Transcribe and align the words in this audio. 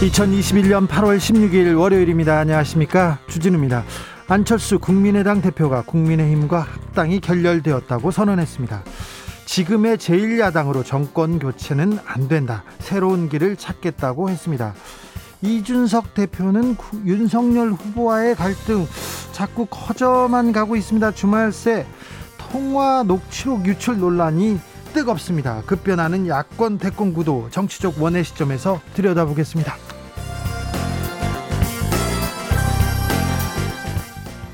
2021년 0.00 0.88
8월 0.88 1.18
16일 1.18 1.78
월요일입니다. 1.78 2.38
안녕하십니까? 2.38 3.18
주진우입니다. 3.28 3.84
안철수 4.28 4.78
국민의당 4.78 5.42
대표가 5.42 5.82
국민의힘과 5.82 6.60
합당이 6.60 7.20
결렬되었다고 7.20 8.10
선언했습니다. 8.10 8.82
지금의 9.44 9.98
제1야당으로 9.98 10.86
정권 10.86 11.38
교체는 11.38 11.98
안 12.06 12.28
된다. 12.28 12.64
새로운 12.78 13.28
길을 13.28 13.56
찾겠다고 13.56 14.30
했습니다. 14.30 14.72
이준석 15.42 16.14
대표는 16.14 16.76
윤석열 17.04 17.72
후보와의 17.72 18.36
갈등 18.36 18.86
자꾸 19.32 19.66
커져만 19.68 20.52
가고 20.52 20.76
있습니다. 20.76 21.10
주말 21.10 21.52
새 21.52 21.86
통화 22.38 23.02
녹취록 23.02 23.66
유출 23.66 23.98
논란이 23.98 24.60
뜨겁습니다. 24.94 25.62
급변하는 25.66 26.26
야권 26.26 26.78
대권 26.78 27.12
구도 27.12 27.48
정치적 27.50 28.02
원의 28.02 28.24
시점에서 28.24 28.80
들여다보겠습니다. 28.94 29.89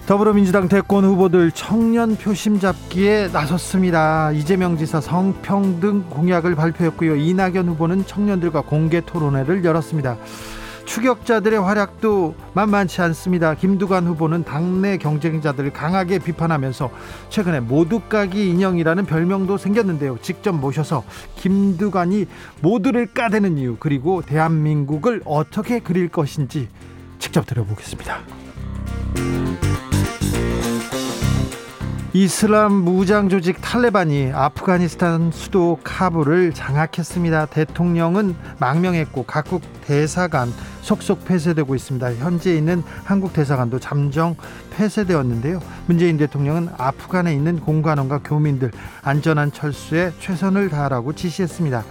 더불어민주당 0.07 0.69
대권 0.69 1.05
후보들 1.05 1.51
청년 1.51 2.15
표심 2.17 2.61
잡기에 2.61 3.29
나섰습니다. 3.33 4.31
이재명 4.31 4.77
지사 4.79 5.01
성평등 5.01 6.05
공약을 6.11 6.55
발표했고요. 6.55 7.17
이낙연 7.17 7.69
후보는 7.71 8.07
청년들과 8.07 8.61
공개 8.61 9.01
토론회를 9.01 9.65
열었습니다. 9.65 10.17
추격자들의 10.85 11.61
활약도 11.61 12.37
만만치 12.55 13.03
않습니다. 13.03 13.55
김두관 13.55 14.07
후보는 14.07 14.45
당내 14.45 14.99
경쟁자들을 14.99 15.73
강하게 15.73 16.21
비판하면서 16.21 16.89
최근에 17.29 17.59
모두까기 17.59 18.49
인형이라는 18.49 19.07
별명도 19.07 19.59
생겼는데요. 19.59 20.19
직접 20.23 20.53
모셔서 20.53 21.03
김두관이 21.35 22.27
모두를 22.63 23.07
까대는 23.07 23.59
이유 23.59 23.77
그리고 23.81 24.23
대한민국을 24.23 25.23
어떻게 25.25 25.81
그릴 25.81 26.09
것인지 26.09 26.69
직접 27.19 27.45
들어보겠습니다. 27.45 28.21
이슬람 32.19 32.73
무장 32.73 33.29
조직 33.29 33.61
탈레반이 33.61 34.33
아프가니스탄 34.33 35.33
수도 35.33 35.79
카불을 35.85 36.55
장악했습니다. 36.55 37.45
대통령은 37.45 38.35
망명했고 38.59 39.25
각국 39.25 39.61
대사관 39.83 40.51
속속 40.81 41.27
폐쇄되고 41.27 41.75
있습니다. 41.75 42.15
현재 42.15 42.57
있는 42.57 42.83
한국 43.05 43.35
대사관도 43.35 43.81
잠정 43.81 44.35
폐쇄되었는데요. 44.71 45.61
문재인 45.85 46.17
대통령은 46.17 46.71
아프간에 46.79 47.35
있는 47.35 47.61
공관원과 47.61 48.21
교민들 48.25 48.71
안전한 49.03 49.53
철수에 49.53 50.13
최선을 50.19 50.71
다하라고 50.71 51.13
지시했습니다. 51.13 51.85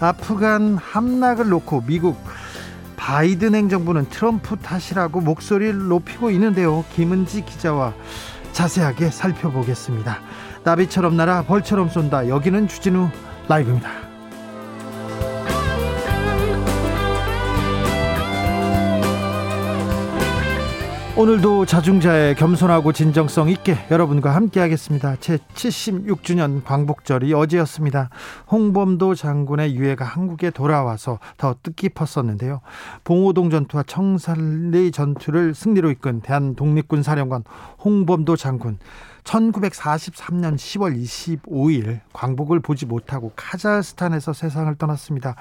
아프간 0.00 0.78
함락을 0.78 1.50
놓고 1.50 1.82
미국 1.86 2.16
바이든 2.96 3.54
행정부는 3.54 4.06
트럼프 4.08 4.56
탓이라고 4.56 5.20
목소리를 5.20 5.88
높이고 5.88 6.30
있는데요. 6.30 6.86
김은지 6.94 7.44
기자와 7.44 7.92
자세하게 8.52 9.10
살펴보겠습니다. 9.10 10.18
나비처럼 10.64 11.16
날아 11.16 11.42
벌처럼 11.42 11.88
쏜다. 11.88 12.28
여기는 12.28 12.68
주진우 12.68 13.08
라이브입니다. 13.48 14.07
오늘도 21.18 21.66
자중자의 21.66 22.36
겸손하고 22.36 22.92
진정성 22.92 23.48
있게 23.48 23.76
여러분과 23.90 24.36
함께하겠습니다. 24.36 25.16
제 25.18 25.38
76주년 25.52 26.62
광복절이 26.62 27.34
어제였습니다. 27.34 28.08
홍범도 28.52 29.16
장군의 29.16 29.74
유해가 29.74 30.04
한국에 30.04 30.50
돌아와서 30.50 31.18
더 31.36 31.56
뜻깊었었는데요. 31.60 32.60
봉오동 33.02 33.50
전투와 33.50 33.82
청산리 33.88 34.92
전투를 34.92 35.56
승리로 35.56 35.90
이끈 35.90 36.20
대한 36.20 36.54
독립군 36.54 37.02
사령관 37.02 37.42
홍범도 37.84 38.36
장군 38.36 38.78
1943년 39.24 40.54
10월 40.54 40.96
25일 40.96 42.00
광복을 42.12 42.60
보지 42.60 42.86
못하고 42.86 43.32
카자흐스탄에서 43.36 44.32
세상을 44.32 44.74
떠났습니다. 44.76 45.34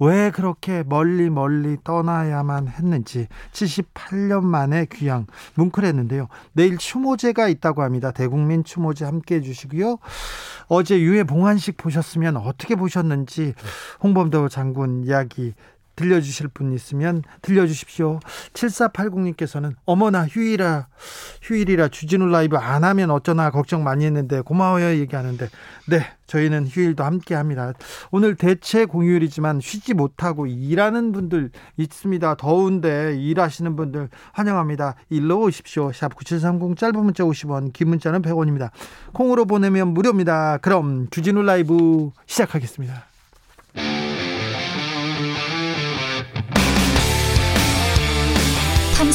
왜 0.00 0.30
그렇게 0.30 0.82
멀리 0.82 1.30
멀리 1.30 1.76
떠나야만 1.84 2.68
했는지 2.68 3.28
78년 3.52 4.42
만에 4.42 4.86
귀향 4.90 5.26
뭉클했는데요. 5.54 6.28
내일 6.52 6.78
추모제가 6.78 7.48
있다고 7.48 7.82
합니다. 7.82 8.10
대국민 8.10 8.64
추모제 8.64 9.04
함께 9.04 9.36
해주시고요. 9.36 9.98
어제 10.68 10.98
유해 11.00 11.24
봉환식 11.24 11.76
보셨으면 11.76 12.38
어떻게 12.38 12.74
보셨는지 12.74 13.54
홍범도 14.02 14.48
장군 14.48 15.04
이야기 15.04 15.54
들려주실 16.00 16.48
분 16.48 16.72
있으면 16.72 17.22
들려주십시오. 17.42 18.20
7480님께서는 18.54 19.74
어머나 19.84 20.26
휴일아 20.26 20.86
휴일이라 21.42 21.88
주진우 21.88 22.26
라이브 22.26 22.56
안 22.56 22.84
하면 22.84 23.10
어쩌나 23.10 23.50
걱정 23.50 23.84
많이 23.84 24.06
했는데 24.06 24.40
고마워요 24.40 24.98
얘기하는데 24.98 25.48
네 25.88 26.06
저희는 26.26 26.68
휴일도 26.68 27.04
함께 27.04 27.34
합니다. 27.34 27.74
오늘 28.10 28.34
대체 28.36 28.86
공휴일이지만 28.86 29.60
쉬지 29.60 29.92
못하고 29.92 30.46
일하는 30.46 31.12
분들 31.12 31.50
있습니다. 31.76 32.36
더운데 32.36 33.16
일하시는 33.18 33.76
분들 33.76 34.08
환영합니다. 34.32 34.94
일로 35.10 35.40
오십시오. 35.42 35.92
샵 35.92 36.14
9730 36.14 36.78
짧은 36.78 37.04
문자 37.04 37.24
50원 37.24 37.72
긴 37.74 37.90
문자는 37.90 38.22
100원입니다. 38.22 38.70
콩으로 39.12 39.44
보내면 39.44 39.88
무료입니다. 39.88 40.58
그럼 40.58 41.08
주진우 41.10 41.42
라이브 41.42 42.10
시작하겠습니다. 42.26 43.04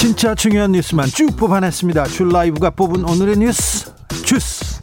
진짜 0.00 0.34
중요한 0.34 0.72
뉴스만 0.72 1.08
쭉 1.08 1.36
뽑아냈습니다. 1.36 2.04
줄 2.04 2.30
라이브가 2.30 2.70
뽑은 2.70 3.04
오늘의 3.04 3.36
뉴스 3.36 3.94
주스. 4.24 4.80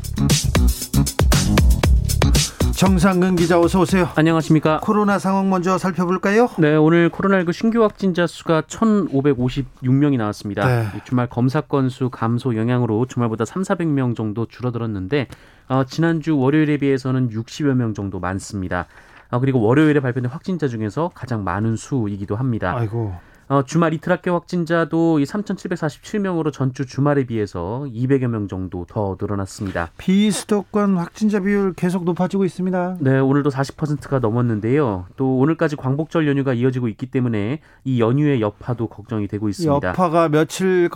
정상근 2.77 3.35
기자 3.35 3.59
어서 3.59 3.79
오세요. 3.79 4.09
안녕하십니까. 4.13 4.79
코로나 4.83 5.17
상황 5.17 5.49
먼저 5.49 5.79
살펴볼까요? 5.79 6.49
네, 6.59 6.75
오늘 6.75 7.09
코로나19 7.09 7.51
신규 7.51 7.81
확진자 7.81 8.27
수가 8.27 8.61
1,556명이 8.61 10.17
나왔습니다. 10.17 10.67
네. 10.67 11.01
주말 11.03 11.25
검사 11.25 11.61
건수 11.61 12.11
감소 12.11 12.55
영향으로 12.55 13.07
주말보다 13.07 13.43
3, 13.43 13.63
400명 13.63 14.15
정도 14.15 14.45
줄어들었는데 14.45 15.29
어, 15.67 15.83
지난주 15.85 16.37
월요일에 16.37 16.77
비해서는 16.77 17.31
60여 17.31 17.73
명 17.73 17.95
정도 17.95 18.19
많습니다. 18.19 18.85
어, 19.31 19.39
그리고 19.39 19.61
월요일에 19.61 19.99
발표된 19.99 20.29
확진자 20.29 20.67
중에서 20.67 21.09
가장 21.15 21.43
많은 21.43 21.75
수이기도 21.75 22.35
합니다. 22.35 22.75
아이고. 22.77 23.15
어, 23.49 23.63
주말 23.63 23.93
이틀 23.93 24.11
학교 24.11 24.33
확진자도 24.33 25.19
이 25.19 25.23
3,747명으로 25.23 26.51
전주 26.51 26.85
주말에 26.85 27.25
비해서 27.25 27.85
200여 27.87 28.27
명 28.27 28.47
정도 28.47 28.85
더 28.85 29.17
늘어났습니다. 29.19 29.91
비수도권 29.97 30.97
확진자 30.97 31.39
비율 31.39 31.73
계속 31.73 32.03
높아지고 32.03 32.43
있습니다. 32.43 32.97
네, 32.99 33.19
오늘도 33.19 33.49
40%가 33.49 34.19
넘었는데요. 34.19 35.05
또 35.15 35.37
오늘까지 35.37 35.77
광복절 35.77 36.27
연휴가 36.27 36.53
이어지고 36.53 36.89
있기 36.89 37.09
때문에 37.09 37.61
이 37.85 38.01
연휴의 38.01 38.41
여파도 38.41 38.87
걱정이 38.87 39.27
되고 39.27 39.47
있습니다. 39.47 39.89
여파가 39.89 40.27
며칠 40.27 40.89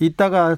있다가 0.00 0.56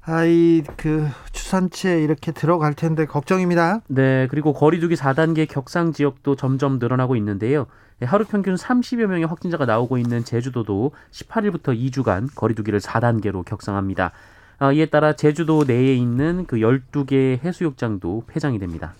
아이 0.00 0.62
그 0.78 1.06
추산치에 1.32 2.02
이렇게 2.02 2.32
들어갈 2.32 2.72
텐데 2.72 3.04
걱정입니다. 3.04 3.82
네, 3.88 4.26
그리고 4.30 4.54
거리두기 4.54 4.94
4단계 4.94 5.46
격상 5.46 5.92
지역도 5.92 6.34
점점 6.36 6.78
늘어나고 6.78 7.14
있는데요. 7.16 7.66
네, 8.00 8.06
하루 8.06 8.24
평균 8.24 8.54
30여 8.54 9.06
명의 9.06 9.24
확진자가 9.24 9.66
나오고 9.66 9.98
있는 9.98 10.24
제주도도 10.24 10.92
18일부터 11.10 11.76
2주간 11.76 12.28
거리두기를 12.32 12.78
4단계로 12.78 13.44
격상합니다. 13.44 14.12
아, 14.60 14.72
이에 14.72 14.86
따라 14.86 15.14
제주도 15.14 15.64
내에 15.64 15.94
있는 15.94 16.46
그 16.46 16.58
12개 16.58 17.42
해수욕장도 17.44 18.24
폐장이 18.28 18.60
됩니다. 18.60 18.94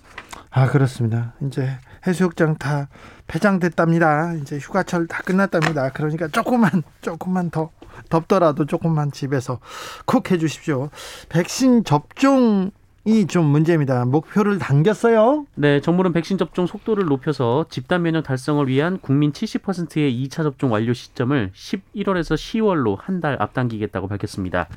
아, 0.51 0.67
그렇습니다. 0.67 1.35
이제 1.43 1.69
해수욕장 2.07 2.57
다 2.57 2.89
폐장됐답니다. 3.29 4.35
이제 4.35 4.59
휴가철 4.59 5.07
다 5.07 5.23
끝났답니다. 5.25 5.91
그러니까 5.91 6.27
조금만 6.29 6.83
조금만 7.01 7.51
더 7.51 7.71
덥더라도 8.09 8.67
조금만 8.67 9.13
집에서 9.13 9.61
콕 10.07 10.31
해주십시오. 10.31 10.91
백신 11.29 11.85
접종 11.85 12.73
이 13.09 13.27
좀 13.27 13.47
문제입니다. 13.47 14.05
목표를 14.05 14.59
당겼어요. 14.59 15.47
네, 15.55 15.81
정부는 15.81 16.13
백신 16.13 16.37
접종 16.37 16.67
속도를 16.67 17.07
높여서 17.07 17.65
집단 17.71 18.03
면역 18.03 18.23
달성을 18.23 18.67
위한 18.69 18.99
국민 19.01 19.33
70%의 19.33 20.13
2차 20.27 20.43
접종 20.43 20.73
완료 20.73 20.93
시점을 20.93 21.51
11월에서 21.55 22.35
10월로 22.37 22.99
한 23.01 23.19
달 23.21 23.37
앞당기겠다고 23.41 24.07
밝혔습니다. 24.09 24.69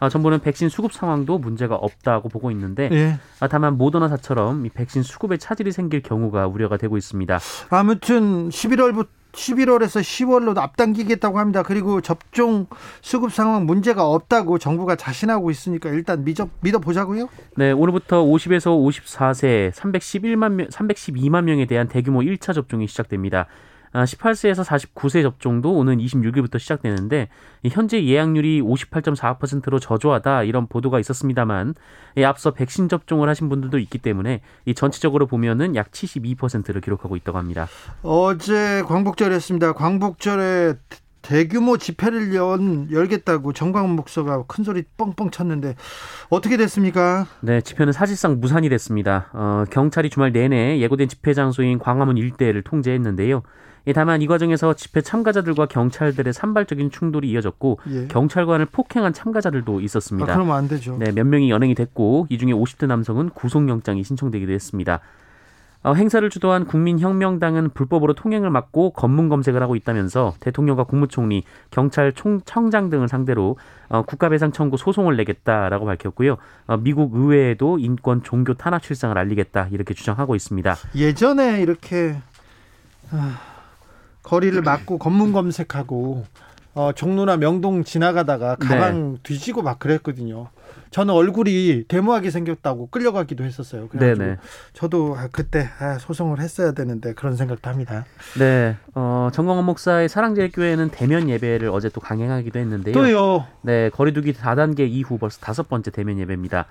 아, 0.00 0.08
정부는 0.10 0.40
백신 0.40 0.68
수급 0.68 0.92
상황도 0.92 1.38
문제가 1.38 1.76
없다고 1.76 2.28
보고 2.28 2.50
있는데 2.50 2.90
예. 2.92 3.18
아, 3.40 3.48
다만 3.48 3.78
모더나사처럼 3.78 4.66
이 4.66 4.68
백신 4.68 5.02
수급에 5.02 5.38
차질이 5.38 5.72
생길 5.72 6.02
경우가 6.02 6.46
우려가 6.48 6.76
되고 6.76 6.98
있습니다. 6.98 7.38
아무튼 7.70 8.50
11월부터 8.50 9.06
11월에서 9.36 10.00
10월로 10.00 10.56
앞당기겠다고 10.56 11.38
합니다. 11.38 11.62
그리고 11.62 12.00
접종 12.00 12.66
수급 13.00 13.32
상황 13.32 13.66
문제가 13.66 14.06
없다고 14.08 14.58
정부가 14.58 14.96
자신하고 14.96 15.50
있으니까 15.50 15.90
일단 15.90 16.24
믿어, 16.24 16.48
믿어보자고요. 16.60 17.28
네, 17.56 17.72
오늘부터 17.72 18.24
50에서 18.24 18.66
54세 18.66 19.72
311만 19.72 20.52
명, 20.52 20.68
312만 20.68 21.44
명에 21.44 21.66
대한 21.66 21.88
대규모 21.88 22.20
1차 22.20 22.54
접종이 22.54 22.86
시작됩니다. 22.86 23.46
18세에서 24.04 24.60
아, 24.60 24.76
49세 24.76 25.22
접종도 25.22 25.74
오는 25.74 25.98
26일부터 25.98 26.58
시작되는데 26.58 27.28
현재 27.70 28.04
예약률이 28.04 28.62
58.4%로 28.62 29.78
저조하다 29.78 30.44
이런 30.44 30.66
보도가 30.66 31.00
있었습니다만 31.00 31.74
앞서 32.24 32.52
백신 32.52 32.88
접종을 32.88 33.28
하신 33.28 33.48
분들도 33.48 33.78
있기 33.78 33.98
때문에 33.98 34.40
이 34.64 34.74
전체적으로 34.74 35.26
보면은 35.26 35.76
약 35.76 35.90
72%를 35.90 36.80
기록하고 36.80 37.16
있다고 37.16 37.38
합니다. 37.38 37.68
어제 38.02 38.82
광복절이었습니다. 38.86 39.72
광복절에 39.72 40.74
대규모 41.26 41.76
집회를 41.76 42.34
연, 42.36 42.88
열겠다고 42.90 43.52
정광훈 43.52 43.90
목사가 43.96 44.44
큰 44.46 44.62
소리 44.62 44.84
뻥뻥 44.96 45.30
쳤는데 45.32 45.74
어떻게 46.30 46.56
됐습니까? 46.56 47.26
네, 47.40 47.60
집회는 47.60 47.92
사실상 47.92 48.38
무산이 48.40 48.68
됐습니다. 48.68 49.28
어, 49.32 49.64
경찰이 49.68 50.08
주말 50.08 50.30
내내 50.30 50.78
예고된 50.78 51.08
집회 51.08 51.34
장소인 51.34 51.80
광화문 51.80 52.16
일대를 52.16 52.62
통제했는데요. 52.62 53.42
예, 53.86 53.92
다만 53.92 54.20
이 54.20 54.26
과정에서 54.26 54.74
집회 54.74 55.00
참가자들과 55.00 55.66
경찰들의 55.66 56.32
산발적인 56.32 56.90
충돌이 56.90 57.30
이어졌고 57.30 57.78
예. 57.90 58.08
경찰관을 58.08 58.66
폭행한 58.66 59.12
참가자들도 59.12 59.80
있었습니다. 59.80 60.32
아, 60.32 60.36
그러면 60.36 60.56
안 60.56 60.68
되죠. 60.68 60.96
네, 60.98 61.12
몇 61.12 61.24
명이 61.24 61.50
연행이 61.50 61.74
됐고 61.74 62.26
이 62.28 62.38
중에 62.38 62.50
50대 62.50 62.86
남성은 62.86 63.30
구속영장이 63.30 64.02
신청되기도 64.02 64.52
했습니다. 64.52 65.00
어, 65.84 65.94
행사를 65.94 66.28
주도한 66.28 66.64
국민혁명당은 66.64 67.70
불법으로 67.70 68.14
통행을 68.14 68.50
막고 68.50 68.90
검문 68.90 69.28
검색을 69.28 69.62
하고 69.62 69.76
있다면서 69.76 70.34
대통령과 70.40 70.82
국무총리, 70.82 71.44
경찰 71.70 72.12
총 72.12 72.40
청장 72.44 72.90
등을 72.90 73.06
상대로 73.06 73.56
어, 73.88 74.02
국가배상 74.02 74.50
청구 74.50 74.78
소송을 74.78 75.16
내겠다라고 75.16 75.86
밝혔고요. 75.86 76.38
어, 76.66 76.76
미국 76.78 77.14
의회에도 77.14 77.78
인권 77.78 78.24
종교 78.24 78.54
탄압 78.54 78.84
실상을 78.84 79.16
알리겠다 79.16 79.68
이렇게 79.70 79.94
주장하고 79.94 80.34
있습니다. 80.34 80.74
예전에 80.96 81.62
이렇게 81.62 82.16
아... 83.12 83.55
거리를 84.26 84.60
막고 84.60 84.98
검문 84.98 85.32
검색하고 85.32 86.24
어, 86.74 86.92
종로나 86.92 87.36
명동 87.38 87.84
지나가다가 87.84 88.56
가방 88.56 89.12
네. 89.14 89.18
뒤지고 89.22 89.62
막 89.62 89.78
그랬거든요. 89.78 90.48
저는 90.90 91.14
얼굴이 91.14 91.84
데모하게 91.88 92.30
생겼다고 92.30 92.88
끌려가기도 92.88 93.44
했었어요. 93.44 93.88
그래가지고 93.88 94.24
네네. 94.24 94.36
저도 94.72 95.16
아, 95.16 95.28
그때 95.30 95.68
아, 95.78 95.98
소송을 95.98 96.40
했어야 96.40 96.72
되는데 96.72 97.14
그런 97.14 97.36
생각도 97.36 97.70
합니다. 97.70 98.04
네, 98.38 98.76
어, 98.94 99.30
정광원 99.32 99.64
목사의 99.64 100.08
사랑제일교회는 100.08 100.90
대면 100.90 101.28
예배를 101.28 101.70
어제 101.70 101.88
또 101.88 102.00
강행하기도 102.00 102.58
했는데요. 102.58 102.94
또요. 102.94 103.46
네, 103.62 103.88
거리두기 103.90 104.32
4단계 104.32 104.80
이후 104.80 105.18
벌써 105.18 105.38
다섯 105.40 105.68
번째 105.68 105.90
대면 105.90 106.18
예배입니다. 106.18 106.66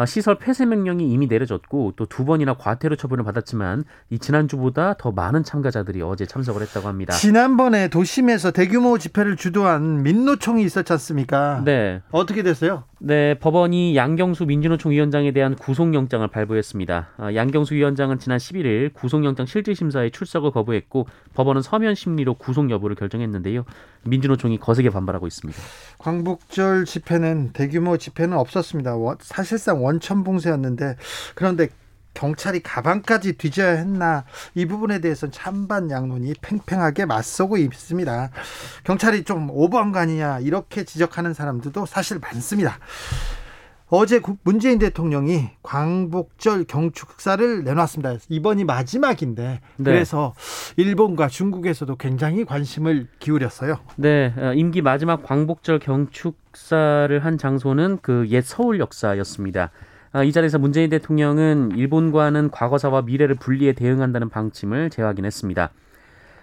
아, 0.00 0.06
시설 0.06 0.36
폐쇄 0.38 0.64
명령이 0.64 1.12
이미 1.12 1.26
내려졌고 1.26 1.92
또 1.96 2.06
두 2.06 2.24
번이나 2.24 2.54
과태료 2.54 2.96
처분을 2.96 3.22
받았지만 3.24 3.84
이 4.10 4.18
지난주보다 4.18 4.94
더 4.94 5.12
많은 5.12 5.44
참가자들이 5.44 6.00
어제 6.02 6.24
참석을 6.26 6.62
했다고 6.62 6.88
합니다. 6.88 7.12
지난번에 7.14 7.88
도심에서 7.88 8.50
대규모 8.50 8.98
집회를 8.98 9.36
주도한 9.36 10.02
민노총이 10.02 10.62
있었지 10.64 10.92
않습니까? 10.94 11.62
네. 11.64 12.00
어떻게 12.10 12.42
됐어요? 12.42 12.84
네, 13.02 13.32
법원이 13.32 13.96
양경수 13.96 14.44
민주노총 14.44 14.92
위원장에 14.92 15.32
대한 15.32 15.54
구속영장을 15.54 16.26
발부했습니다. 16.28 17.08
아, 17.16 17.34
양경수 17.34 17.74
위원장은 17.74 18.18
지난 18.18 18.36
11일 18.36 18.92
구속영장 18.92 19.46
실질심사에 19.46 20.10
출석을 20.10 20.50
거부했고 20.50 21.06
법원은 21.32 21.62
서면 21.62 21.94
심리로 21.94 22.34
구속 22.34 22.68
여부를 22.70 22.96
결정했는데요. 22.96 23.64
민주노총이 24.04 24.58
거세게 24.58 24.90
반발하고 24.90 25.26
있습니다. 25.26 25.58
광복절 25.96 26.84
집회는 26.84 27.52
대규모 27.54 27.96
집회는 27.96 28.36
없었습니다. 28.36 28.96
사실상 29.20 29.82
원천 29.82 30.22
봉쇄였는데 30.22 30.96
그런데 31.34 31.68
경찰이 32.14 32.60
가방까지 32.60 33.34
뒤져야 33.34 33.70
했나 33.70 34.24
이 34.54 34.66
부분에 34.66 35.00
대해서는 35.00 35.32
찬반 35.32 35.90
양론이 35.90 36.34
팽팽하게 36.42 37.06
맞서고 37.06 37.56
있습니다. 37.56 38.30
경찰이 38.84 39.24
좀 39.24 39.48
오버한 39.50 39.92
거 39.92 39.98
아니냐 40.00 40.40
이렇게 40.40 40.84
지적하는 40.84 41.34
사람들도 41.34 41.86
사실 41.86 42.18
많습니다. 42.18 42.78
어제 43.92 44.20
문재인 44.44 44.78
대통령이 44.78 45.48
광복절 45.64 46.64
경축사를 46.64 47.64
내놨습니다. 47.64 48.18
이번이 48.28 48.62
마지막인데 48.62 49.60
네. 49.78 49.84
그래서 49.84 50.32
일본과 50.76 51.26
중국에서도 51.26 51.96
굉장히 51.96 52.44
관심을 52.44 53.08
기울였어요. 53.18 53.80
네, 53.96 54.32
어, 54.36 54.52
임기 54.54 54.82
마지막 54.82 55.24
광복절 55.24 55.80
경축사를 55.80 57.24
한 57.24 57.36
장소는 57.36 57.98
그 58.00 58.26
옛 58.30 58.44
서울 58.44 58.78
역사였습니다. 58.78 59.70
아, 60.12 60.24
이 60.24 60.32
자리에서 60.32 60.58
문재인 60.58 60.90
대통령은 60.90 61.72
일본과는 61.76 62.50
과거사와 62.50 63.02
미래를 63.02 63.36
분리해 63.36 63.74
대응한다는 63.74 64.28
방침을 64.28 64.90
재확인했습니다. 64.90 65.70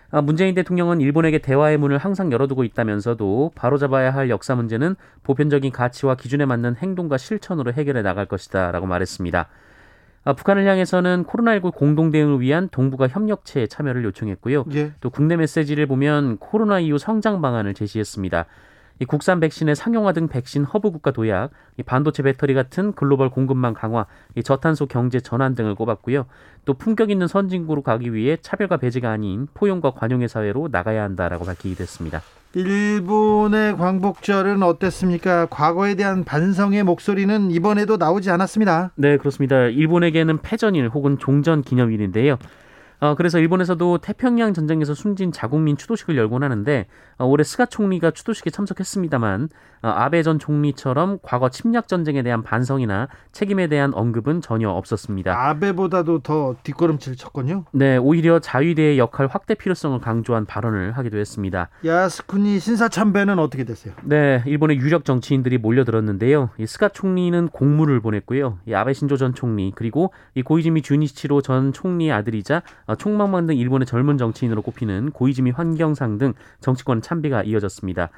아, 0.10 0.22
문재인 0.22 0.56
대통령은 0.56 1.02
일본에게 1.02 1.40
대화의 1.40 1.78
문을 1.78 1.98
항상 1.98 2.32
열어두고 2.32 2.64
있다면서도 2.64 3.52
바로잡아야 3.56 4.12
할 4.12 4.30
역사 4.30 4.56
문제는 4.56 4.96
보편적인 5.24 5.74
가치와 5.74 6.16
기준에 6.16 6.46
맞는 6.46 6.78
행동과 6.78 7.18
실천으로 7.18 7.74
해결해 7.74 8.02
나갈 8.02 8.26
것이다 8.26 8.72
라고 8.72 8.86
말했습니다. 8.86 9.50
아, 10.24 10.34
북한을 10.34 10.66
향해서는 10.66 11.26
코로나19 11.26 11.74
공동 11.74 12.12
대응을 12.12 12.40
위한 12.40 12.70
동북아 12.70 13.08
협력체에 13.08 13.68
참여를 13.68 14.06
요청했고요. 14.06 14.66
예. 14.76 14.94
또 15.02 15.10
국내 15.10 15.36
메시지를 15.36 15.88
보면 15.88 16.38
코로나 16.38 16.80
이후 16.80 16.98
성장 16.98 17.42
방안을 17.42 17.74
제시했습니다. 17.74 18.46
이 19.00 19.06
국산 19.06 19.40
백신의 19.40 19.76
상용화 19.76 20.14
등 20.14 20.28
백신 20.28 20.64
허브 20.64 20.92
국가 20.92 21.12
도약, 21.12 21.52
이 21.78 21.84
반도체 21.84 22.24
배터리 22.24 22.54
같은 22.54 22.94
글로벌 22.94 23.30
공급망 23.30 23.74
강화, 23.74 24.06
이 24.36 24.44
저탄소 24.44 24.88
경제 24.88 25.20
전환 25.20 25.56
등을 25.56 25.76
꼽았고요. 25.76 26.26
또 26.66 26.74
품격 26.74 27.12
있는 27.12 27.28
선진국으로 27.28 27.84
가기 27.84 28.14
위해 28.14 28.38
차별과 28.42 28.78
배제가 28.78 29.12
아닌 29.12 29.48
포용과 29.54 29.92
관용의 29.92 30.28
사회로 30.28 30.70
나가야 30.72 31.04
한다라고 31.04 31.46
밝히기도 31.46 31.84
했습니다. 31.84 32.22
일본의 32.54 33.78
광복절은 33.78 34.64
어땠습니까? 34.64 35.46
과거에 35.48 35.96
대한 35.96 36.24
반성의 36.24 36.84
목소리는 36.84 37.52
이번에도 37.52 37.98
나오지 37.98 38.32
않았습니다. 38.32 38.92
네, 38.96 39.18
그렇습니다. 39.18 39.66
일본에게는 39.66 40.40
패전일 40.42 40.90
혹은 40.90 41.20
종전 41.20 41.62
기념일인데요. 41.62 42.38
어, 43.00 43.14
그래서 43.16 43.38
일본에서도 43.40 44.00
태평양 44.00 44.54
전쟁에서 44.54 44.94
숨진 44.96 45.32
자국민 45.32 45.78
추도식을 45.78 46.18
열곤 46.18 46.44
하는데 46.44 46.88
어, 47.20 47.26
올해 47.26 47.44
스가 47.44 47.68
총리가 47.68 48.12
추도식에 48.12 48.50
참석했습니다만 48.50 49.50
어, 49.84 49.88
아베 49.90 50.24
전 50.24 50.40
총리처럼 50.40 51.20
과거 51.22 51.50
침략 51.50 51.88
전쟁에 51.88 52.24
대한 52.24 52.42
반성이나 52.42 53.08
책임에 53.32 53.68
대한 53.68 53.94
언급은 53.94 54.42
전혀 54.42 54.70
없었습니다. 54.70 55.50
아베보다도 55.50 56.20
더 56.20 56.56
뒷걸음질 56.64 57.16
쳤군요. 57.16 57.66
네, 57.72 57.98
오히려 57.98 58.40
자위대의 58.40 58.98
역할 58.98 59.28
확대 59.28 59.54
필요성을 59.54 60.00
강조한 60.00 60.46
발언을 60.46 60.94
하기도 60.94 61.18
했습니다. 61.18 61.70
야스쿠니 61.86 62.60
신사참배는 62.60 63.38
어떻게 63.38 63.64
됐어요? 63.64 63.94
네, 64.04 64.42
일본의 64.48 64.78
유력 64.78 65.06
정치인들이 65.06 65.60
몰려들었는데요. 65.60 66.50
이 66.58 66.66
스가 66.66 66.90
총리는 66.90 67.50
공물을 67.50 68.00
보냈고요. 68.00 68.58
이 68.68 68.74
아베 68.74 68.94
신조 68.94 69.18
전 69.18 69.36
총리 69.36 69.72
그리고 69.76 70.12
이 70.34 70.42
고이즈미 70.42 70.82
주니치로 70.82 71.42
전 71.42 71.74
총리의 71.74 72.12
아들이자 72.12 72.64
어, 72.87 72.87
총망만 72.96 73.48
등 73.48 73.58
일본의 73.58 73.86
젊은 73.86 74.18
정치인으로 74.18 74.62
꼽히는 74.62 75.12
고이즈미 75.12 75.52
환경상 75.52 76.18
등 76.18 76.34
정치권 76.62 77.02
참배가 77.02 77.44
이어졌습니다. 77.44 78.10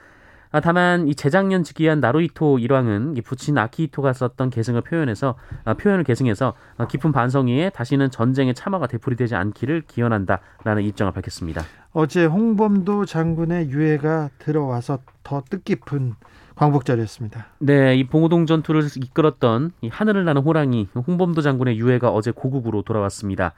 아, 0.51 0.59
다만 0.61 1.07
이 1.07 1.13
재작년 1.13 1.63
즉위한 1.63 1.99
나루히토 1.99 2.57
일왕은 2.57 3.17
이 3.17 3.21
부친 3.21 3.57
아키히토가 3.57 4.13
썼던 4.13 4.49
계승을 4.49 4.81
표현해서 4.81 5.35
아, 5.63 5.75
표현을 5.75 6.03
계승해서 6.03 6.55
아, 6.77 6.87
깊은 6.87 7.11
반성 7.11 7.47
위에 7.47 7.69
다시는 7.69 8.09
전쟁의 8.09 8.55
참화가 8.55 8.87
되풀이되지 8.87 9.35
않기를 9.35 9.83
기원한다라는 9.87 10.83
입장을 10.83 11.11
밝혔습니다. 11.13 11.61
어제 11.91 12.25
홍범도 12.25 13.05
장군의 13.05 13.69
유해가 13.69 14.29
들어와서 14.39 14.99
더 15.23 15.43
뜻깊은 15.47 16.15
광복절이었습니다. 16.55 17.45
네, 17.59 17.95
이 17.95 18.07
봉오동 18.07 18.45
전투를 18.45 18.87
이끌었던 18.95 19.71
이 19.81 19.87
하늘을 19.87 20.25
나는 20.25 20.41
호랑이 20.41 20.89
홍범도 20.95 21.41
장군의 21.41 21.77
유해가 21.77 22.09
어제 22.09 22.31
고국으로 22.31 22.81
돌아왔습니다. 22.81 23.53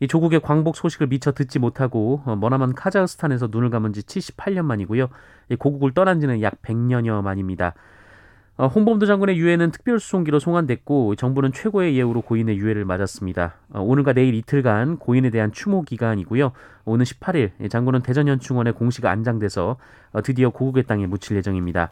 이 0.00 0.08
조국의 0.08 0.40
광복 0.40 0.76
소식을 0.76 1.08
미처 1.08 1.32
듣지 1.32 1.58
못하고 1.58 2.22
어, 2.24 2.34
머나먼 2.34 2.74
카자흐스탄에서 2.74 3.48
눈을 3.50 3.68
감은 3.68 3.92
지 3.92 4.00
78년 4.00 4.64
만이고요. 4.64 5.08
이 5.50 5.56
고국을 5.56 5.92
떠난 5.92 6.20
지는 6.20 6.40
약 6.40 6.60
100년여 6.62 7.22
만입니다. 7.22 7.74
어, 8.56 8.66
홍범도 8.66 9.04
장군의 9.06 9.38
유해는 9.38 9.70
특별수송기로 9.70 10.38
송환됐고 10.38 11.16
정부는 11.16 11.52
최고의 11.52 11.96
예우로 11.96 12.22
고인의 12.22 12.56
유해를 12.56 12.86
맞았습니다. 12.86 13.54
어, 13.74 13.82
오늘과 13.82 14.14
내일 14.14 14.34
이틀간 14.34 14.96
고인에 14.96 15.28
대한 15.28 15.52
추모 15.52 15.82
기간이고요. 15.82 16.52
오는 16.86 17.04
18일 17.04 17.70
장군은 17.70 18.00
대전현충원에 18.00 18.72
공식 18.72 19.04
안장돼서 19.04 19.76
드디어 20.24 20.50
고국의 20.50 20.84
땅에 20.84 21.06
묻힐 21.06 21.36
예정입니다. 21.36 21.90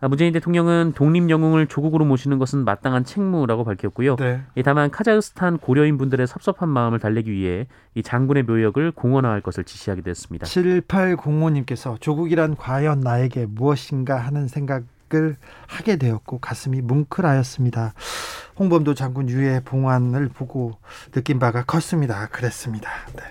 아, 0.00 0.08
문재인 0.08 0.32
대통령은 0.32 0.92
독립 0.94 1.30
영웅을 1.30 1.66
조국으로 1.68 2.04
모시는 2.04 2.38
것은 2.38 2.64
마땅한 2.64 3.04
책무라고 3.04 3.64
밝혔고요. 3.64 4.16
네. 4.16 4.42
다만 4.62 4.90
카자흐스탄 4.90 5.56
고려인 5.58 5.96
분들의 5.96 6.26
섭섭한 6.26 6.68
마음을 6.68 6.98
달래기 6.98 7.32
위해 7.32 7.66
이 7.94 8.02
장군의 8.02 8.42
묘역을 8.42 8.92
공원화할 8.92 9.40
것을 9.40 9.64
지시하기도 9.64 10.10
했습니다. 10.10 10.46
7805님께서 10.46 11.98
조국이란 12.00 12.56
과연 12.56 13.00
나에게 13.00 13.46
무엇인가 13.46 14.16
하는 14.16 14.48
생각을 14.48 15.36
하게 15.66 15.96
되었고 15.96 16.40
가슴이 16.40 16.82
뭉클하였습니다. 16.82 17.94
홍범도 18.58 18.92
장군 18.94 19.30
유해 19.30 19.60
봉환을 19.64 20.28
보고 20.28 20.76
느낀 21.10 21.38
바가 21.38 21.64
컸습니다. 21.64 22.28
그랬습니다. 22.28 22.90
네. 23.14 23.22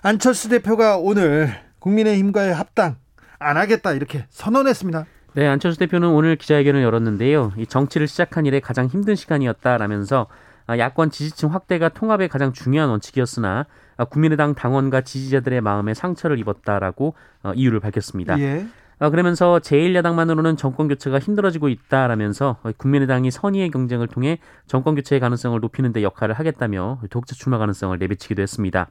안철수 0.00 0.48
대표가 0.48 0.96
오늘 0.96 1.54
국민의힘과의 1.78 2.54
합당 2.54 2.96
안 3.38 3.58
하겠다 3.58 3.92
이렇게 3.92 4.24
선언했습니다. 4.30 5.04
네, 5.36 5.48
안철수 5.48 5.80
대표는 5.80 6.10
오늘 6.10 6.36
기자회견을 6.36 6.80
열었는데요. 6.84 7.54
이 7.56 7.66
정치를 7.66 8.06
시작한 8.06 8.46
이래 8.46 8.60
가장 8.60 8.86
힘든 8.86 9.16
시간이었다라면서 9.16 10.28
아, 10.68 10.78
야권 10.78 11.10
지지층 11.10 11.52
확대가 11.52 11.88
통합의 11.88 12.28
가장 12.28 12.52
중요한 12.52 12.88
원칙이었으나 12.90 13.66
아, 13.96 14.04
국민의당 14.04 14.54
당원과 14.54 15.00
지지자들의 15.00 15.60
마음에 15.60 15.92
상처를 15.92 16.38
입었다라고 16.38 17.14
어, 17.42 17.52
이유를 17.52 17.80
밝혔습니다. 17.80 18.38
예. 18.38 18.64
아, 19.00 19.10
그러면서 19.10 19.58
제1야당만으로는 19.58 20.56
정권 20.56 20.86
교체가 20.86 21.18
힘들어지고 21.18 21.68
있다라면서 21.68 22.58
국민의당이 22.76 23.32
선의의 23.32 23.72
경쟁을 23.72 24.06
통해 24.06 24.38
정권 24.68 24.94
교체의 24.94 25.18
가능성을 25.18 25.58
높이는 25.58 25.92
데 25.92 26.04
역할을 26.04 26.36
하겠다며 26.36 27.00
독자 27.10 27.34
출마 27.34 27.58
가능성을 27.58 27.98
내비치기도 27.98 28.40
했습니다. 28.40 28.86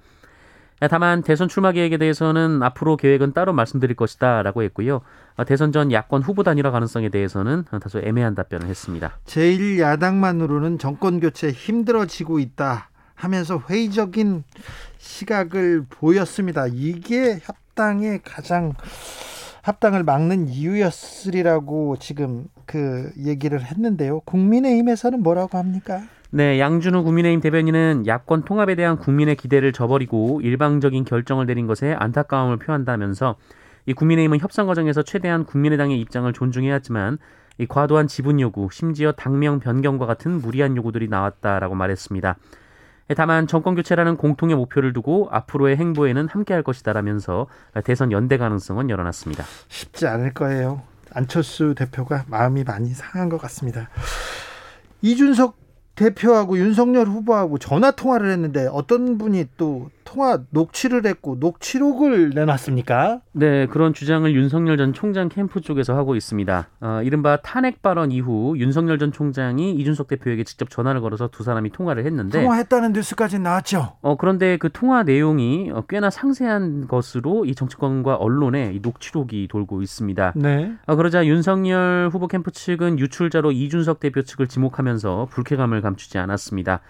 다만 0.89 1.21
대선 1.21 1.47
출마 1.47 1.71
계획에 1.71 1.97
대해서는 1.97 2.61
앞으로 2.61 2.97
계획은 2.97 3.33
따로 3.33 3.53
말씀드릴 3.53 3.95
것이다라고 3.95 4.63
했고요. 4.63 5.01
대선 5.47 5.71
전 5.71 5.91
야권 5.91 6.21
후보 6.23 6.43
단일화 6.43 6.71
가능성에 6.71 7.09
대해서는 7.09 7.65
다소 7.81 7.99
애매한 8.03 8.35
답변을 8.35 8.67
했습니다. 8.67 9.17
제1야당만으로는 9.25 10.79
정권 10.79 11.19
교체 11.19 11.51
힘들어지고 11.51 12.39
있다 12.39 12.89
하면서 13.15 13.61
회의적인 13.69 14.43
시각을 14.97 15.85
보였습니다. 15.89 16.67
이게 16.67 17.39
협당의 17.41 18.21
가장 18.23 18.73
합당을 19.61 20.03
막는 20.03 20.49
이유였으리라고 20.49 21.95
지금 21.97 22.47
그 22.65 23.11
얘기를 23.17 23.63
했는데요. 23.63 24.19
국민의힘에서는 24.21 25.23
뭐라고 25.23 25.57
합니까? 25.57 26.03
네, 26.35 26.59
양준우 26.59 27.03
국민의힘 27.03 27.41
대변인은 27.41 28.07
야권 28.07 28.41
통합에 28.45 28.73
대한 28.73 28.97
국민의 28.97 29.35
기대를 29.35 29.71
저버리고 29.71 30.41
일방적인 30.41 31.03
결정을 31.03 31.45
내린 31.45 31.67
것에 31.67 31.93
안타까움을 31.93 32.57
표한다면서 32.57 33.35
이 33.85 33.93
국민의힘은 33.93 34.39
협상 34.39 34.65
과정에서 34.65 35.03
최대한 35.03 35.45
국민의당의 35.45 36.01
입장을 36.01 36.33
존중해야 36.33 36.73
하지만 36.73 37.19
이 37.59 37.67
과도한 37.67 38.07
지분 38.07 38.39
요구, 38.39 38.67
심지어 38.71 39.11
당명 39.11 39.59
변경과 39.59 40.07
같은 40.07 40.41
무리한 40.41 40.75
요구들이 40.75 41.07
나왔다라고 41.07 41.75
말했습니다. 41.75 42.35
다만 43.15 43.45
정권 43.45 43.75
교체라는 43.75 44.17
공통의 44.17 44.55
목표를 44.55 44.91
두고 44.91 45.27
앞으로의 45.29 45.77
행보에는 45.77 46.29
함께할 46.29 46.63
것이다라면서 46.63 47.45
대선 47.83 48.11
연대 48.11 48.37
가능성은 48.37 48.89
열어놨습니다. 48.89 49.43
쉽지 49.67 50.07
않을 50.07 50.33
거예요. 50.33 50.81
안철수 51.13 51.75
대표가 51.75 52.23
마음이 52.27 52.63
많이 52.63 52.89
상한 52.89 53.29
것 53.29 53.39
같습니다. 53.39 53.89
이준석 55.03 55.62
대표하고 55.95 56.57
윤석열 56.57 57.07
후보하고 57.07 57.59
전화 57.59 57.91
통화를 57.91 58.31
했는데 58.31 58.67
어떤 58.71 59.17
분이 59.17 59.45
또 59.57 59.89
통화 60.13 60.39
녹취를 60.51 61.05
했고 61.07 61.37
녹취록을 61.39 62.31
내놨습니까? 62.35 63.21
네, 63.31 63.65
그런 63.65 63.93
주장을 63.93 64.31
윤석열 64.33 64.77
전 64.77 64.93
총장 64.93 65.27
캠프 65.27 65.59
쪽에서 65.59 65.95
하고 65.95 66.15
있습니다. 66.15 66.67
어, 66.81 67.01
이른바 67.03 67.37
탄핵 67.37 67.81
발언 67.81 68.11
이후 68.11 68.53
윤석열 68.57 68.99
전 68.99 69.11
총장이 69.11 69.73
이준석 69.73 70.07
대표에게 70.07 70.43
직접 70.43 70.69
전화를 70.69 71.01
걸어서 71.01 71.29
두 71.29 71.43
사람이 71.43 71.71
통화를 71.71 72.05
했는데 72.05 72.41
통화했다는 72.41 72.93
뉴스까지 72.93 73.39
나왔죠. 73.39 73.93
어, 74.01 74.15
그런데 74.15 74.57
그 74.57 74.69
통화 74.71 75.01
내용이 75.01 75.71
어, 75.73 75.83
꽤나 75.89 76.11
상세한 76.11 76.87
것으로 76.87 77.45
이 77.45 77.55
정치권과 77.55 78.15
언론에 78.15 78.71
이 78.75 78.79
녹취록이 78.81 79.47
돌고 79.49 79.81
있습니다. 79.81 80.33
네. 80.35 80.73
어, 80.85 80.95
그러자 80.95 81.25
윤석열 81.25 82.09
후보 82.11 82.27
캠프 82.27 82.51
측은 82.51 82.99
유출자로 82.99 83.51
이준석 83.51 83.99
대표 83.99 84.21
측을 84.21 84.47
지목하면서 84.47 85.29
불쾌감을 85.31 85.81
감추지 85.81 86.19
않았습니다. 86.19 86.81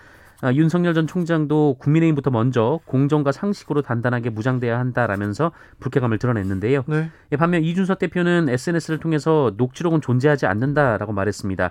아, 0.44 0.54
윤석열 0.54 0.94
전 0.94 1.08
총장도 1.08 1.78
국민의힘부터 1.80 2.30
먼저 2.30 2.82
공정과 2.84 3.32
상식으로 3.32 3.82
단단하게 3.82 4.30
무장돼야 4.30 4.78
한다라면서 4.78 5.54
불쾌감을 5.80 6.18
드러냈는데요. 6.18 6.84
네. 6.86 7.10
예, 7.32 7.38
반면 7.38 7.64
이준석 7.64 7.98
대표는 7.98 8.50
SNS를 8.50 9.00
통해서 9.00 9.54
녹취록은 9.56 10.02
존재하지 10.02 10.46
않는다라고 10.46 11.14
말했습니다. 11.14 11.64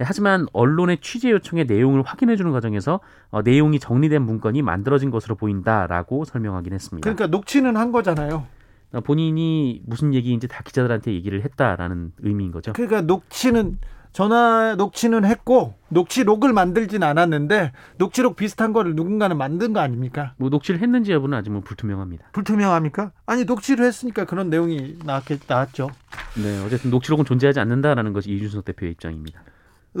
예, 0.00 0.04
하지만 0.04 0.46
언론의 0.52 0.98
취재 1.00 1.30
요청의 1.30 1.64
내용을 1.64 2.02
확인해 2.02 2.36
주는 2.36 2.52
과정에서 2.52 3.00
어, 3.30 3.40
내용이 3.40 3.80
정리된 3.80 4.20
문건이 4.20 4.60
만들어진 4.60 5.10
것으로 5.10 5.34
보인다라고 5.34 6.26
설명하긴 6.26 6.74
했습니다. 6.74 7.04
그러니까 7.06 7.28
녹취는 7.28 7.78
한 7.78 7.92
거잖아요. 7.92 8.44
어, 8.92 9.00
본인이 9.00 9.80
무슨 9.86 10.12
얘기인지 10.12 10.48
다 10.48 10.62
기자들한테 10.62 11.14
얘기를 11.14 11.42
했다라는 11.44 12.12
의미인 12.18 12.52
거죠. 12.52 12.74
그러니까 12.74 13.00
녹취는 13.00 13.78
전화 14.18 14.74
녹취는 14.74 15.24
했고 15.24 15.74
녹취록을 15.90 16.52
만들진 16.52 17.04
않았는데 17.04 17.70
녹취록 17.98 18.34
비슷한 18.34 18.72
거를 18.72 18.96
누군가는 18.96 19.38
만든 19.38 19.72
거 19.72 19.78
아닙니까? 19.78 20.34
뭐 20.38 20.48
녹취를 20.48 20.80
했는지 20.80 21.12
여부는 21.12 21.38
아직 21.38 21.50
뭐 21.50 21.60
불투명합니다. 21.60 22.30
불투명합니까? 22.32 23.12
아니 23.26 23.44
녹취를 23.44 23.84
했으니까 23.84 24.24
그런 24.24 24.50
내용이 24.50 24.98
나왔겠, 25.04 25.42
나왔죠. 25.46 25.90
네, 26.34 26.64
어쨌든 26.66 26.90
녹취록은 26.90 27.26
존재하지 27.26 27.60
않는다라는 27.60 28.12
것이 28.12 28.32
이준석 28.32 28.64
대표의 28.64 28.90
입장입니다. 28.90 29.40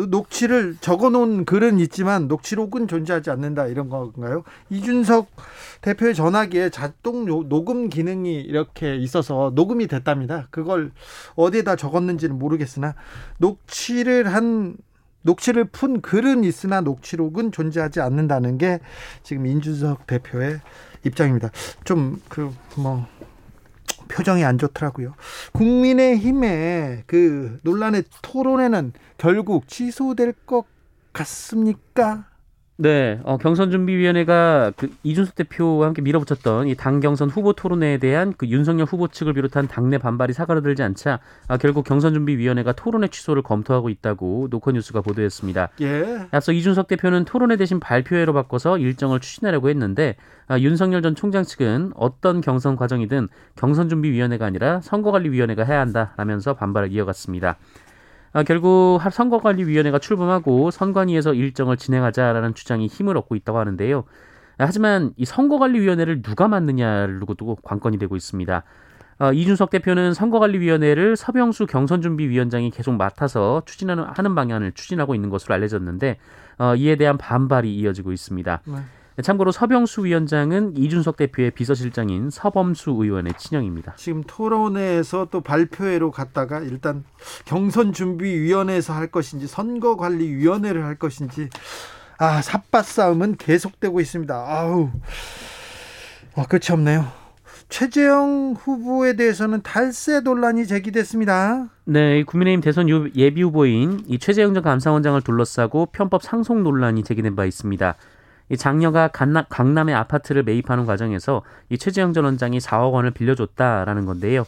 녹취를 0.06 0.76
적어놓은 0.80 1.44
글은 1.44 1.80
있지만 1.80 2.28
녹취록은 2.28 2.88
존재하지 2.88 3.30
않는다 3.30 3.66
이런 3.66 3.88
건가요? 3.88 4.44
이준석 4.70 5.28
대표의 5.80 6.14
전화기에 6.14 6.70
자동 6.70 7.26
녹음 7.48 7.88
기능이 7.88 8.40
이렇게 8.40 8.96
있어서 8.96 9.52
녹음이 9.54 9.86
됐답니다. 9.86 10.46
그걸 10.50 10.92
어디에다 11.34 11.76
적었는지는 11.76 12.38
모르겠으나 12.38 12.94
녹취를 13.38 14.32
한 14.32 14.76
녹취를 15.22 15.64
푼 15.64 16.00
글은 16.00 16.44
있으나 16.44 16.80
녹취록은 16.80 17.52
존재하지 17.52 18.00
않는다는 18.00 18.56
게 18.58 18.78
지금 19.22 19.46
이준석 19.46 20.06
대표의 20.06 20.60
입장입니다. 21.04 21.50
좀 21.84 22.20
그 22.28 22.50
뭐 22.76 23.06
표정이 24.08 24.44
안 24.44 24.58
좋더라고요. 24.58 25.14
국민의힘의 25.52 27.04
그 27.06 27.58
논란의 27.62 28.04
토론회는 28.22 28.92
결국 29.18 29.68
취소될 29.68 30.32
것 30.46 30.64
같습니까? 31.12 32.27
네, 32.80 33.18
어, 33.24 33.38
경선준비위원회가 33.38 34.72
그 34.76 34.88
이준석 35.02 35.34
대표와 35.34 35.86
함께 35.88 36.00
밀어붙였던 36.00 36.68
이 36.68 36.76
당 36.76 37.00
경선 37.00 37.28
후보 37.28 37.52
토론회에 37.52 37.98
대한 37.98 38.32
그 38.36 38.46
윤석열 38.46 38.86
후보 38.86 39.08
측을 39.08 39.32
비롯한 39.34 39.66
당내 39.66 39.98
반발이 39.98 40.32
사그라들지 40.32 40.84
않자 40.84 41.18
아, 41.48 41.56
결국 41.56 41.84
경선준비위원회가 41.84 42.74
토론회 42.74 43.08
취소를 43.08 43.42
검토하고 43.42 43.88
있다고 43.88 44.46
노컷뉴스가 44.50 45.00
보도했습니다. 45.00 45.70
예. 45.80 46.28
앞서 46.30 46.52
이준석 46.52 46.86
대표는 46.86 47.24
토론회 47.24 47.56
대신 47.56 47.80
발표회로 47.80 48.32
바꿔서 48.32 48.78
일정을 48.78 49.18
추진하려고 49.18 49.70
했는데 49.70 50.14
아, 50.46 50.56
윤석열 50.60 51.02
전 51.02 51.16
총장 51.16 51.42
측은 51.42 51.90
어떤 51.96 52.40
경선 52.40 52.76
과정이든 52.76 53.26
경선준비위원회가 53.56 54.46
아니라 54.46 54.80
선거관리위원회가 54.82 55.64
해야 55.64 55.80
한다라면서 55.80 56.54
반발을 56.54 56.92
이어갔습니다. 56.92 57.56
아, 58.32 58.42
결국 58.42 59.00
선거관리위원회가 59.10 59.98
출범하고 59.98 60.70
선관위에서 60.70 61.34
일정을 61.34 61.76
진행하자라는 61.76 62.54
주장이 62.54 62.86
힘을 62.86 63.16
얻고 63.16 63.36
있다고 63.36 63.58
하는데요. 63.58 64.04
하지만 64.58 65.12
이 65.16 65.24
선거관리위원회를 65.24 66.22
누가 66.22 66.48
맡느냐를 66.48 67.20
두고도 67.20 67.56
관건이 67.62 67.98
되고 67.98 68.16
있습니다. 68.16 68.64
어, 69.20 69.32
이준석 69.32 69.70
대표는 69.70 70.14
선거관리위원회를 70.14 71.16
서병수 71.16 71.66
경선준비위원장이 71.66 72.70
계속 72.70 72.92
맡아서 72.94 73.62
추진하는 73.66 74.04
하는 74.04 74.34
방향을 74.34 74.72
추진하고 74.72 75.14
있는 75.14 75.28
것으로 75.28 75.54
알려졌는데 75.54 76.18
어, 76.58 76.74
이에 76.76 76.96
대한 76.96 77.18
반발이 77.18 77.74
이어지고 77.74 78.12
있습니다. 78.12 78.60
네. 78.64 78.74
참고로 79.22 79.50
서병수 79.50 80.04
위원장은 80.04 80.76
이준석 80.76 81.16
대표의 81.16 81.50
비서실장인 81.50 82.30
서범수 82.30 82.90
의원의 82.90 83.34
친형입니다. 83.36 83.94
지금 83.96 84.22
토론회에서 84.24 85.28
또 85.30 85.40
발표회로 85.40 86.12
갔다가 86.12 86.60
일단 86.60 87.04
경선 87.44 87.92
준비위원회에서 87.92 88.92
할 88.92 89.08
것인지 89.08 89.46
선거관리위원회를 89.48 90.84
할 90.84 90.94
것인지 90.94 91.48
아 92.18 92.40
삿바 92.42 92.82
싸움은 92.82 93.36
계속되고 93.36 94.00
있습니다. 94.00 94.34
아우 94.34 94.90
와 96.36 96.44
끝이 96.44 96.72
없네요. 96.72 97.06
최재형 97.68 98.54
후보에 98.58 99.14
대해서는 99.14 99.62
탈세 99.62 100.20
논란이 100.20 100.66
제기됐습니다. 100.66 101.68
네, 101.84 102.24
국민의힘 102.24 102.60
대선 102.62 102.88
예비 103.14 103.42
후보인 103.42 104.04
이 104.06 104.18
최재형 104.18 104.54
전 104.54 104.62
감사원장을 104.62 105.20
둘러싸고 105.20 105.86
편법 105.86 106.22
상속 106.22 106.62
논란이 106.62 107.02
제기된 107.02 107.36
바 107.36 107.44
있습니다. 107.44 107.94
이 108.48 108.56
장녀가 108.56 109.08
강남, 109.08 109.44
강남 109.48 109.88
의 109.88 109.94
아파트를 109.94 110.42
매입하는 110.42 110.86
과정에서 110.86 111.42
이 111.68 111.78
최재형 111.78 112.12
전 112.12 112.24
원장이 112.24 112.58
4억 112.58 112.92
원을 112.92 113.10
빌려줬다라는 113.10 114.06
건데요. 114.06 114.44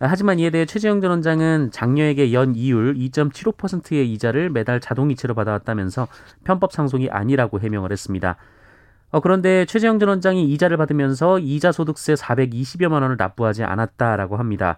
하지만 0.00 0.38
이에 0.38 0.50
대해 0.50 0.64
최재형 0.64 1.00
전 1.00 1.10
원장은 1.10 1.70
장녀에게 1.72 2.32
연 2.32 2.54
이율 2.54 2.94
2.75%의 2.94 4.12
이자를 4.12 4.50
매달 4.50 4.80
자동이체로 4.80 5.34
받아왔다면서 5.34 6.06
편법 6.44 6.72
상속이 6.72 7.10
아니라고 7.10 7.58
해명을 7.58 7.90
했습니다. 7.90 8.36
어, 9.10 9.20
그런데 9.20 9.64
최재형 9.64 9.98
전 9.98 10.10
원장이 10.10 10.44
이자를 10.52 10.76
받으면서 10.76 11.38
이자 11.38 11.72
소득세 11.72 12.14
420여만 12.14 12.92
원을 13.02 13.16
납부하지 13.18 13.64
않았다라고 13.64 14.36
합니다. 14.36 14.76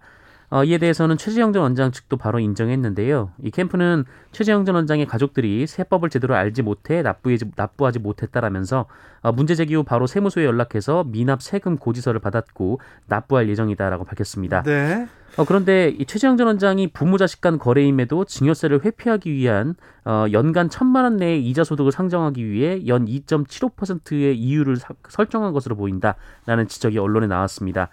어, 0.51 0.65
이에 0.65 0.79
대해서는 0.79 1.17
최재형 1.17 1.53
전 1.53 1.63
원장 1.63 1.93
측도 1.93 2.17
바로 2.17 2.41
인정했는데요. 2.41 3.31
이 3.43 3.51
캠프는 3.53 4.05
최재형 4.33 4.65
전 4.65 4.75
원장의 4.75 5.07
가족들이 5.07 5.67
세법을 5.69 6.11
제대로 6.11 6.35
알지 6.35 6.63
못해 6.63 7.03
납부하지, 7.03 7.53
납부하지 7.55 8.01
못했다라면서 8.01 8.87
어, 9.23 9.33
문제 9.33 9.55
제기 9.55 9.77
후 9.77 9.85
바로 9.85 10.09
세무소에 10.09 10.45
연락해서 10.45 11.05
미납 11.05 11.41
세금 11.41 11.77
고지서를 11.77 12.19
받았고 12.19 12.81
납부할 13.07 13.49
예정이다라고 13.49 14.05
밝혔습니다. 14.05 14.65
네. 14.65 15.07
어, 15.37 15.45
그런데 15.45 15.91
이 15.91 16.05
최재형 16.05 16.37
전 16.37 16.49
원장이 16.49 16.89
부모 16.89 17.17
자식 17.17 17.41
간 17.41 17.57
거래임에도 17.57 18.25
증여세를 18.25 18.85
회피하기 18.85 19.33
위한 19.33 19.77
어, 20.05 20.27
연간 20.33 20.69
천만 20.69 21.05
원 21.05 21.17
내의 21.17 21.47
이자 21.49 21.63
소득을 21.63 21.93
상정하기 21.93 22.45
위해 22.45 22.85
연 22.89 23.07
2.75%의 23.07 24.37
이율을 24.37 24.77
사, 24.77 24.89
설정한 25.09 25.53
것으로 25.53 25.77
보인다라는 25.77 26.67
지적이 26.67 26.99
언론에 26.99 27.29
나왔습니다. 27.29 27.91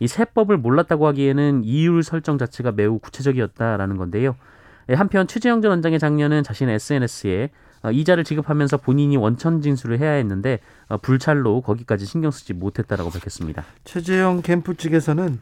이 0.00 0.06
세법을 0.06 0.56
몰랐다고 0.56 1.06
하기에는 1.08 1.64
이율 1.64 2.02
설정 2.02 2.38
자체가 2.38 2.72
매우 2.72 2.98
구체적이었다라는 2.98 3.96
건데요. 3.96 4.36
예, 4.90 4.94
한편 4.94 5.26
최재형 5.26 5.60
전 5.60 5.70
원장의 5.70 5.98
장녀는 5.98 6.42
자신의 6.42 6.76
SNS에 6.76 7.50
어, 7.82 7.90
이자를 7.90 8.24
지급하면서 8.24 8.78
본인이 8.78 9.16
원천 9.16 9.60
진술을 9.60 10.00
해야 10.00 10.12
했는데 10.12 10.60
어, 10.88 10.96
불찰로 10.96 11.60
거기까지 11.60 12.06
신경 12.06 12.30
쓰지 12.30 12.52
못했다라고 12.54 13.10
밝혔습니다. 13.10 13.64
최재형 13.84 14.42
캠프 14.42 14.76
측에서는 14.76 15.40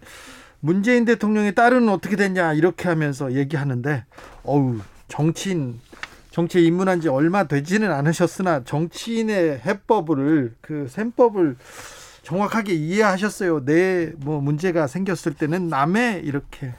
문재인 0.61 1.05
대통령의 1.05 1.55
딸은 1.55 1.89
어떻게 1.89 2.17
됐냐 2.17 2.55
이렇게 2.55 2.89
하면서 2.89 3.33
얘기하는데 3.33 4.05
어우 4.43 4.81
정치인 5.09 5.81
정치에 6.31 6.61
입문한 6.63 7.01
지 7.01 7.09
얼마 7.09 7.45
되지는 7.45 7.91
않으셨으나 7.93 8.65
정치인의 8.65 9.61
해법을 9.65 10.55
그 10.61 10.87
셈법을 10.89 11.57
정확하게 12.26 12.75
이해하셨어요. 12.75 13.64
내 13.64 14.12
뭐 14.18 14.40
문제가 14.40 14.87
생겼을 14.88 15.35
때는 15.35 15.68
남의 15.68 16.23
이렇게 16.25 16.75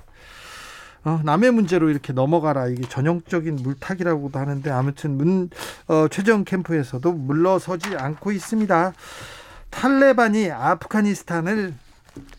어, 1.06 1.22
남의 1.24 1.52
문제로 1.52 1.90
이렇게 1.90 2.12
넘어가라 2.12 2.68
이게 2.68 2.88
전형적인 2.90 3.56
물타기라고도 3.56 4.38
하는데 4.38 4.70
아무튼 4.70 5.18
문 5.18 5.50
어, 5.88 6.08
최정 6.10 6.44
캠프에서도 6.44 7.10
물러서지 7.14 7.96
않고 7.96 8.34
있습니다. 8.34 8.94
탈레반이 9.70 10.52
아프가니스탄을 10.52 11.74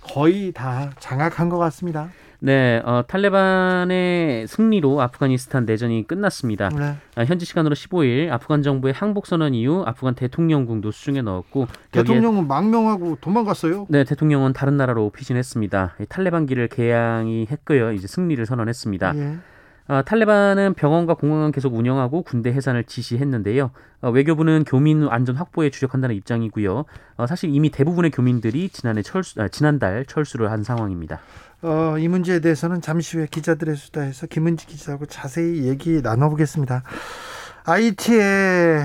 거의 0.01 0.53
다 0.53 0.91
장악한 0.99 1.49
것 1.49 1.57
같습니다. 1.59 2.11
네, 2.41 2.81
어, 2.85 3.03
탈레반의 3.07 4.47
승리로 4.47 5.01
아프가니스탄 5.01 5.65
내전이 5.65 6.07
끝났습니다. 6.07 6.69
네. 6.69 6.97
아, 7.17 7.25
현지 7.25 7.45
시간으로 7.45 7.75
15일 7.75 8.31
아프간 8.31 8.63
정부의 8.63 8.95
항복 8.95 9.27
선언 9.27 9.55
이후 9.55 9.83
아프간 9.85 10.15
대통령궁도 10.15 10.93
수중에 10.93 11.23
넣었고 11.23 11.67
대통령은 11.91 12.47
망명하고 12.47 13.19
도망갔어요? 13.21 13.87
네, 13.89 14.05
대통령은 14.05 14.53
다른 14.53 14.77
나라로 14.77 15.11
피신했습니다. 15.11 15.97
탈레반기를 16.09 16.69
개양이 16.69 17.47
했고요. 17.51 17.93
이제 17.93 18.07
승리를 18.07 18.45
선언했습니다. 18.47 19.17
예. 19.17 19.39
어, 19.89 20.03
탈레반은 20.03 20.75
병원과 20.75 21.15
공항은 21.15 21.51
계속 21.51 21.75
운영하고 21.75 22.23
군대 22.23 22.53
해산을 22.53 22.85
지시했는데요. 22.85 23.71
어, 24.03 24.11
외교부는 24.11 24.65
교민 24.65 25.09
안전 25.09 25.35
확보에 25.37 25.71
주력한다는 25.71 26.15
입장이고요. 26.15 26.85
어, 27.17 27.27
사실 27.27 27.51
이미 27.55 27.71
대부분의 27.71 28.11
교민들이 28.11 28.69
지난해 28.69 29.01
철수, 29.01 29.41
아, 29.41 29.49
지난달 29.49 30.05
철수를 30.05 30.51
한 30.51 30.63
상황입니다. 30.63 31.21
어, 31.63 31.97
이 31.99 32.07
문제에 32.07 32.41
대해서는 32.41 32.81
잠시 32.81 33.17
후에 33.17 33.27
기자들의 33.31 33.75
수다에서 33.77 34.27
김은지 34.27 34.67
기자하고 34.67 35.07
자세히 35.07 35.65
얘기 35.67 36.01
나눠보겠습니다. 36.03 36.83
아이티에 37.65 38.81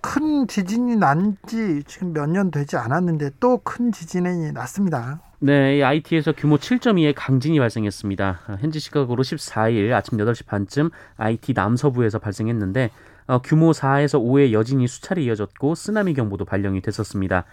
큰 0.00 0.46
지진이 0.46 0.96
난 0.96 1.36
지 1.46 1.82
지금 1.86 2.12
몇 2.12 2.26
년 2.30 2.50
되지 2.50 2.76
않았는데 2.76 3.30
또 3.40 3.58
큰 3.58 3.90
지진이 3.92 4.52
났습니다. 4.52 5.20
네, 5.40 5.82
IT에서 5.82 6.32
규모 6.32 6.56
7.2의 6.56 7.12
강진이 7.16 7.58
발생했습니다. 7.58 8.40
현지 8.60 8.80
시각으로 8.80 9.22
14일 9.22 9.92
아침 9.92 10.18
8시 10.18 10.46
반쯤 10.46 10.90
IT 11.16 11.52
남서부에서 11.54 12.18
발생했는데 12.18 12.90
어, 13.26 13.40
규모 13.42 13.72
4에서 13.72 14.20
5의 14.20 14.52
여진이 14.52 14.86
수차례 14.88 15.22
이어졌고 15.22 15.74
쓰나미 15.74 16.14
경보도 16.14 16.44
발령이 16.44 16.80
됐었습니다. 16.80 17.44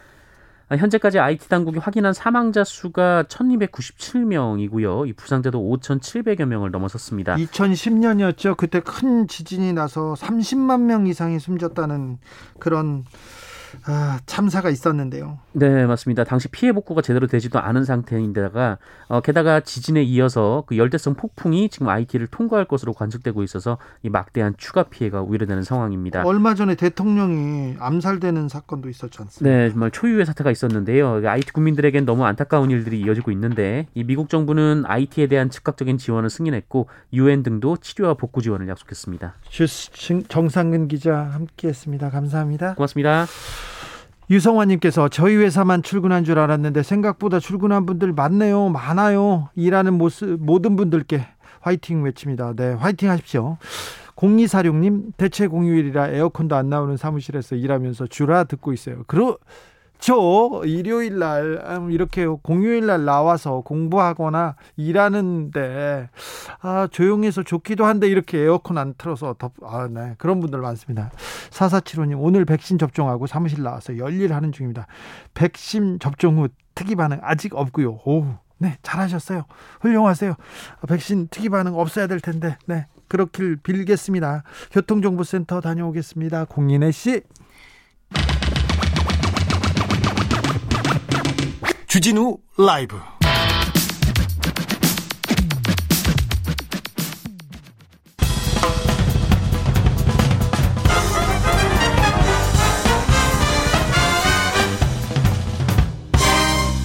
아, 0.67 0.75
현재까지 0.75 1.19
IT 1.19 1.47
당국이 1.47 1.77
확인한 1.77 2.13
사망자 2.13 2.63
수가 2.63 3.23
1,297명이고요. 3.23 5.07
이 5.07 5.13
부상자도 5.13 5.59
5,700여 5.59 6.45
명을 6.45 6.71
넘어섰습니다. 6.71 7.35
2010년이었죠. 7.35 8.57
그때 8.57 8.79
큰 8.79 9.27
지진이 9.27 9.73
나서 9.73 10.15
30만 10.17 10.81
명 10.81 11.05
이상이 11.05 11.39
숨졌다는 11.39 12.17
그런 12.59 13.05
아, 13.85 14.19
참사가 14.25 14.69
있었는데요. 14.69 15.39
네, 15.53 15.85
맞습니다. 15.85 16.23
당시 16.23 16.47
피해 16.47 16.71
복구가 16.71 17.01
제대로 17.01 17.27
되지도 17.27 17.59
않은 17.59 17.83
상태인데다가 17.83 18.77
어, 19.07 19.21
게다가 19.21 19.59
지진에 19.59 20.03
이어서 20.03 20.63
그 20.67 20.77
열대성 20.77 21.15
폭풍이 21.15 21.69
지금 21.69 21.89
IT를 21.89 22.27
통과할 22.27 22.65
것으로 22.65 22.93
관측되고 22.93 23.43
있어서 23.43 23.77
이 24.03 24.09
막대한 24.09 24.53
추가 24.57 24.83
피해가 24.83 25.21
우려되는 25.21 25.63
상황입니다. 25.63 26.23
얼마 26.25 26.55
전에 26.55 26.75
대통령이 26.75 27.75
암살되는 27.79 28.49
사건도 28.49 28.89
있었지 28.89 29.21
않습니까? 29.21 29.55
네, 29.55 29.69
정말 29.69 29.91
초유의 29.91 30.25
사태가 30.25 30.51
있었는데요. 30.51 31.21
IT 31.27 31.53
국민들에겐 31.53 32.05
너무 32.05 32.25
안타까운 32.25 32.71
일들이 32.71 32.99
이어지고 33.01 33.31
있는데 33.31 33.87
이 33.93 34.03
미국 34.03 34.29
정부는 34.29 34.83
IT에 34.85 35.27
대한 35.27 35.49
즉각적인 35.49 35.97
지원을 35.97 36.29
승인했고 36.29 36.87
유엔 37.13 37.43
등도 37.43 37.77
치료와 37.77 38.15
복구 38.15 38.41
지원을 38.41 38.67
약속했습니다. 38.67 39.33
정상근 40.27 40.87
기자 40.87 41.15
함께했습니다. 41.17 42.09
감사합니다. 42.09 42.75
고맙습니다. 42.75 43.25
유성환님께서 44.29 45.09
저희 45.09 45.35
회사만 45.35 45.83
출근한 45.83 46.23
줄 46.23 46.39
알았는데 46.39 46.83
생각보다 46.83 47.39
출근한 47.39 47.85
분들 47.85 48.13
많네요. 48.13 48.69
많아요. 48.69 49.49
일하는 49.55 49.93
모습 49.93 50.37
모든 50.39 50.75
분들께 50.75 51.27
화이팅 51.61 52.03
외칩니다. 52.03 52.53
네, 52.55 52.73
화이팅 52.73 53.09
하십시오. 53.09 53.57
0246님 54.15 55.11
대체 55.17 55.47
공휴일이라 55.47 56.09
에어컨도 56.09 56.55
안 56.55 56.69
나오는 56.69 56.95
사무실에서 56.95 57.55
일하면서 57.55 58.07
주라 58.07 58.45
듣고 58.45 58.73
있어요. 58.73 59.03
그러 59.07 59.37
저 59.99 60.61
일요일 60.65 61.19
날 61.19 61.61
음, 61.65 61.91
이렇게 61.91 62.25
공휴일 62.25 62.85
날 62.85 63.05
나와서 63.05 63.61
공부하거나 63.61 64.55
일하는데 64.77 66.09
아 66.61 66.87
조용해서 66.91 67.43
좋기도 67.43 67.85
한데 67.85 68.07
이렇게 68.07 68.39
에어컨 68.39 68.77
안 68.77 68.93
틀어서 68.97 69.35
덥 69.37 69.53
아 69.63 69.87
네. 69.89 70.15
그런 70.17 70.39
분들 70.39 70.59
많습니다. 70.59 71.11
4475님 71.49 72.17
오늘 72.19 72.45
백신 72.45 72.77
접종하고 72.77 73.27
사무실 73.27 73.63
나와서 73.63 73.97
열일 73.97 74.33
하는 74.33 74.51
중입니다. 74.51 74.87
백신 75.33 75.99
접종 75.99 76.39
후 76.39 76.47
특이 76.75 76.95
반응 76.95 77.19
아직 77.21 77.55
없고요. 77.55 77.99
오. 78.05 78.25
네, 78.57 78.77
잘하셨어요. 78.83 79.43
훌륭하세요. 79.81 80.33
백신 80.87 81.27
특이 81.29 81.49
반응 81.49 81.75
없어야 81.75 82.07
될 82.07 82.21
텐데, 82.21 82.57
네, 82.67 82.87
그렇길 83.09 83.57
빌겠습니다. 83.57 84.43
교통정보센터 84.71 85.59
다녀오겠습니다. 85.59 86.45
공인혜 86.45 86.91
씨. 86.91 87.21
주진우 91.95 92.35
라이브 92.57 92.97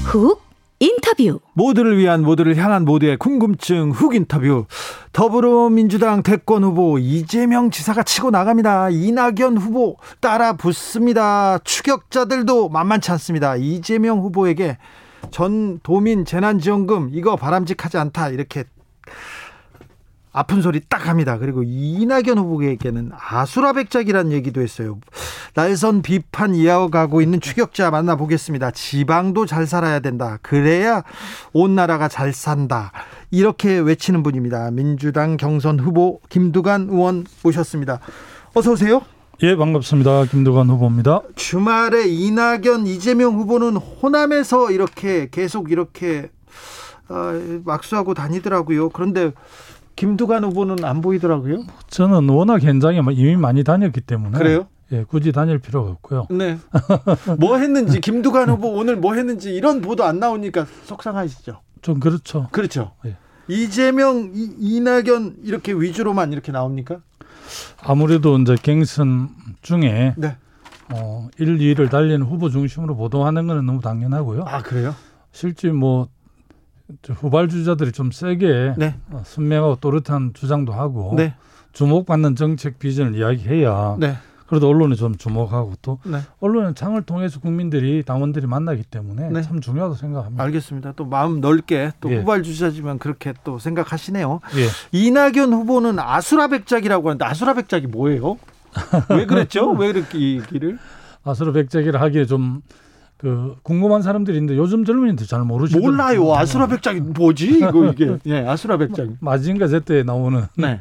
훅 0.05 0.41
인터 0.79 1.01
인터뷰. 1.21 1.41
모두를 1.53 1.99
위한 1.99 2.23
모두를 2.23 2.57
향한 2.57 2.85
모두의 2.85 3.17
궁금증 3.17 3.91
훅 3.91 4.15
인터뷰. 4.15 4.67
더불어민주당 5.13 6.23
대권 6.23 6.65
후보 6.65 6.99
이재명 6.99 7.71
지사가 7.71 8.03
치고 8.03 8.31
나갑니다. 8.31 8.91
이낙연 8.91 9.59
후보 9.59 9.97
따라 10.21 10.55
붙습니다. 10.55 11.59
추격자들도 11.59 12.69
만만치 12.69 13.11
않습니다. 13.13 13.57
이재명 13.57 14.21
후보에게 14.21 14.79
전 15.31 15.81
도민 15.83 16.25
재난지원금 16.25 17.11
이거 17.13 17.37
바람직하지 17.37 17.99
않다 17.99 18.31
이렇게 18.31 18.65
아픈 20.33 20.63
소리 20.63 20.81
딱 20.89 21.09
합니다. 21.09 21.39
그리고 21.39 21.63
이낙연 21.65 22.39
후보에게는 22.39 23.11
아수라백작이라는 23.13 24.31
얘기도 24.33 24.61
했어요. 24.61 24.99
날선 25.55 26.03
비판 26.03 26.55
이어가고 26.55 27.21
있는 27.21 27.41
추격자 27.41 27.91
만나보겠습니다. 27.91 28.71
지방도 28.71 29.47
잘 29.47 29.67
살아야 29.67 29.99
된다. 29.99 30.39
그래야 30.43 31.03
온 31.53 31.75
나라가 31.75 32.07
잘 32.07 32.33
산다. 32.33 32.93
이렇게 33.33 33.79
외치는 33.79 34.23
분입니다. 34.23 34.71
민주당 34.71 35.37
경선 35.37 35.81
후보 35.81 36.21
김두관 36.29 36.89
의원 36.91 37.27
모셨습니다. 37.43 37.99
어서 38.55 38.73
오세요. 38.73 39.03
예, 39.43 39.57
반갑습니다. 39.57 40.27
김두관 40.27 40.69
후보입니다. 40.69 41.23
주말에 41.35 42.07
이낙연, 42.07 42.87
이재명 42.87 43.37
후보는 43.37 43.77
호남에서 43.77 44.71
이렇게 44.71 45.29
계속 45.31 45.71
이렇게 45.71 46.31
어, 47.09 47.33
막수하고 47.65 48.13
다니더라고요. 48.13 48.91
그런데 48.91 49.33
김두관 49.97 50.45
후보는 50.45 50.85
안 50.85 51.01
보이더라고요. 51.01 51.65
저는 51.89 52.29
워낙 52.29 52.63
현장에 52.63 53.01
이미 53.13 53.35
많이 53.37 53.65
다녔기 53.65 54.03
때문에 54.03 54.37
그래요? 54.37 54.67
예, 54.93 55.05
굳이 55.05 55.33
다닐 55.33 55.59
필요가 55.59 55.91
없고요. 55.91 56.27
네. 56.29 56.59
뭐 57.41 57.57
했는지 57.57 57.99
김두관 57.99 58.51
후보 58.51 58.69
오늘 58.75 58.97
뭐 58.97 59.15
했는지 59.15 59.55
이런 59.55 59.81
보도 59.81 60.05
안 60.05 60.19
나오니까 60.19 60.67
속상하시죠. 60.85 61.61
좀 61.81 61.99
그렇죠. 61.99 62.49
그렇죠. 62.51 62.93
예. 63.07 63.17
이재명, 63.49 64.33
이, 64.35 64.55
이낙연 64.59 65.37
이렇게 65.45 65.73
위주로만 65.73 66.35
이렇게 66.35 66.53
나옵니까? 66.53 67.01
아무래도 67.83 68.39
이제 68.39 68.57
갱선 68.61 69.29
중에 69.63 70.15
네. 70.17 70.37
어, 70.93 71.29
1, 71.39 71.59
2위를 71.59 71.91
달리는 71.91 72.23
후보 72.23 72.51
중심으로 72.51 72.97
보도하는 72.97 73.47
것은 73.47 73.65
너무 73.65 73.81
당연하고요. 73.81 74.45
아 74.47 74.63
그래요? 74.63 74.95
실제 75.33 75.71
뭐 75.71 76.09
후발 77.07 77.49
주자들이 77.49 77.93
좀 77.93 78.11
세게 78.11 78.75
네. 78.77 78.97
어, 79.11 79.23
선명하고 79.25 79.77
또렷한 79.77 80.33
주장도 80.35 80.73
하고 80.73 81.15
네. 81.17 81.35
주목받는 81.73 82.35
정책 82.35 82.79
비전을 82.79 83.17
이야기해야 83.17 83.97
네. 83.99 84.17
그래도 84.51 84.69
언론이 84.69 84.97
좀 84.97 85.15
주목하고 85.15 85.75
또 85.81 86.01
네. 86.05 86.19
언론은 86.41 86.75
장을 86.75 87.01
통해서 87.03 87.39
국민들이 87.39 88.03
당원들이 88.03 88.49
만나기 88.49 88.83
때문에 88.83 89.31
네. 89.31 89.43
참 89.43 89.61
중요하다고 89.61 89.95
생각합니다. 89.95 90.43
알겠습니다. 90.43 90.93
또 90.97 91.05
마음 91.05 91.41
넓게 91.41 91.93
또 92.01 92.11
예. 92.11 92.17
후발 92.17 92.43
주자지만 92.43 92.99
그렇게 92.99 93.33
또 93.45 93.61
생각하시네요. 93.61 94.41
예. 94.57 94.99
이낙연 94.99 95.53
후보는 95.53 96.01
아수라백작이라고 96.01 97.11
하는데 97.11 97.25
아수라백작이 97.25 97.87
뭐예요? 97.87 98.39
왜 99.11 99.25
그랬죠? 99.25 99.71
왜 99.71 99.91
이렇게 99.91 100.19
이 100.19 100.41
얘기를? 100.41 100.81
아수라 101.23 101.53
백작이라 101.53 102.01
하기에 102.01 102.27
좀그 102.27 103.59
궁금한 103.63 104.03
사람들이 104.03 104.37
있는데 104.39 104.59
요즘 104.59 104.85
젊은이들 104.85 105.29
잘 105.29 105.45
모르시더라고요. 105.45 105.93
몰라요. 105.93 106.35
아수라 106.35 106.67
백작이 106.67 106.99
뭐지? 106.99 107.59
이거 107.59 107.87
이게. 107.87 108.19
예, 108.27 108.45
아수라 108.45 108.79
백작. 108.79 109.11
마징가 109.21 109.69
제때에 109.69 110.03
나오는 110.03 110.43
네. 110.57 110.81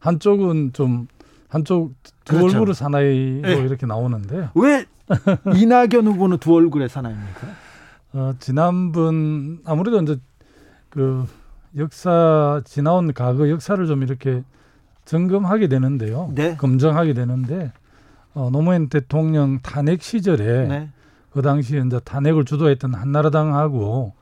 한쪽은 0.00 0.74
좀 0.74 1.08
한쪽 1.56 1.94
두 2.24 2.36
그렇죠. 2.36 2.56
얼굴의 2.56 2.74
사나이로 2.74 3.48
네. 3.48 3.54
이렇게 3.60 3.86
나오는데요. 3.86 4.50
왜 4.54 4.84
이낙연 5.54 6.06
후보는 6.06 6.38
두 6.38 6.54
얼굴의 6.54 6.88
사나이입니까? 6.90 7.46
어, 8.12 8.34
지난번 8.38 9.60
아무래도 9.64 10.00
이제 10.02 10.18
그 10.90 11.26
역사 11.78 12.60
지나온 12.66 13.12
과거 13.14 13.48
역사를 13.48 13.84
좀 13.86 14.02
이렇게 14.02 14.42
점검하게 15.06 15.68
되는데요. 15.68 16.30
네. 16.34 16.56
검증하게 16.56 17.14
되는데 17.14 17.72
어, 18.34 18.50
노무현 18.52 18.88
대통령 18.88 19.60
탄핵 19.60 20.02
시절에 20.02 20.66
네. 20.68 20.90
그 21.30 21.40
당시에 21.40 21.82
이제 21.86 22.00
탄핵을 22.00 22.44
주도했던 22.44 22.94
한나라당하고 22.94 24.12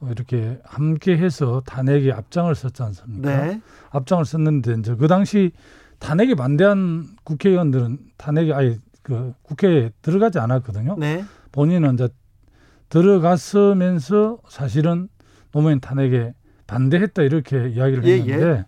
어, 0.00 0.08
이렇게 0.10 0.60
함께해서 0.64 1.62
탄핵에 1.64 2.12
앞장을 2.12 2.54
섰지 2.54 2.82
않습니까? 2.82 3.46
네. 3.46 3.60
앞장을 3.90 4.26
섰는데 4.26 4.74
이제 4.80 4.94
그 4.96 5.08
당시 5.08 5.52
탄핵에 5.98 6.34
반대한 6.34 7.06
국회의원들은 7.24 7.98
탄핵에 8.16 8.52
아예 8.52 8.78
그 9.02 9.32
국회에 9.42 9.90
들어가지 10.02 10.38
않았거든요. 10.38 10.96
네. 10.98 11.24
본인은 11.52 11.94
이제 11.94 12.08
들어갔으면서 12.88 14.38
사실은 14.48 15.08
노무현 15.52 15.80
탄핵에 15.80 16.34
반대했다 16.66 17.22
이렇게 17.22 17.68
이야기를 17.70 18.04
예, 18.04 18.18
했는데 18.18 18.64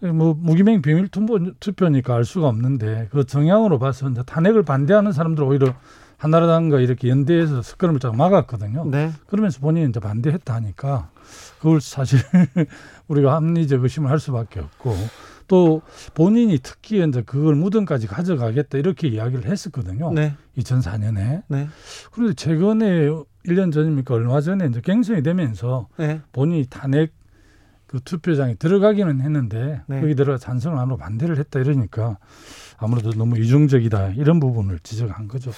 뭐 0.00 0.34
무기명 0.38 0.82
비밀 0.82 1.08
투표, 1.08 1.38
투표니까 1.58 2.14
알 2.14 2.24
수가 2.24 2.48
없는데 2.48 3.08
그 3.10 3.24
정향으로 3.24 3.78
봐서 3.78 4.08
이제 4.08 4.22
탄핵을 4.24 4.62
반대하는 4.62 5.12
사람들 5.12 5.42
오히려 5.42 5.74
한나라당과 6.18 6.80
이렇게 6.80 7.08
연대해서 7.08 7.62
스크럼을 7.62 8.00
쫙 8.00 8.14
막았거든요. 8.14 8.84
네. 8.86 9.12
그러면서 9.26 9.60
본인이 9.60 9.88
이제 9.88 10.00
반대했다 10.00 10.54
하니까 10.54 11.10
그걸 11.58 11.80
사실 11.80 12.18
우리가 13.08 13.34
합리적 13.34 13.82
의심을 13.82 14.10
할 14.10 14.18
수밖에 14.18 14.60
없고 14.60 14.94
또 15.48 15.82
본인이 16.14 16.58
특히 16.62 17.04
이제 17.06 17.22
그걸 17.22 17.54
무덤까지 17.56 18.06
가져가겠다 18.06 18.78
이렇게 18.78 19.08
이야기를 19.08 19.46
했었거든요. 19.46 20.12
네. 20.12 20.34
2004년에. 20.58 21.42
네. 21.48 21.68
그런데 22.12 22.34
최근에 22.34 23.08
1년 23.46 23.72
전입니까? 23.72 24.14
얼마 24.14 24.40
전에 24.40 24.66
이제 24.66 24.80
갱선이 24.80 25.22
되면서 25.22 25.88
네. 25.96 26.20
본인이 26.32 26.66
탄핵 26.68 27.12
그 27.86 28.00
투표장에 28.04 28.54
들어가기는 28.54 29.22
했는데 29.22 29.80
네. 29.86 30.00
거기 30.02 30.14
들어가 30.14 30.36
찬성을 30.36 30.76
안 30.76 30.88
하고 30.88 30.98
반대를 30.98 31.38
했다 31.38 31.58
이러니까 31.58 32.18
아무래도 32.76 33.10
너무 33.12 33.38
이중적이다 33.38 34.10
이런 34.10 34.38
부분을 34.40 34.78
지적한 34.80 35.26
거죠. 35.26 35.50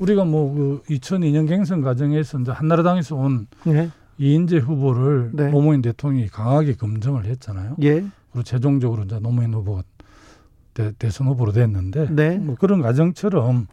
우리가 0.00 0.24
뭐 0.24 0.52
그 0.52 0.82
2002년 0.90 1.48
갱선 1.48 1.82
과정에서 1.82 2.40
이제 2.40 2.50
한나라당에서 2.50 3.14
온 3.14 3.46
네. 3.64 3.90
이인재 4.18 4.58
후보를 4.58 5.30
네. 5.32 5.50
노무현 5.50 5.82
대통령이 5.82 6.28
강하게 6.28 6.74
검증을 6.74 7.26
했잖아요. 7.26 7.76
예. 7.82 8.04
그리고 8.36 8.42
최종적으로 8.44 9.04
이제 9.04 9.18
노무현 9.18 9.54
후보가 9.54 9.82
대, 10.74 10.92
대선 10.98 11.26
후보로 11.28 11.52
됐는데 11.52 12.08
네. 12.14 12.36
뭐 12.36 12.54
그런 12.54 12.82
과정처럼 12.82 13.66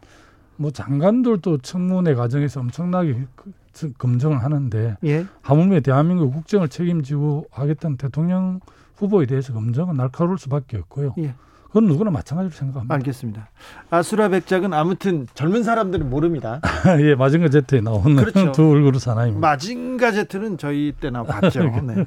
뭐 0.56 0.70
장관들도 0.70 1.58
청문회 1.58 2.14
과정에서 2.14 2.60
엄청나게 2.60 3.26
그- 3.36 3.52
그 3.78 3.92
검증을 3.98 4.42
하는데 4.42 4.96
예. 5.04 5.26
하물며 5.42 5.80
대한민국 5.80 6.30
국정을 6.32 6.68
책임지고 6.68 7.48
하겠다는 7.50 7.98
대통령 7.98 8.60
후보에 8.96 9.26
대해서 9.26 9.52
검증은 9.52 9.96
날카로울 9.96 10.38
수밖에 10.38 10.78
없고요. 10.78 11.14
예. 11.18 11.34
그건 11.74 11.88
누구나 11.88 12.12
마찬가지로 12.12 12.54
생각합니다. 12.54 12.94
알겠습니다. 12.94 13.48
아수라 13.90 14.28
백작은 14.28 14.72
아무튼 14.72 15.26
젊은 15.34 15.64
사람들은 15.64 16.08
모릅니다. 16.08 16.60
예, 17.00 17.16
마징가 17.16 17.48
제트에 17.48 17.80
나오는 17.80 18.14
그렇죠. 18.14 18.52
두 18.54 18.70
얼굴의 18.70 19.00
사나이입니다. 19.00 19.44
마징가 19.44 20.12
제트는 20.12 20.56
저희 20.56 20.94
때나 21.00 21.24
봤죠. 21.24 21.64
네. 21.82 22.06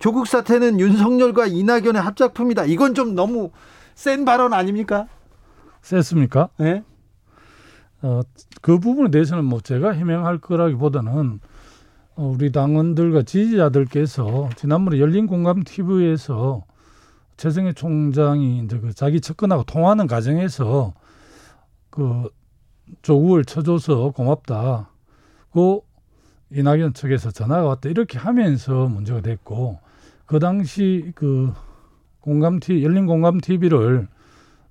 조국 0.00 0.26
사태는 0.26 0.78
윤석열과 0.78 1.46
이낙연의 1.46 2.02
합작품이다. 2.02 2.66
이건 2.66 2.94
좀 2.94 3.14
너무 3.14 3.52
센 3.94 4.26
발언 4.26 4.52
아닙니까? 4.52 5.06
셌습니까? 5.80 6.50
네. 6.58 6.84
어, 8.02 8.20
그 8.60 8.78
부분에 8.78 9.10
대해서는 9.10 9.46
뭐 9.46 9.62
제가 9.62 9.92
해명할 9.92 10.36
거라기보다는 10.40 11.40
어, 12.16 12.34
우리 12.36 12.52
당원들과 12.52 13.22
지지자들께서 13.22 14.50
지난번에 14.56 14.98
열린 14.98 15.26
공감 15.26 15.62
TV에서 15.64 16.64
최승희 17.40 17.72
총장이 17.72 18.58
이제 18.58 18.78
그 18.78 18.92
자기 18.92 19.18
측근하고 19.18 19.62
통화하는 19.62 20.06
과정에서 20.06 20.92
그 21.88 22.28
조국을 23.00 23.46
쳐줘서 23.46 24.10
고맙다. 24.10 24.90
고 25.48 25.86
이낙연 26.50 26.92
측에서 26.92 27.30
전화가 27.30 27.64
왔다. 27.64 27.88
이렇게 27.88 28.18
하면서 28.18 28.88
문제가 28.88 29.22
됐고 29.22 29.78
그 30.26 30.38
당시 30.38 31.12
그 31.14 31.50
공감 32.20 32.60
TV 32.60 32.84
열린 32.84 33.06
공감 33.06 33.40
TV를 33.40 34.06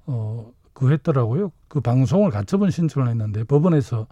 어 0.06 0.52
구했더라고요. 0.74 1.52
그 1.70 1.82
방송을 1.82 2.30
가처분 2.30 2.70
신청을 2.70 3.10
했는데 3.10 3.46
법원에서 3.46 4.06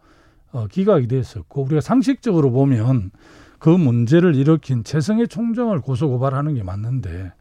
어, 0.51 0.65
기각이 0.65 1.07
됐었고 1.07 1.61
우리가 1.61 1.81
상식적으로 1.81 2.49
보면 2.49 3.11
그 3.59 3.69
문제를 3.69 4.35
일으킨 4.35 4.83
최성해 4.83 5.27
총장을 5.27 5.79
고소 5.81 6.09
고발하는 6.09 6.55
게 6.55 6.63
맞는데 6.63 7.33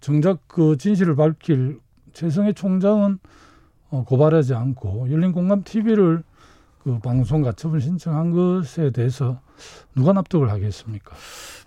정작 0.00 0.40
그 0.48 0.76
진실을 0.76 1.16
밝힐 1.16 1.78
최성해 2.12 2.52
총장은 2.52 3.18
어, 3.90 4.04
고발하지 4.04 4.54
않고 4.54 5.10
열린 5.10 5.32
공감 5.32 5.62
TV를 5.62 6.22
그 6.82 6.98
방송 7.00 7.42
가처분 7.42 7.80
신청한 7.80 8.30
것에 8.30 8.90
대해서 8.90 9.40
누가 9.94 10.12
납득을 10.12 10.50
하겠습니까? 10.50 11.14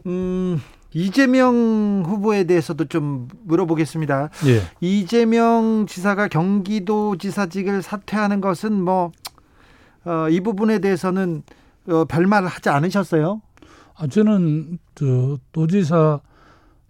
음, 0.08 0.60
이재명 0.92 2.04
후보에 2.06 2.46
대해서도 2.46 2.86
좀 2.86 3.28
물어보겠습니다. 3.44 4.30
예. 4.48 4.62
이재명 4.82 5.86
지사가 5.88 6.28
경기도 6.30 7.18
지사직을 7.18 7.84
사퇴하는 7.84 8.42
것은 8.42 8.74
뭐, 8.74 9.12
어, 10.06 10.28
이 10.30 10.40
부분에 10.40 10.80
대해서는 10.80 11.44
어, 11.88 12.06
별말 12.06 12.46
하지 12.46 12.70
않으셨어요? 12.70 13.42
아, 13.96 14.08
저는 14.08 14.80
저 14.96 15.38
도지사 15.52 16.22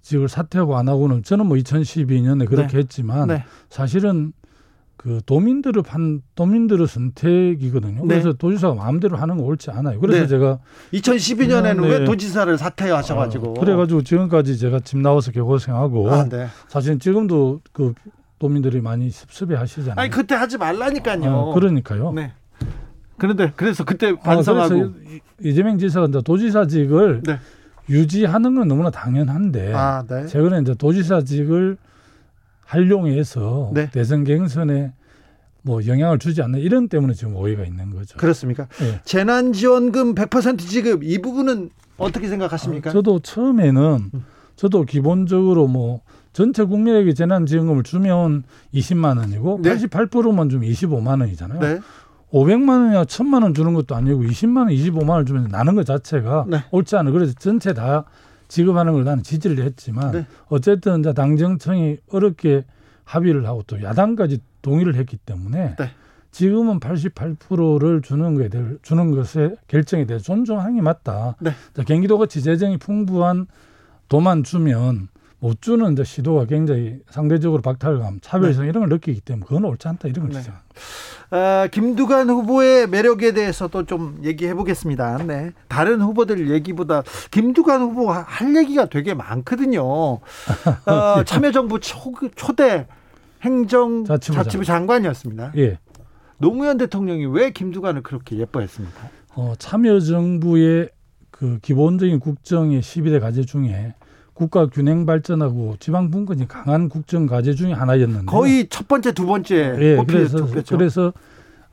직을 0.04 0.28
사퇴하고 0.28 0.78
안 0.78 0.88
하고는 0.89 1.24
저는 1.24 1.48
뭐 1.48 1.58
2012년에 1.58 2.48
그렇게 2.48 2.74
네. 2.74 2.78
했지만 2.80 3.30
네. 3.30 3.46
사실은 3.70 4.34
그 4.98 5.20
도민들의 5.26 5.82
판 5.84 6.22
도민들의 6.36 6.88
선택이거든요. 6.88 8.02
네. 8.02 8.08
그래서 8.08 8.34
도지사가 8.34 8.76
마음대로 8.76 9.18
하는 9.18 9.38
거 9.38 9.44
옳지 9.44 9.72
않아요. 9.72 10.00
그래서 10.00 10.22
네. 10.22 10.28
제가 10.28 10.60
2012년에는 10.94 11.82
네. 11.82 11.88
왜 11.89 12.06
도지사를 12.06 12.56
사퇴하셔가지고 12.58 13.52
어, 13.52 13.54
그래가지고 13.60 14.04
지금까지 14.04 14.58
제가 14.58 14.82
집 14.82 15.00
나와서 15.00 15.32
개고생하고 15.32 16.12
아, 16.12 16.28
네. 16.30 16.48
사실 16.68 17.00
지금도 17.00 17.62
그 17.72 17.94
도민들이 18.39 18.82
많이 18.82 19.10
섭섭해 19.10 19.56
하시잖아요. 19.56 19.96
아니 19.98 20.10
그때 20.10 20.36
하지 20.36 20.58
말라니까요. 20.58 21.30
어, 21.32 21.54
그러니까요. 21.54 22.12
네. 22.12 22.34
그런데 23.18 23.54
그래서 23.56 23.84
그때 23.86 24.10
아, 24.10 24.16
반성하고 24.22 24.70
그래서 24.70 24.92
이- 25.42 25.50
이재명 25.50 25.78
지사가 25.78 26.08
도지사직을 26.08 27.22
네. 27.26 27.39
유지하는 27.89 28.56
건 28.56 28.67
너무나 28.67 28.89
당연한데 28.89 29.74
아, 29.74 30.04
네. 30.08 30.26
최근에 30.28 30.62
이제 30.62 30.74
도지사직을 30.74 31.78
활용해서 32.65 33.72
네. 33.74 33.89
대선 33.91 34.24
경선에 34.24 34.93
뭐 35.63 35.86
영향을 35.86 36.19
주지 36.19 36.41
않는 36.41 36.60
이런 36.60 36.88
때문에 36.89 37.13
지금 37.13 37.36
오해가 37.36 37.63
있는 37.63 37.91
거죠. 37.91 38.17
그렇습니까? 38.17 38.67
예. 38.82 39.00
재난지원금 39.06 40.15
100% 40.15 40.60
지급 40.60 41.04
이 41.04 41.22
부분은 41.22 41.69
어떻게 41.98 42.28
생각하십니까? 42.28 42.89
아, 42.89 42.93
저도 42.93 43.19
처음에는 43.19 44.12
저도 44.56 44.84
기본적으로 44.84 45.67
뭐 45.67 46.02
전체 46.34 46.63
국민에게 46.63 47.13
재난지원금을 47.13 47.84
주면 47.84 48.43
20만 48.74 49.19
원이고 49.19 49.60
네. 49.62 49.76
88%만 49.76 50.50
주면 50.50 50.69
25만 50.69 51.22
원이잖아요. 51.22 51.60
네. 51.60 51.80
500만 52.34 52.69
원이나 52.69 53.06
1000만 53.06 53.43
원 53.43 53.54
주는 53.54 53.74
것도 53.74 53.96
아니고 53.96 54.24
20만 54.24 54.58
원, 54.58 54.67
25만 54.69 55.10
원 55.10 55.26
주면 55.26 55.48
나는 55.50 55.76
것 55.76 55.86
자체가 55.86 56.46
네. 56.48 56.63
옳지 56.72 56.96
않아. 56.96 57.12
그래서 57.12 57.34
전체 57.38 57.74
다 57.74 58.06
지급하는 58.48 58.93
걸 58.93 59.04
나는 59.04 59.24
지지를 59.24 59.63
했지만 59.63 60.12
네. 60.12 60.28
어쨌든 60.48 61.00
이제 61.00 61.13
당정청이 61.13 61.98
어렵게 62.10 62.65
합의를 63.06 63.46
하고 63.46 63.63
또 63.67 63.82
야당까지 63.82 64.39
동의를 64.63 64.96
했기 64.96 65.17
때문에 65.17 65.76
네. 65.78 65.91
지금은 66.32 66.80
88%를 66.80 68.02
주는 68.02 68.34
것에 68.34 68.50
대해 68.50 68.63
주는 68.82 69.12
것에 69.12 69.56
결정에 69.67 70.06
대해 70.06 70.19
존중하는 70.19 70.76
게 70.76 70.82
맞다. 70.82 71.36
네. 71.39 71.52
자, 71.76 71.84
경기도같이 71.84 72.41
재정이 72.41 72.78
풍부한 72.78 73.46
도만 74.10 74.43
주면 74.43 75.10
못 75.44 75.62
주는 75.62 75.92
이제 75.92 76.06
시도가 76.06 76.46
굉장히 76.46 77.00
상대적으로 77.10 77.62
박탈감, 77.62 78.20
차별성 78.22 78.66
이런 78.66 78.80
걸 78.80 78.88
느끼기 78.88 79.20
때문에 79.20 79.46
그건 79.46 79.66
옳지 79.66 79.90
않다 79.90 80.08
이런 80.08 80.28
걸 80.28 80.36
네. 80.36 80.40
주장. 80.40 80.56
아, 81.32 81.68
김두관 81.70 82.30
후보의 82.30 82.88
매력에 82.88 83.34
대해서도 83.34 83.86
좀 83.86 84.22
얘기해 84.24 84.54
보겠습니다. 84.54 85.18
네. 85.26 85.52
다른 85.68 86.02
후보들 86.02 86.50
얘기보다 86.50 87.04
김두관 87.30 87.82
후보 87.82 88.10
할 88.10 88.56
얘기가 88.56 88.86
되게 88.86 89.14
많거든요. 89.14 89.84
어, 90.86 91.24
참여정부 91.26 91.82
초, 91.82 92.14
초대 92.36 92.88
행정 93.42 94.06
자치부 94.06 94.36
자치부 94.38 94.64
장관이었습니다. 94.64 95.52
예. 95.58 95.78
노무현 96.38 96.78
대통령이 96.78 97.26
왜 97.26 97.52
김두관을 97.52 98.02
그렇게 98.02 98.38
예뻐했습니까? 98.38 99.10
어, 99.36 99.56
참여정부의 99.60 100.90
그 101.32 101.60
기본적인 101.62 102.22
국정의 102.22 102.80
12대 102.80 103.20
과제 103.20 103.44
중에 103.44 103.94
국가 104.34 104.67
균형 104.67 105.06
발전하고 105.06 105.78
지방 105.80 106.10
분권이 106.12 106.48
강한 106.48 106.89
국정 106.89 107.28
과제 107.28 107.54
중에 107.54 107.72
하나였는데 107.74 108.26
거의 108.26 108.67
첫 108.69 108.88
번째, 108.88 109.12
두 109.13 109.26
번째 109.26 109.76
예, 109.80 109.96
뽑히 109.96 110.13
그래서 110.13 110.63
죠 110.63 110.78
그래서 110.78 111.13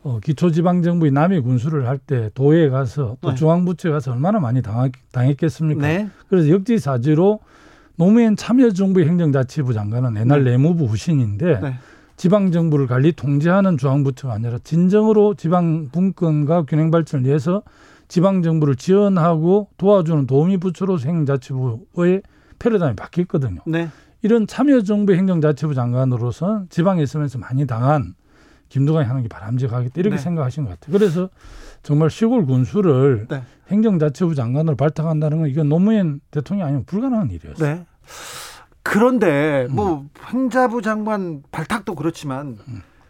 어, 0.03 0.19
기초지방정부의 0.23 1.13
남의 1.13 1.43
군수를 1.43 1.87
할 1.87 1.99
때 1.99 2.31
도에 2.35 2.71
가서 2.71 3.17
또 3.21 3.31
네. 3.31 3.35
중앙부처에 3.35 3.93
가서 3.93 4.13
얼마나 4.13 4.41
많이 4.41 4.63
당했, 4.63 4.93
당했겠습니까? 5.13 5.87
네. 5.87 6.09
그래서 6.29 6.49
역지사지로 6.49 7.41
노무현 7.97 8.35
참여정부 8.37 9.03
행정자치부 9.03 9.75
장관은 9.75 10.17
옛날 10.19 10.43
네. 10.45 10.53
내무부 10.53 10.87
후신인데 10.87 11.61
네. 11.61 11.75
지방정부를 12.17 12.87
관리 12.87 13.13
통제하는 13.13 13.77
중앙부처가 13.77 14.35
아니라 14.35 14.59
진정으로 14.65 15.35
지방 15.35 15.89
분권과 15.93 16.63
균형 16.65 16.91
발전을 16.91 17.27
위해서 17.27 17.63
지방정부를 18.09 18.77
지원하고 18.77 19.69
도와주는 19.77 20.27
도우미 20.27 20.57
부처로서 20.59 21.07
행정자치부의 21.09 22.23
패러다임이 22.61 22.95
바뀌었거든요. 22.95 23.61
네. 23.67 23.89
이런 24.23 24.47
참여정부 24.47 25.15
행정자치부 25.15 25.75
장관으로서 25.75 26.65
지방에 26.69 27.03
있으면서 27.03 27.39
많이 27.39 27.67
당한 27.67 28.15
김두관이 28.69 29.09
하는 29.09 29.23
게 29.23 29.29
바람직하겠다 29.29 29.95
이렇게 29.97 30.17
네. 30.17 30.23
생각하신 30.23 30.65
것 30.65 30.79
같아요. 30.79 30.97
그래서 30.97 31.29
정말 31.83 32.11
시골 32.11 32.47
군수를 32.47 33.27
네. 33.29 33.43
행정자치부 33.69 34.35
장관으로 34.35 34.77
발탁한다는 34.77 35.39
건 35.39 35.49
이건 35.49 35.69
노무현 35.69 36.21
대통령이 36.31 36.67
아니면 36.69 36.85
불가능한 36.85 37.31
일이었어요. 37.31 37.75
네. 37.75 37.87
그런데 38.83 39.67
음. 39.71 39.75
뭐 39.75 40.07
행자부 40.33 40.83
장관 40.83 41.43
발탁도 41.51 41.95
그렇지만 41.95 42.59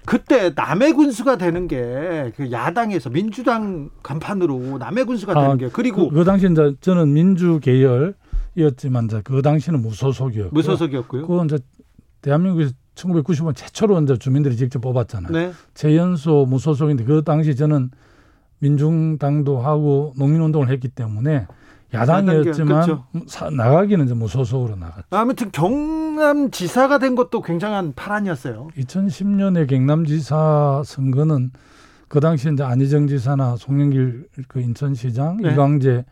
그때 0.06 0.52
남해 0.54 0.92
군수가 0.92 1.36
되는 1.36 1.68
게 1.68 2.32
그 2.36 2.50
야당에서 2.50 3.10
민주당 3.10 3.90
간판으로 4.02 4.78
남해 4.78 5.04
군수가 5.04 5.34
되는 5.34 5.50
아, 5.50 5.56
게 5.56 5.68
그리고 5.72 6.08
그, 6.08 6.16
그 6.16 6.24
당시 6.24 6.46
저는 6.80 7.12
민주 7.12 7.60
계열 7.62 8.14
이었지만 8.56 9.06
이제 9.06 9.20
그 9.24 9.42
당시는 9.42 9.80
무소속이었고 9.82 10.54
무소속이었고요. 10.54 11.26
그건 11.26 11.46
이제 11.46 11.58
대한민국에서 12.22 12.72
1995년 12.94 13.54
최초로 13.56 14.00
이제 14.02 14.16
주민들이 14.18 14.56
직접 14.56 14.80
뽑았잖아요. 14.80 15.32
네. 15.32 15.52
최연소 15.74 16.44
무소속인데 16.46 17.04
그 17.04 17.22
당시 17.24 17.54
저는 17.56 17.90
민중당도 18.58 19.58
하고 19.60 20.12
농민운동을 20.16 20.68
했기 20.68 20.88
때문에 20.88 21.46
야당이었지만 21.94 22.66
그렇죠. 22.84 23.04
사- 23.26 23.50
나가기는 23.50 24.04
이제 24.04 24.14
무소속으로 24.14 24.76
나갔죠. 24.76 25.06
아무튼 25.10 25.50
경남 25.50 26.50
지사가 26.50 26.98
된 26.98 27.14
것도 27.16 27.42
굉장한 27.42 27.94
파란이었어요. 27.96 28.68
2010년에 28.76 29.68
경남 29.68 30.04
지사 30.04 30.82
선거는 30.84 31.50
그 32.08 32.20
당시 32.20 32.50
이제 32.52 32.62
안희정 32.62 33.06
지사나 33.08 33.56
송영길 33.56 34.28
그 34.48 34.60
인천시장, 34.60 35.38
네. 35.38 35.52
이광재 35.52 36.04
그 36.04 36.10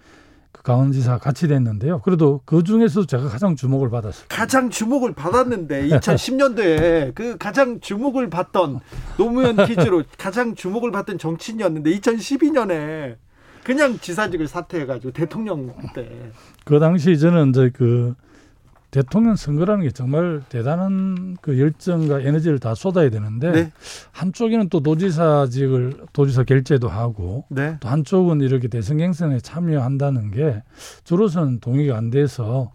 강원지사 0.73 1.17
같이 1.17 1.49
됐는데요. 1.49 2.03
그래도 2.03 2.43
그 2.45 2.63
중에서도 2.63 3.07
제가 3.07 3.29
가장 3.29 3.57
주목을 3.57 3.89
받았어요. 3.89 4.27
가장 4.29 4.69
주목을 4.69 5.15
받았는데 5.15 5.89
2010년도에 5.89 7.15
그 7.17 7.39
가장 7.39 7.81
주목을 7.81 8.29
받던 8.29 8.81
노무현 9.17 9.57
퀴즈로 9.65 10.03
가장 10.19 10.55
주목을 10.55 10.91
받던 10.91 11.17
정치인이었는데 11.17 11.91
2012년에 11.99 13.17
그냥 13.65 13.99
지사직을 13.99 14.47
사퇴해가지고 14.47 15.13
대통령 15.13 15.73
때 15.95 16.07
그 16.65 16.79
당시 16.79 17.19
저는 17.19 17.49
이제 17.49 17.71
그 17.75 18.15
대통령 18.91 19.37
선거라는 19.37 19.85
게 19.85 19.91
정말 19.91 20.43
대단한 20.49 21.37
그 21.43 21.59
열정과 21.59 22.21
에너지를 22.21 22.59
다 22.59 22.75
쏟아야 22.75 23.11
되는데 23.11 23.53
네. 23.53 23.73
한쪽에는 24.13 24.71
또 24.71 24.81
도지사직을 24.81 26.07
도지사 26.13 26.45
결재도 26.45 26.89
하고 26.89 27.45
네. 27.51 27.77
또 27.81 27.89
한쪽은 27.89 28.41
이렇게 28.41 28.69
대선 28.69 28.99
경선에 28.99 29.41
참여한다는 29.41 30.31
게 30.31 30.63
저로서는 31.05 31.61
동의가 31.61 31.99
안 31.99 32.11
돼서 32.11 32.73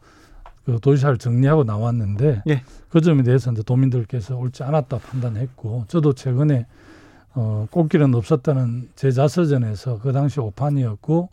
그 0.65 0.79
도지사를 0.79 1.17
정리하고 1.17 1.63
나왔는데 1.63 2.43
예. 2.47 2.63
그 2.89 3.01
점에 3.01 3.23
대해서 3.23 3.51
이제 3.51 3.63
도민들께서 3.63 4.37
옳지 4.37 4.63
않았다 4.63 4.99
판단했고 4.99 5.85
저도 5.87 6.13
최근에 6.13 6.67
어, 7.33 7.67
꽃길은 7.71 8.13
없었다는 8.13 8.89
제 8.95 9.11
자서전에서 9.11 9.99
그 9.99 10.11
당시 10.11 10.39
오판이었고 10.39 11.29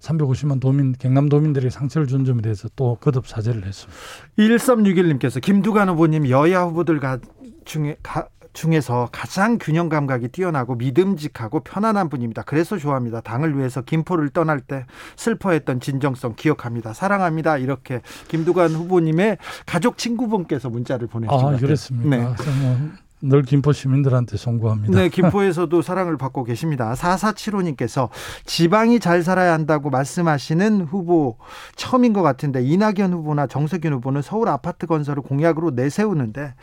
350만 0.00 0.60
도민 0.60 0.94
경남 0.98 1.28
도민들에게 1.28 1.70
상처를 1.70 2.06
준 2.06 2.24
점에 2.24 2.42
대해서 2.42 2.68
또 2.76 2.96
거듭 3.00 3.26
사죄를 3.26 3.64
했습니다. 3.64 4.00
1361님께서 4.38 5.40
김두관 5.40 5.88
후보님 5.88 6.28
여야 6.28 6.62
후보들 6.62 7.00
가, 7.00 7.18
중에 7.64 7.96
가, 8.02 8.28
중에서 8.52 9.08
가장 9.12 9.58
균형 9.58 9.88
감각이 9.88 10.28
뛰어나고 10.28 10.74
믿음직하고 10.76 11.60
편안한 11.60 12.08
분입니다. 12.08 12.42
그래서 12.42 12.76
좋아합니다. 12.76 13.20
당을 13.20 13.56
위해서 13.56 13.82
김포를 13.82 14.30
떠날 14.30 14.60
때 14.60 14.84
슬퍼했던 15.16 15.80
진정성 15.80 16.34
기억합니다. 16.36 16.92
사랑합니다. 16.92 17.58
이렇게 17.58 18.00
김두관 18.28 18.70
후보님의 18.70 19.38
가족 19.66 19.96
친구분께서 19.96 20.70
문자를 20.70 21.06
것 21.08 21.44
아. 21.54 21.56
그랬습니까? 21.56 22.16
네. 22.16 22.90
뭐늘 23.20 23.42
김포 23.42 23.72
시민들한테 23.72 24.36
송구합니다. 24.36 24.98
네, 24.98 25.08
김포에서도 25.08 25.80
사랑을 25.82 26.16
받고 26.16 26.44
계십니다. 26.44 26.94
4475님께서 26.94 28.08
지방이 28.44 29.00
잘 29.00 29.22
살아야 29.22 29.52
한다고 29.52 29.90
말씀하시는 29.90 30.82
후보 30.82 31.36
처음인 31.76 32.12
것 32.12 32.22
같은데 32.22 32.62
이낙연 32.62 33.12
후보나 33.12 33.46
정세균 33.46 33.92
후보는 33.94 34.22
서울 34.22 34.48
아파트 34.48 34.86
건설을 34.86 35.22
공약으로 35.22 35.70
내세우는데 35.70 36.54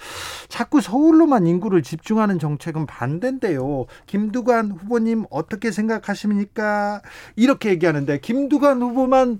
자꾸 0.48 0.82
서울로만 0.82 1.48
인구를 1.48 1.84
집중하는 1.84 2.40
정책은 2.40 2.86
반대인데요. 2.86 3.86
김두관 4.08 4.72
후보님 4.72 5.26
어떻게 5.30 5.72
생각하십니까? 5.72 7.02
이렇게 7.36 7.70
얘기하는데 7.70 8.20
김두관 8.20 8.82
후보만 8.82 9.40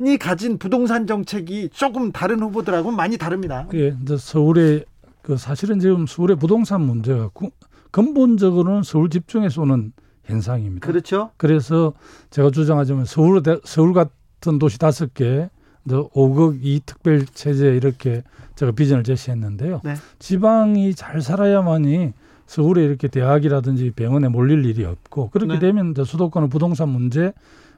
이 0.00 0.16
가진 0.16 0.58
부동산 0.58 1.06
정책이 1.06 1.70
조금 1.72 2.12
다른 2.12 2.40
후보들하고는 2.40 2.96
많이 2.96 3.18
다릅니다. 3.18 3.66
예, 3.74 3.96
서울의 4.16 4.84
그 5.28 5.36
사실은 5.36 5.78
지금 5.78 6.06
서울의 6.06 6.36
부동산 6.36 6.80
문제가 6.80 7.28
구- 7.28 7.50
근본적으로는 7.90 8.82
서울 8.82 9.10
집중해서 9.10 9.60
오는 9.60 9.92
현상입니다. 10.24 10.86
그렇죠? 10.86 11.32
그래서 11.36 11.92
제가 12.30 12.50
주장하자면 12.50 13.04
서울 13.04 13.42
서울 13.64 13.92
같 13.92 14.10
같은 14.40 14.58
도시 14.58 14.78
다섯 14.78 15.12
개, 15.12 15.50
5억 15.86 16.60
이 16.62 16.80
특별 16.86 17.26
체제 17.26 17.74
이렇게 17.76 18.22
제가 18.54 18.72
비전을 18.72 19.02
제시했는데요. 19.04 19.80
네. 19.84 19.94
지방이 20.18 20.94
잘 20.94 21.20
살아야만이 21.20 22.12
서울에 22.46 22.84
이렇게 22.84 23.08
대학이라든지 23.08 23.90
병원에 23.96 24.28
몰릴 24.28 24.64
일이 24.64 24.84
없고 24.84 25.28
그렇게 25.30 25.54
네. 25.54 25.58
되면 25.58 25.90
이제 25.90 26.04
수도권의 26.04 26.48
부동산 26.48 26.88
문제, 26.88 27.32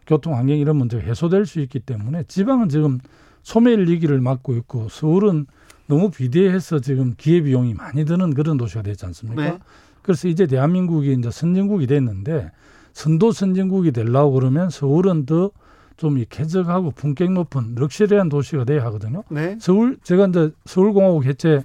교통 0.07 0.37
환경 0.37 0.57
이런 0.59 0.77
문제가 0.77 1.03
해소될 1.03 1.47
수 1.47 1.59
있기 1.61 1.81
때문에 1.81 2.25
지방은 2.29 2.69
지금 2.69 2.99
소멸 3.43 3.89
위기를 3.89 4.21
맞고 4.21 4.55
있고 4.57 4.89
서울은 4.91 5.47
너무 5.91 6.11
비대해서 6.11 6.79
지금 6.79 7.15
기회 7.19 7.43
비용이 7.43 7.75
많이 7.75 8.05
드는 8.05 8.33
그런 8.33 8.57
도시가 8.57 8.83
되지 8.83 9.05
않습니까? 9.07 9.43
네. 9.43 9.59
그래서 10.03 10.29
이제 10.29 10.47
대한민국이 10.47 11.13
이제 11.13 11.31
선진국이 11.31 11.89
됐는데 11.89 12.53
선도 12.93 13.33
선진국이 13.33 13.91
되려고 13.91 14.33
그러면 14.33 14.71
서울은 14.71 15.27
더좀 15.27 16.25
쾌적하고 16.31 16.93
품격 16.93 17.33
높은 17.33 17.75
럭셔리한 17.75 18.29
도시가 18.29 18.65
돼야 18.65 18.85
하거든요. 18.85 19.25
네. 19.31 19.57
서울 19.61 19.99
제가 20.05 20.29
이제 20.29 20.53
서울공화국 20.65 21.25
해체 21.27 21.65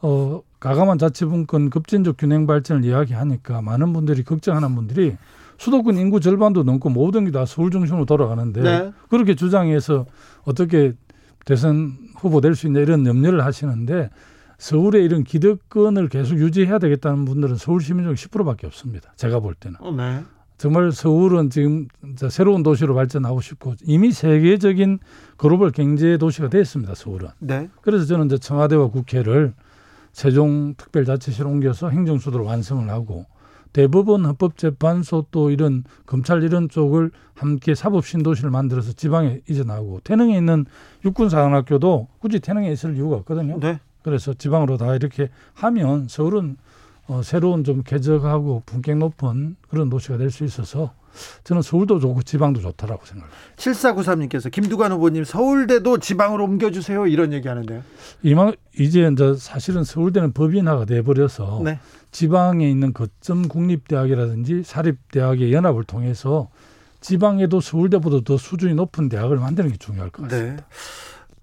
어 0.00 0.40
가감한 0.58 0.96
자치분권 0.98 1.68
급진적 1.68 2.16
균형 2.16 2.46
발전을 2.46 2.84
이야기하니까 2.86 3.60
많은 3.60 3.92
분들이 3.92 4.22
걱정하는 4.24 4.74
분들이 4.74 5.16
수도권 5.58 5.98
인구 5.98 6.20
절반도 6.20 6.62
넘고 6.62 6.88
모든 6.88 7.26
게 7.26 7.30
다 7.30 7.44
서울 7.44 7.70
중심으로 7.70 8.06
돌아가는데 8.06 8.62
네. 8.62 8.92
그렇게 9.10 9.34
주장해서 9.34 10.06
어떻게 10.44 10.94
대선 11.44 11.96
후보 12.16 12.40
될 12.40 12.54
수 12.54 12.66
있냐 12.66 12.80
이런 12.80 13.06
염려를 13.06 13.44
하시는데 13.44 14.10
서울의 14.58 15.04
이런 15.04 15.24
기득권을 15.24 16.08
계속 16.08 16.36
유지해야 16.38 16.78
되겠다는 16.78 17.24
분들은 17.24 17.56
서울 17.56 17.80
시민 17.80 18.04
중 18.04 18.14
10%밖에 18.14 18.66
없습니다. 18.66 19.12
제가 19.16 19.40
볼 19.40 19.54
때는. 19.54 19.76
어, 19.80 19.90
네. 19.90 20.22
정말 20.58 20.92
서울은 20.92 21.48
지금 21.48 21.88
새로운 22.28 22.62
도시로 22.62 22.94
발전하고 22.94 23.40
싶고 23.40 23.76
이미 23.84 24.12
세계적인 24.12 24.98
글로벌 25.38 25.70
경제 25.70 26.18
도시가 26.18 26.50
됐습니다. 26.50 26.94
서울은. 26.94 27.28
네. 27.38 27.70
그래서 27.80 28.04
저는 28.04 28.26
이제 28.26 28.36
청와대와 28.36 28.88
국회를 28.88 29.54
세종 30.12 30.74
특별자치시로 30.76 31.48
옮겨서 31.48 31.88
행정수도로 31.88 32.44
완성을 32.44 32.86
하고 32.90 33.24
대법원 33.72 34.24
헌법재판소 34.24 35.26
또 35.30 35.50
이런 35.50 35.84
검찰 36.06 36.42
이런 36.42 36.68
쪽을 36.68 37.10
함께 37.34 37.74
사법 37.74 38.06
신도시를 38.06 38.50
만들어서 38.50 38.92
지방에 38.92 39.40
이전하고 39.48 40.00
태릉에 40.04 40.36
있는 40.36 40.66
육군사관학교도 41.04 42.08
굳이 42.18 42.40
태릉에 42.40 42.70
있을 42.72 42.96
이유가 42.96 43.16
없거든요. 43.16 43.58
네. 43.60 43.80
그래서 44.02 44.34
지방으로 44.34 44.76
다 44.76 44.94
이렇게 44.94 45.28
하면 45.54 46.08
서울은 46.08 46.56
어, 47.06 47.22
새로운 47.22 47.64
좀 47.64 47.82
쾌적하고 47.82 48.62
분격 48.66 48.98
높은 48.98 49.56
그런 49.68 49.90
도시가 49.90 50.16
될 50.16 50.30
수 50.30 50.44
있어서 50.44 50.92
저는 51.44 51.62
서울도 51.62 52.00
좋고 52.00 52.22
지방도 52.22 52.60
좋다라고 52.60 53.04
생각합니다. 53.04 53.40
7493님께서 53.56 54.50
김두관 54.50 54.92
후보님 54.92 55.24
서울대도 55.24 55.98
지방으로 55.98 56.44
옮겨주세요 56.44 57.06
이런 57.06 57.32
얘기 57.32 57.48
하는데요. 57.48 57.82
이만 58.22 58.54
이제 58.78 59.08
이제 59.10 59.34
사실은 59.36 59.84
서울대는 59.84 60.32
법인화가 60.32 60.84
돼버려서 60.84 61.62
네. 61.64 61.78
지방에 62.10 62.68
있는 62.68 62.92
거점 62.92 63.48
국립대학이라든지 63.48 64.62
사립대학의 64.64 65.52
연합을 65.52 65.84
통해서 65.84 66.48
지방에도 67.00 67.60
서울대보다 67.60 68.20
더 68.24 68.36
수준이 68.36 68.74
높은 68.74 69.08
대학을 69.08 69.38
만드는 69.38 69.70
게 69.70 69.76
중요할 69.78 70.10
것 70.10 70.28
같습니다. 70.28 70.56
네. 70.56 70.64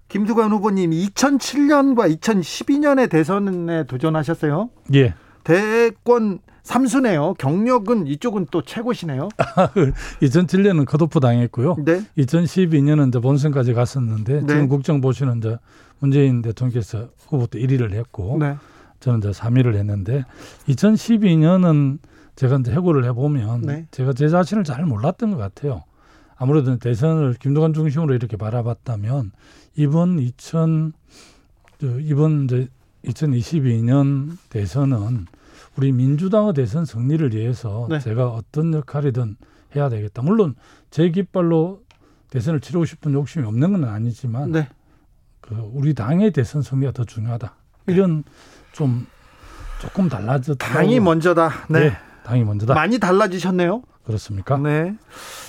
김두관 0.08 0.50
후보님 0.52 0.90
2007년과 0.90 2.18
2012년에 2.18 3.10
대선에 3.10 3.84
도전하셨어요. 3.84 4.70
예. 4.94 5.14
대권 5.44 6.40
삼수네요. 6.68 7.34
경력은 7.38 8.06
이쪽은 8.06 8.48
또 8.50 8.60
최고시네요. 8.60 9.30
2007년은 10.20 10.84
컷오프 10.84 11.18
당했고요. 11.18 11.76
네. 11.82 12.02
2012년은 12.18 13.08
이제 13.08 13.18
본선까지 13.20 13.72
갔었는데 13.72 14.40
네. 14.42 14.46
지금 14.46 14.68
국정 14.68 15.00
보시는 15.00 15.38
이제 15.38 15.56
문재인 15.98 16.42
대통령께서 16.42 17.08
후보 17.26 17.46
때 17.46 17.58
1위를 17.58 17.92
했고 17.94 18.36
네. 18.38 18.56
저는 19.00 19.20
이제 19.20 19.30
3위를 19.30 19.76
했는데 19.76 20.26
2012년은 20.68 22.00
제가 22.36 22.58
이제 22.58 22.70
해고를 22.70 23.04
해보면 23.06 23.62
네. 23.62 23.86
제가 23.90 24.12
제 24.12 24.28
자신을 24.28 24.64
잘 24.64 24.84
몰랐던 24.84 25.30
것 25.30 25.38
같아요. 25.38 25.84
아무래도 26.36 26.78
대선을 26.78 27.36
김동관 27.40 27.72
중심으로 27.72 28.14
이렇게 28.14 28.36
바라봤다면 28.36 29.32
이번 29.74 30.18
2000 30.18 30.92
이번 32.02 32.44
이제 32.44 32.68
2022년 33.06 34.36
대선은 34.50 35.26
우리 35.78 35.92
민주당의 35.92 36.54
대선 36.54 36.84
승리를 36.84 37.32
위해서 37.32 37.86
네. 37.88 38.00
제가 38.00 38.30
어떤 38.30 38.74
역할이든 38.74 39.36
해야 39.76 39.88
되겠다. 39.88 40.22
물론 40.22 40.56
제 40.90 41.08
깃발로 41.08 41.82
대선을 42.30 42.60
치르고 42.60 42.84
싶은 42.84 43.12
욕심이 43.12 43.46
없는 43.46 43.72
건 43.72 43.84
아니지만 43.84 44.50
네. 44.50 44.68
그 45.40 45.54
우리 45.72 45.94
당의 45.94 46.32
대선 46.32 46.62
승리가 46.62 46.90
더 46.90 47.04
중요하다. 47.04 47.54
이런 47.86 48.24
좀 48.72 49.06
조금 49.80 50.08
달라졌다. 50.08 50.66
당이 50.66 50.98
먼저다. 50.98 51.48
네. 51.68 51.90
네. 51.90 51.96
당이 52.24 52.42
먼저다. 52.42 52.74
많이 52.74 52.98
달라지셨네요. 52.98 53.80
그렇습니까? 54.02 54.56
네. 54.58 54.96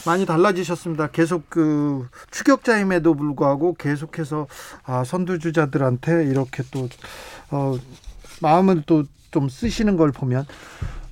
많이 0.05 0.27
달라지셨습니다. 0.27 1.07
계속 1.07 1.49
그 1.49 2.07
추격자임에도 2.29 3.15
불구하고 3.15 3.73
계속해서 3.73 4.45
아, 4.83 5.03
선두주자들한테 5.03 6.25
이렇게 6.25 6.61
또 6.69 6.87
어, 7.49 7.75
마음을 8.41 8.83
또 8.85 9.05
좀 9.31 9.49
쓰시는 9.49 9.97
걸 9.97 10.11
보면 10.11 10.45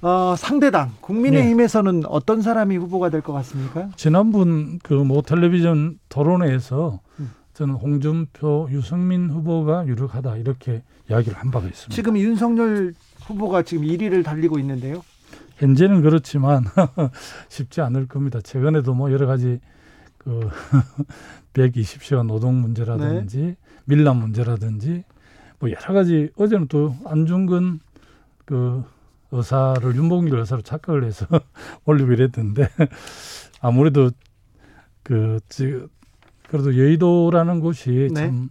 어, 0.02 0.36
상대당 0.38 0.92
국민의힘에서는 1.02 2.02
네. 2.02 2.08
어떤 2.10 2.42
사람이 2.42 2.78
후보가 2.78 3.10
될 3.10 3.22
것 3.22 3.34
같습니까? 3.34 3.90
지난번 3.96 4.80
그뭐 4.80 5.22
텔레비전 5.24 6.00
토론회에서 6.10 7.00
음. 7.20 7.32
저는 7.54 7.74
홍준표, 7.76 8.68
유승민 8.72 9.30
후보가 9.32 9.88
유력하다 9.88 10.38
이렇게 10.38 10.84
이야기를 11.10 11.38
한 11.38 11.50
바가 11.50 11.66
있습니다. 11.68 11.96
지금 11.96 12.18
윤석열 12.18 12.94
후보가 13.26 13.64
지금 13.64 13.84
1위를 13.86 14.24
달리고 14.24 14.60
있는데요. 14.60 15.04
현재는 15.58 16.04
그렇지만 16.04 16.64
쉽지 17.50 17.82
않을 17.82 18.08
겁니다. 18.08 18.40
최근에도 18.42 18.94
뭐 18.94 19.12
여러 19.12 19.26
가지 19.26 19.60
그 20.20 20.48
120시간 21.54 22.28
노동 22.28 22.62
문제라든지 22.62 23.38
네. 23.40 23.56
밀람 23.86 24.18
문제라든지 24.18 25.04
뭐 25.60 25.72
여러 25.72 25.94
가지 25.96 26.30
어제는 26.38 26.68
또 26.68 26.96
안중근 27.06 27.80
그 28.48 28.82
의사를 29.32 29.96
윤봉길 29.96 30.34
의사로 30.40 30.62
착각을 30.62 31.04
해서 31.04 31.28
올리고 31.86 32.14
이랬던데 32.14 32.70
아무래도 33.62 34.10
그 35.04 35.40
그래도 36.50 36.78
여의도라는 36.78 37.60
곳이 37.60 38.10
네. 38.14 38.28
참 38.28 38.50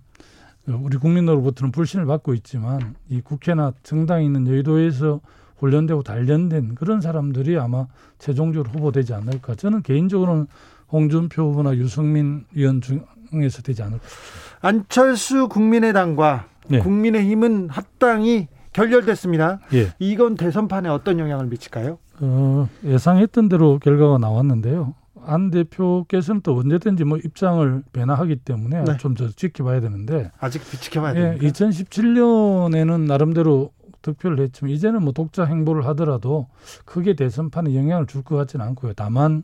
우리 0.66 0.98
국민으로부터는 0.98 1.72
불신을 1.72 2.04
받고 2.04 2.35
있지만 2.35 2.94
이 3.09 3.22
국회나 3.22 3.72
정당에 3.82 4.24
있는 4.24 4.46
여의도에서 4.46 5.20
훈련되고 5.56 6.02
단련된 6.02 6.74
그런 6.74 7.00
사람들이 7.00 7.56
아마 7.59 7.87
최종적으로 8.18 8.70
후보되지 8.72 9.14
않을까. 9.14 9.54
저는 9.54 9.82
개인적으로는 9.82 10.46
홍준표 10.92 11.50
후보나 11.50 11.74
유승민 11.76 12.44
의원 12.54 12.82
중에서 12.82 13.62
되지 13.62 13.82
않을까 13.82 14.06
싶습니다. 14.06 14.59
안철수 14.61 15.48
국민의당과 15.48 16.48
네. 16.68 16.80
국민의힘은 16.80 17.70
합당이 17.70 18.48
결렬됐습니다. 18.76 19.60
예. 19.74 19.92
이건 19.98 20.34
대선판에 20.34 20.88
어떤 20.88 21.18
영향을 21.18 21.46
미칠까요? 21.46 21.98
어, 22.20 22.68
예상했던 22.84 23.48
대로 23.48 23.78
결과가 23.78 24.18
나왔는데요. 24.18 24.94
안 25.24 25.50
대표께서는 25.50 26.42
또 26.42 26.56
언제든지 26.58 27.04
뭐 27.04 27.18
입장을 27.18 27.82
변화하기 27.92 28.36
때문에 28.36 28.84
네. 28.84 28.96
좀더 28.98 29.28
지켜봐야 29.30 29.80
되는데 29.80 30.30
아직 30.38 30.62
지켜봐야 30.62 31.16
예, 31.16 31.20
됩니까? 31.20 31.46
2017년에는 31.48 33.00
나름대로 33.06 33.72
득표를 34.02 34.38
했지만 34.40 34.70
이제는 34.72 35.02
뭐 35.02 35.12
독자 35.12 35.44
행보를 35.44 35.84
하더라도 35.86 36.46
크게 36.84 37.14
대선판에 37.14 37.74
영향을 37.74 38.06
줄 38.06 38.22
것 38.22 38.36
같지는 38.36 38.64
않고요. 38.66 38.92
다만 38.94 39.42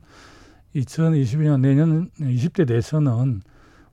2022년 0.76 1.60
내년 1.60 2.10
20대 2.20 2.66
대선은 2.68 3.42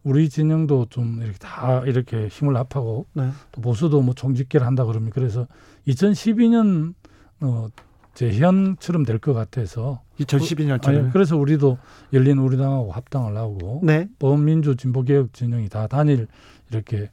우리 0.03 0.29
진영도 0.29 0.87
좀 0.89 1.19
이렇게 1.21 1.37
다 1.37 1.81
이렇게 1.85 2.27
힘을 2.27 2.55
합하고 2.55 3.05
네. 3.13 3.29
또 3.51 3.61
보수도 3.61 4.01
뭐 4.01 4.13
총집계를 4.13 4.65
한다 4.65 4.85
그러면 4.85 5.09
그래서 5.11 5.47
2012년 5.87 6.93
어 7.41 7.67
재현처럼 8.13 9.03
될 9.05 9.19
것 9.19 9.33
같아서 9.33 10.01
2012년처럼 10.19 11.09
아 11.09 11.11
그래서 11.11 11.37
우리도 11.37 11.77
열린 12.13 12.37
우리당하고 12.37 12.91
합당을 12.91 13.37
하고 13.37 13.81
네. 13.83 14.07
범민주 14.19 14.75
진보개혁 14.75 15.33
진영이 15.33 15.69
다 15.69 15.87
단일 15.87 16.27
이렇게 16.71 17.09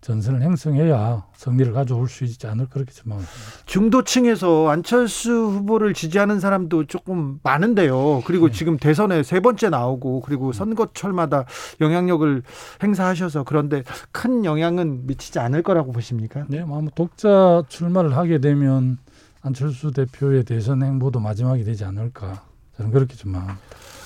전선을 0.00 0.42
형성해야 0.42 1.26
승리를 1.36 1.72
가져올 1.72 2.08
수 2.08 2.24
있지 2.24 2.46
않을 2.46 2.68
그렇게 2.70 2.92
전망합니다. 2.92 3.32
중도층에서 3.66 4.70
안철수 4.70 5.30
후보를 5.30 5.92
지지하는 5.92 6.40
사람도 6.40 6.86
조금 6.86 7.38
많은데요. 7.42 8.22
그리고 8.24 8.46
네. 8.48 8.52
지금 8.52 8.78
대선에 8.78 9.22
세 9.22 9.40
번째 9.40 9.68
나오고 9.68 10.22
그리고 10.22 10.48
음. 10.48 10.52
선거철마다 10.52 11.44
영향력을 11.80 12.42
행사하셔서 12.82 13.44
그런데 13.44 13.82
큰 14.10 14.44
영향은 14.44 15.06
미치지 15.06 15.38
않을 15.38 15.62
거라고 15.62 15.92
보십니까? 15.92 16.44
네, 16.48 16.64
뭐 16.64 16.82
독자 16.94 17.62
출마를 17.68 18.16
하게 18.16 18.38
되면 18.38 18.98
안철수 19.42 19.90
대표의 19.92 20.44
대선 20.44 20.82
행보도 20.82 21.20
마지막이 21.20 21.64
되지 21.64 21.84
않을까 21.84 22.42
저는 22.76 22.90
그렇게 22.90 23.16
전망합니다. 23.16 23.60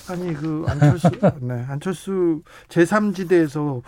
아니 0.08 0.34
그 0.34 0.64
안철수 0.68 1.10
네 1.40 1.64
안철수 1.68 2.42
제3지대에서 2.68 3.82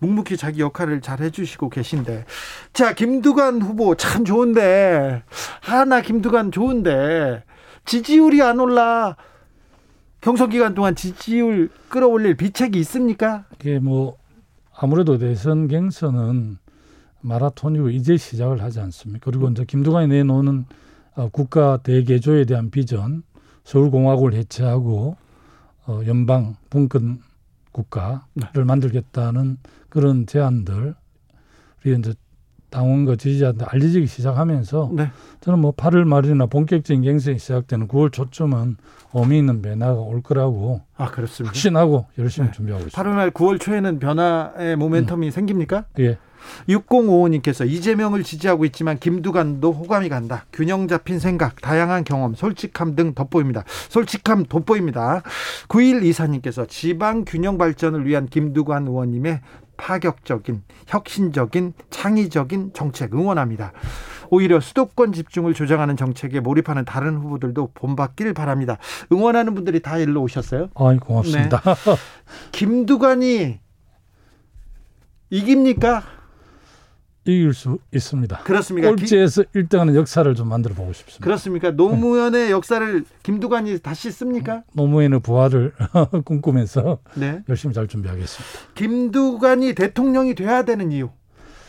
묵묵히 0.00 0.36
자기 0.36 0.60
역할을 0.60 1.00
잘 1.00 1.20
해주시고 1.20 1.70
계신데 1.70 2.24
자 2.72 2.94
김두관 2.94 3.62
후보 3.62 3.94
참 3.94 4.24
좋은데 4.24 5.22
하나 5.60 6.00
김두관 6.00 6.52
좋은데 6.52 7.44
지지율이 7.84 8.42
안 8.42 8.60
올라 8.60 9.16
경선 10.20 10.50
기간 10.50 10.74
동안 10.74 10.94
지지율 10.94 11.68
끌어올릴 11.88 12.36
비책이 12.36 12.78
있습니까? 12.80 13.44
이게 13.58 13.80
뭐 13.80 14.16
아무래도 14.74 15.18
대선 15.18 15.66
경선은 15.66 16.58
마라톤이고 17.22 17.90
이제 17.90 18.16
시작을 18.16 18.62
하지 18.62 18.80
않습니까? 18.80 19.30
그리고 19.30 19.48
이제 19.48 19.64
김두관이 19.64 20.08
내놓는 20.08 20.66
어, 21.14 21.28
국가 21.30 21.76
대개조에 21.78 22.44
대한 22.44 22.70
비전, 22.70 23.22
서울공화국을 23.64 24.34
해체하고 24.34 25.16
어, 25.86 26.00
연방 26.06 26.56
분권 26.70 27.20
국가를 27.72 28.20
네. 28.34 28.64
만들겠다는 28.64 29.58
그런 29.88 30.26
제안들 30.26 30.94
우리 31.84 31.98
이제 31.98 32.14
당원과 32.70 33.16
지지자한테 33.16 33.66
알려지기 33.66 34.06
시작하면서 34.06 34.92
네. 34.94 35.10
저는 35.40 35.58
뭐 35.58 35.72
8월 35.72 36.04
말이나 36.04 36.46
본격적인 36.46 37.02
경선이 37.02 37.38
시작되는 37.38 37.86
9월 37.86 38.10
초쯤은 38.12 38.76
의미 39.14 39.38
있는 39.38 39.60
변화가 39.60 40.00
올 40.00 40.22
거라고 40.22 40.80
아 40.96 41.10
그렇습니다. 41.10 41.50
확신하고 41.50 42.06
열심히 42.18 42.48
네. 42.48 42.52
준비하고 42.52 42.86
있습니다. 42.86 43.02
8월 43.02 43.14
말 43.14 43.30
9월 43.30 43.60
초에는 43.60 43.98
변화의 43.98 44.76
모멘텀이 44.76 45.24
음. 45.24 45.30
생깁니까? 45.30 45.84
예. 45.98 46.18
6055님께서 46.68 47.68
이재명을 47.68 48.22
지지하고 48.22 48.64
있지만 48.66 48.98
김두관도 48.98 49.72
호감이 49.72 50.08
간다. 50.08 50.46
균형 50.52 50.88
잡힌 50.88 51.18
생각, 51.18 51.60
다양한 51.60 52.04
경험, 52.04 52.34
솔직함 52.34 52.96
등 52.96 53.14
돋보입니다. 53.14 53.64
솔직함 53.88 54.44
돋보입니다. 54.44 55.22
9124님께서 55.68 56.68
지방 56.68 57.24
균형 57.24 57.58
발전을 57.58 58.06
위한 58.06 58.26
김두관 58.26 58.86
의원님의 58.86 59.40
파격적인, 59.76 60.62
혁신적인, 60.86 61.72
창의적인 61.90 62.72
정책 62.72 63.14
응원합니다. 63.14 63.72
오히려 64.30 64.60
수도권 64.60 65.12
집중을 65.12 65.52
조장하는 65.52 65.96
정책에 65.96 66.40
몰입하는 66.40 66.84
다른 66.84 67.18
후보들도 67.18 67.72
본받기를 67.74 68.32
바랍니다. 68.32 68.78
응원하는 69.12 69.54
분들이 69.54 69.80
다 69.80 69.98
일로 69.98 70.22
오셨어요? 70.22 70.68
아, 70.74 70.96
고맙습니다. 70.98 71.60
네. 71.60 71.96
김두관이 72.52 73.60
이깁니까? 75.28 76.02
이길 77.24 77.54
수 77.54 77.78
있습니다. 77.94 78.38
그렇습니까? 78.38 78.88
꼴찌에서 78.88 79.44
1등하는 79.54 79.94
역사를 79.94 80.34
좀 80.34 80.48
만들어 80.48 80.74
보고 80.74 80.92
싶습니다. 80.92 81.22
그렇습니까? 81.24 81.70
노무현의 81.70 82.46
네. 82.46 82.50
역사를 82.50 83.04
김두관이 83.22 83.78
다시 83.78 84.10
씁니까? 84.10 84.64
노무현의 84.72 85.20
부활을 85.20 85.72
꿈꾸면서 86.24 86.98
네. 87.14 87.42
열심히 87.48 87.74
잘 87.74 87.86
준비하겠습니다. 87.86 88.74
김두관이 88.74 89.74
대통령이 89.74 90.34
돼야 90.34 90.64
되는 90.64 90.90
이유 90.90 91.10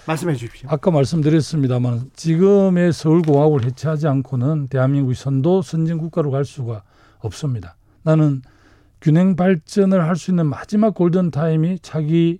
말씀해 0.08 0.34
주십시오. 0.36 0.70
아까 0.72 0.92
말씀드렸습니다만 0.92 2.10
지금의 2.16 2.92
서울공화국을 2.92 3.66
해체하지 3.66 4.08
않고는 4.08 4.68
대한민국이 4.68 5.16
선도 5.16 5.62
선진 5.62 5.98
국가로 5.98 6.32
갈 6.32 6.46
수가 6.46 6.82
없습니다. 7.20 7.76
나는 8.02 8.42
균형 9.02 9.36
발전을 9.36 10.04
할 10.06 10.16
수 10.16 10.32
있는 10.32 10.48
마지막 10.48 10.94
골든 10.96 11.32
타임이 11.32 11.80
차기 11.82 12.40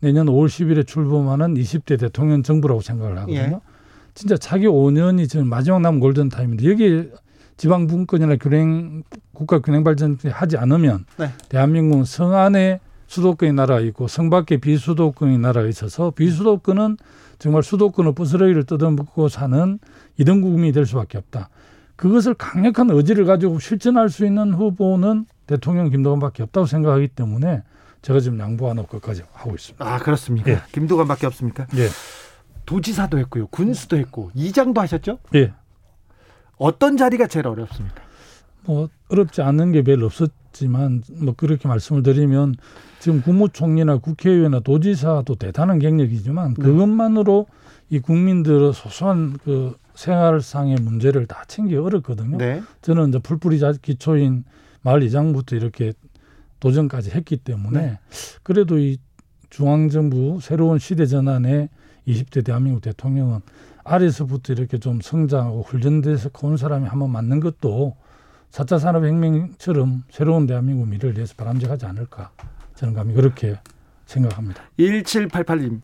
내년 0.00 0.26
5월 0.26 0.46
10일에 0.46 0.86
출범하는 0.86 1.54
20대 1.54 1.98
대통령 1.98 2.42
정부라고 2.42 2.80
생각을 2.80 3.18
하거든요. 3.18 3.38
예. 3.38 3.60
진짜 4.14 4.36
차기 4.36 4.66
5년이 4.66 5.28
지금 5.28 5.48
마지막 5.48 5.80
남은 5.80 6.00
골든 6.00 6.30
타임인데 6.30 6.70
여기 6.70 7.10
지방 7.56 7.86
분권이나 7.86 8.36
균형 8.36 9.02
국가 9.32 9.60
균형 9.60 9.84
발전 9.84 10.18
하지 10.24 10.56
않으면 10.56 11.04
네. 11.18 11.30
대한민국은 11.48 12.04
성 12.04 12.34
안에 12.34 12.80
수도권의 13.06 13.54
나라가 13.54 13.80
있고 13.80 14.08
성 14.08 14.30
밖에 14.30 14.56
비수도권의 14.56 15.38
나라가 15.38 15.68
있어서 15.68 16.10
비수도권은 16.10 16.96
정말 17.38 17.62
수도권의 17.62 18.14
부스러기를 18.14 18.64
뜯어먹고 18.64 19.28
사는 19.28 19.78
이등 20.18 20.40
국민이 20.40 20.72
될 20.72 20.86
수밖에 20.86 21.18
없다. 21.18 21.50
그것을 21.96 22.34
강력한 22.34 22.90
의지를 22.90 23.24
가지고 23.24 23.58
실천할 23.58 24.10
수 24.10 24.26
있는 24.26 24.52
후보는 24.52 25.26
대통령 25.46 25.88
김도관밖에 25.88 26.42
없다고 26.42 26.66
생각하기 26.66 27.08
때문에 27.08 27.62
제가 28.02 28.20
지금 28.20 28.38
양보하는 28.38 28.86
것까지 28.86 29.22
하고 29.32 29.54
있습니다. 29.54 29.84
아 29.84 29.98
그렇습니까? 29.98 30.50
예. 30.50 30.62
김도관밖에 30.72 31.26
없습니까? 31.26 31.66
예. 31.76 31.88
도지사도 32.64 33.18
했고요, 33.18 33.46
군수도 33.48 33.96
했고 33.96 34.30
이장도 34.34 34.80
하셨죠? 34.80 35.18
예. 35.34 35.52
어떤 36.58 36.96
자리가 36.96 37.26
제일 37.26 37.46
어렵습니까? 37.46 38.02
뭐 38.64 38.88
어렵지 39.08 39.42
않은 39.42 39.72
게 39.72 39.82
별로 39.82 40.06
없었지만 40.06 41.02
뭐 41.22 41.34
그렇게 41.36 41.68
말씀을 41.68 42.02
드리면 42.02 42.56
지금 42.98 43.22
국무총리나 43.22 43.98
국회의원이나 43.98 44.60
도지사도 44.60 45.36
대단한 45.36 45.78
경력이지만 45.78 46.54
네. 46.54 46.62
그것만으로 46.62 47.46
이 47.90 48.00
국민들의 48.00 48.72
소소한 48.72 49.38
그 49.44 49.76
생활상의 49.94 50.76
문제를 50.80 51.26
다 51.26 51.44
챙기 51.46 51.76
어렵거든요. 51.76 52.36
네. 52.36 52.62
저는 52.82 53.10
이제 53.10 53.18
풀뿌리 53.18 53.60
기초인 53.80 54.44
마을 54.82 55.02
이장부터 55.02 55.56
이렇게 55.56 55.92
도전까지 56.66 57.10
했기 57.12 57.36
때문에 57.36 57.80
네. 57.80 57.98
그래도 58.42 58.78
이 58.78 58.98
중앙정부 59.50 60.40
새로운 60.42 60.80
시대 60.80 61.06
전환에 61.06 61.68
20대 62.08 62.44
대한민국 62.44 62.80
대통령은 62.80 63.40
아래서부터 63.84 64.52
이렇게 64.52 64.78
좀 64.78 65.00
성장하고 65.00 65.62
훈련돼서 65.62 66.30
온 66.42 66.56
사람이 66.56 66.88
한번 66.88 67.10
맞는 67.10 67.38
것도 67.38 67.94
4차 68.50 68.80
산업혁명처럼 68.80 70.02
새로운 70.10 70.46
대한민국 70.46 70.88
미래를 70.88 71.16
위해서 71.16 71.34
바람직하지 71.36 71.86
않을까 71.86 72.32
저는 72.74 72.94
감히 72.94 73.14
그렇게 73.14 73.56
생각합니다. 74.06 74.62
1788님 74.78 75.80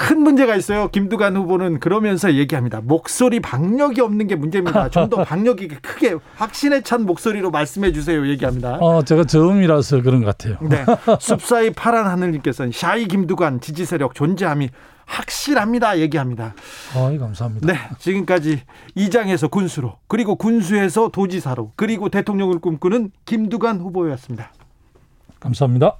큰 0.00 0.22
문제가 0.22 0.56
있어요. 0.56 0.88
김두관 0.88 1.36
후보는 1.36 1.78
그러면서 1.78 2.32
얘기합니다. 2.34 2.80
목소리 2.82 3.38
박력이 3.40 4.00
없는 4.00 4.28
게 4.28 4.34
문제입니다. 4.34 4.88
좀 4.88 5.10
더 5.10 5.24
박력이 5.24 5.68
크게 5.68 6.16
확신에 6.36 6.80
찬 6.80 7.04
목소리로 7.04 7.50
말씀해 7.50 7.92
주세요. 7.92 8.26
얘기합니다. 8.28 8.76
어, 8.80 9.02
제가 9.04 9.24
저음이라서 9.24 10.00
그런 10.02 10.20
것 10.24 10.36
같아요. 10.38 10.56
네. 10.62 10.84
숲사이 11.20 11.70
파란 11.74 12.06
하늘님께서는 12.06 12.72
샤이 12.72 13.06
김두관 13.08 13.60
지지 13.60 13.84
세력 13.84 14.14
존재함이 14.14 14.70
확실합니다. 15.04 15.98
얘기합니다. 15.98 16.54
아, 16.94 17.18
감사합니다. 17.18 17.66
네, 17.66 17.78
지금까지 17.98 18.62
이장에서 18.94 19.48
군수로 19.48 19.96
그리고 20.06 20.36
군수에서 20.36 21.08
도지사로 21.08 21.72
그리고 21.76 22.08
대통령을 22.08 22.60
꿈꾸는 22.60 23.10
김두관 23.26 23.80
후보였습니다. 23.80 24.52
감사합니다. 25.40 25.96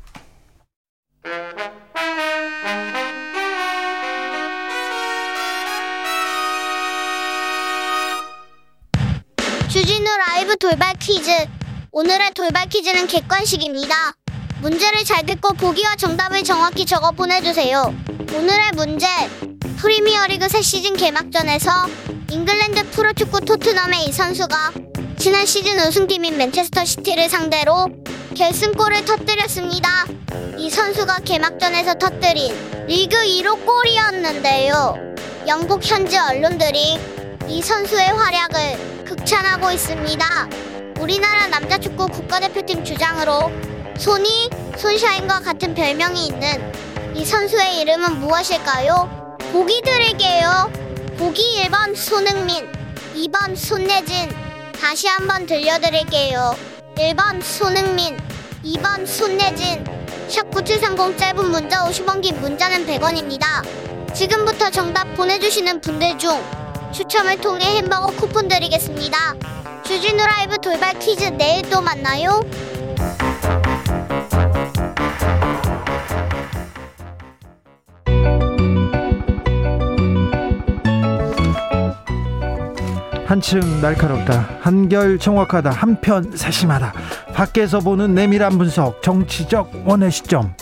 돌발 10.61 10.95
퀴즈. 10.99 11.31
오늘의 11.91 12.33
돌발 12.35 12.69
퀴즈는 12.69 13.07
객관식입니다. 13.07 14.13
문제를 14.61 15.05
잘 15.05 15.25
듣고 15.25 15.55
보기와 15.55 15.97
정답을 15.97 16.45
정확히 16.45 16.85
적어 16.85 17.13
보내주세요. 17.13 17.95
오늘의 18.35 18.73
문제. 18.75 19.07
프리미어리그 19.79 20.51
새 20.51 20.61
시즌 20.61 20.95
개막전에서 20.99 21.71
잉글랜드 22.31 22.91
프로축구 22.91 23.41
토트넘의 23.41 24.05
이 24.05 24.13
선수가 24.13 24.73
지난 25.17 25.47
시즌 25.47 25.81
우승팀인 25.81 26.37
맨체스터 26.37 26.85
시티를 26.85 27.31
상대로 27.31 27.89
결승골을 28.37 29.07
터뜨렸습니다. 29.07 29.89
이 30.59 30.69
선수가 30.69 31.21
개막전에서 31.21 31.95
터뜨린 31.95 32.55
리그 32.87 33.17
1호 33.17 33.65
골이었는데요. 33.65 35.15
영국 35.49 35.83
현지 35.83 36.19
언론들이 36.19 36.99
이 37.51 37.61
선수의 37.61 38.11
활약을 38.11 39.05
극찬하고 39.05 39.72
있습니다. 39.72 40.24
우리나라 41.01 41.48
남자 41.48 41.78
축구 41.78 42.07
국가대표팀 42.07 42.84
주장으로 42.84 43.51
손이 43.98 44.48
손샤인과 44.78 45.40
같은 45.40 45.74
별명이 45.74 46.28
있는 46.28 46.72
이 47.16 47.24
선수의 47.24 47.80
이름은 47.80 48.20
무엇일까요? 48.20 49.36
보기 49.53 49.82
드릴게요. 49.82 50.70
보기 51.18 51.64
1번 51.64 51.96
손흥민, 51.96 52.70
2번 53.16 53.57
손예진. 53.57 54.30
다시 54.80 55.09
한번 55.09 55.44
들려드릴게요. 55.44 56.55
1번 56.94 57.42
손흥민, 57.42 58.16
2번 58.64 59.05
손예진. 59.05 59.84
샵9730 60.28 61.18
짧은 61.18 61.51
문자 61.51 61.84
50원 61.84 62.22
긴 62.22 62.40
문자는 62.40 62.86
100원입니다. 62.86 63.44
지금부터 64.14 64.70
정답 64.70 65.12
보내주시는 65.16 65.80
분들 65.80 66.16
중 66.16 66.60
추첨을 66.93 67.41
통해 67.41 67.76
햄버거 67.76 68.07
쿠폰 68.09 68.49
드리겠습니다. 68.49 69.16
주진우 69.84 70.24
라이브 70.24 70.57
돌발 70.59 70.99
퀴즈 70.99 71.24
내일 71.24 71.68
또 71.70 71.80
만나요. 71.80 72.41
한층 83.26 83.80
날카롭다. 83.80 84.59
한결 84.61 85.16
정확하다. 85.16 85.70
한편 85.70 86.36
세심하다. 86.36 86.93
밖에서 87.32 87.78
보는 87.78 88.12
내밀한 88.12 88.59
분석, 88.59 89.01
정치적 89.03 89.84
원의 89.86 90.11
시점. 90.11 90.53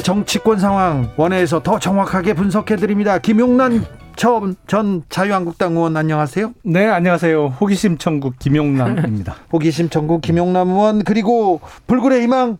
오늘의 0.00 0.02
정치권 0.02 0.58
상황 0.58 1.10
원회에서 1.16 1.62
더 1.62 1.78
정확하게 1.78 2.34
분석해 2.34 2.76
드립니다. 2.76 3.18
김용란 3.18 3.84
전, 4.16 4.56
전 4.66 5.02
자유한국당 5.08 5.72
의원 5.76 5.96
안녕하세요. 5.96 6.54
네, 6.64 6.86
안녕하세요. 6.86 7.56
호기심 7.60 7.98
천국 7.98 8.38
김용남입니다. 8.38 9.36
호기심 9.52 9.90
천국 9.90 10.22
김용남 10.22 10.70
의원 10.70 11.04
그리고 11.04 11.60
불굴의 11.86 12.22
희망 12.22 12.58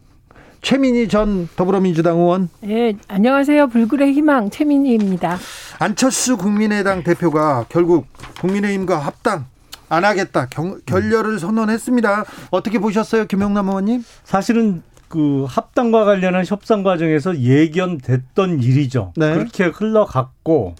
최민희 0.62 1.08
전 1.08 1.48
더불어민주당 1.56 2.18
의원. 2.18 2.48
네, 2.60 2.94
안녕하세요. 3.08 3.68
불굴의 3.68 4.12
희망 4.12 4.50
최민희입니다. 4.50 5.38
안철수 5.78 6.36
국민의당 6.36 7.02
대표가 7.02 7.64
결국 7.68 8.06
국민의힘과 8.40 8.98
합당 8.98 9.46
안 9.88 10.04
하겠다 10.04 10.46
경, 10.46 10.80
결렬을 10.86 11.38
선언했습니다. 11.38 12.24
어떻게 12.50 12.78
보셨어요, 12.78 13.26
김용남 13.26 13.68
의원님? 13.68 14.04
사실은 14.24 14.82
그 15.10 15.44
합당과 15.48 16.04
관련한 16.04 16.44
협상 16.46 16.84
과정에서 16.84 17.36
예견됐던 17.36 18.62
일이죠. 18.62 19.12
네. 19.16 19.34
그렇게 19.34 19.64
흘러갔고 19.64 20.76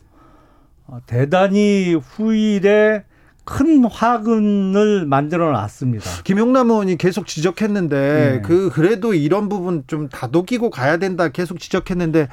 어, 0.87 0.99
대단히 1.05 1.95
후일에 1.95 3.03
큰 3.45 3.85
화근을 3.85 5.05
만들어 5.07 5.51
놨습니다. 5.51 6.09
김용남 6.23 6.71
의원이 6.71 6.97
계속 6.97 7.27
지적했는데 7.27 8.31
네. 8.35 8.43
그 8.43 8.71
그래도 8.71 9.15
이런 9.15 9.49
부분 9.49 9.83
좀 9.89 10.09
다독이고 10.09 10.71
가야 10.71 10.99
된다 10.99 11.31
계속 11.31 11.59
지적했는데 11.59 12.29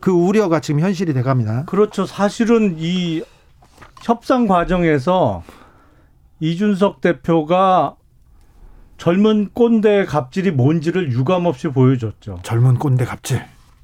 그 0.00 0.10
우려가 0.10 0.60
지금 0.60 0.80
현실이 0.80 1.12
돼 1.12 1.20
갑니다. 1.20 1.64
그렇죠. 1.66 2.06
사실은 2.06 2.76
이 2.78 3.22
협상 4.02 4.46
과정에서 4.46 5.42
이준석 6.40 7.02
대표가 7.02 7.96
젊은 9.02 9.48
꼰대 9.52 10.04
갑질이 10.04 10.52
뭔지를 10.52 11.10
유감없이 11.10 11.66
보여줬죠. 11.66 12.38
젊은 12.44 12.76
꼰대 12.76 13.04
갑질. 13.04 13.42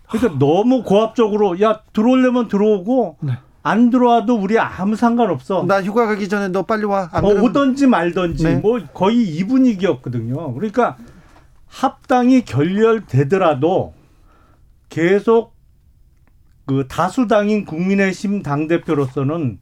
그러니까 0.09 0.39
너무 0.39 0.85
고압적으로 0.85 1.61
야 1.61 1.81
들어오려면 1.93 2.47
들어오고 2.47 3.16
네. 3.23 3.33
안 3.64 3.91
들어와도 3.91 4.37
우리 4.37 4.61
아무 4.61 4.95
상관없어. 4.95 5.64
나 5.64 5.83
휴가 5.83 6.07
가기 6.07 6.29
전에 6.29 6.47
너 6.51 6.62
빨리 6.62 6.85
와. 6.85 7.11
뭐 7.21 7.35
오던지 7.43 7.89
말던지 7.89 8.45
네. 8.45 8.57
뭐 8.59 8.79
거의 8.95 9.25
이 9.25 9.45
분위기였거든요. 9.45 10.55
그러니까 10.55 10.97
합당이 11.66 12.45
결렬되더라도 12.45 13.95
계속 14.89 15.53
그 16.64 16.87
다수당인 16.87 17.64
국민의힘 17.64 18.45
당 18.45 18.69
대표로서는 18.69 19.59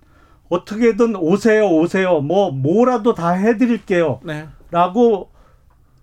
어떻게든 0.51 1.17
오세요, 1.17 1.67
오세요. 1.71 2.21
뭐 2.21 2.51
뭐라도 2.51 3.15
다 3.15 3.31
해드릴게요. 3.31 4.21
네. 4.23 4.49
라고 4.71 5.31